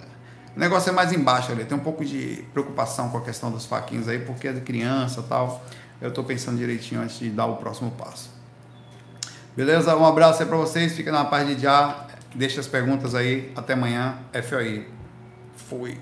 o 0.57 0.61
negócio 0.61 0.90
é 0.90 0.92
mais 0.92 1.12
embaixo 1.12 1.50
ali. 1.50 1.64
Tem 1.64 1.76
um 1.76 1.80
pouco 1.80 2.05
de 2.05 2.44
preocupação 2.53 3.09
com 3.09 3.18
a 3.18 3.22
questão 3.22 3.50
dos 3.50 3.66
faquinhos 3.66 4.07
aí, 4.07 4.20
porque 4.20 4.46
é 4.46 4.53
de 4.53 4.61
criança 4.61 5.22
tal. 5.28 5.64
Eu 6.00 6.11
estou 6.11 6.22
pensando 6.22 6.59
direitinho 6.59 7.00
antes 7.00 7.18
de 7.18 7.30
dar 7.30 7.46
o 7.46 7.57
próximo 7.57 7.90
passo. 7.92 8.30
Beleza? 9.57 9.96
Um 9.96 10.07
abraço 10.07 10.42
aí 10.42 10.48
para 10.48 10.57
vocês. 10.57 10.94
Fica 10.94 11.11
na 11.11 11.24
paz 11.24 11.46
de 11.46 11.61
já. 11.61 12.07
Deixa 12.34 12.61
as 12.61 12.66
perguntas 12.66 13.14
aí. 13.14 13.53
Até 13.57 13.72
amanhã. 13.72 14.18
FOI. 14.48 14.88
Fui. 15.57 15.98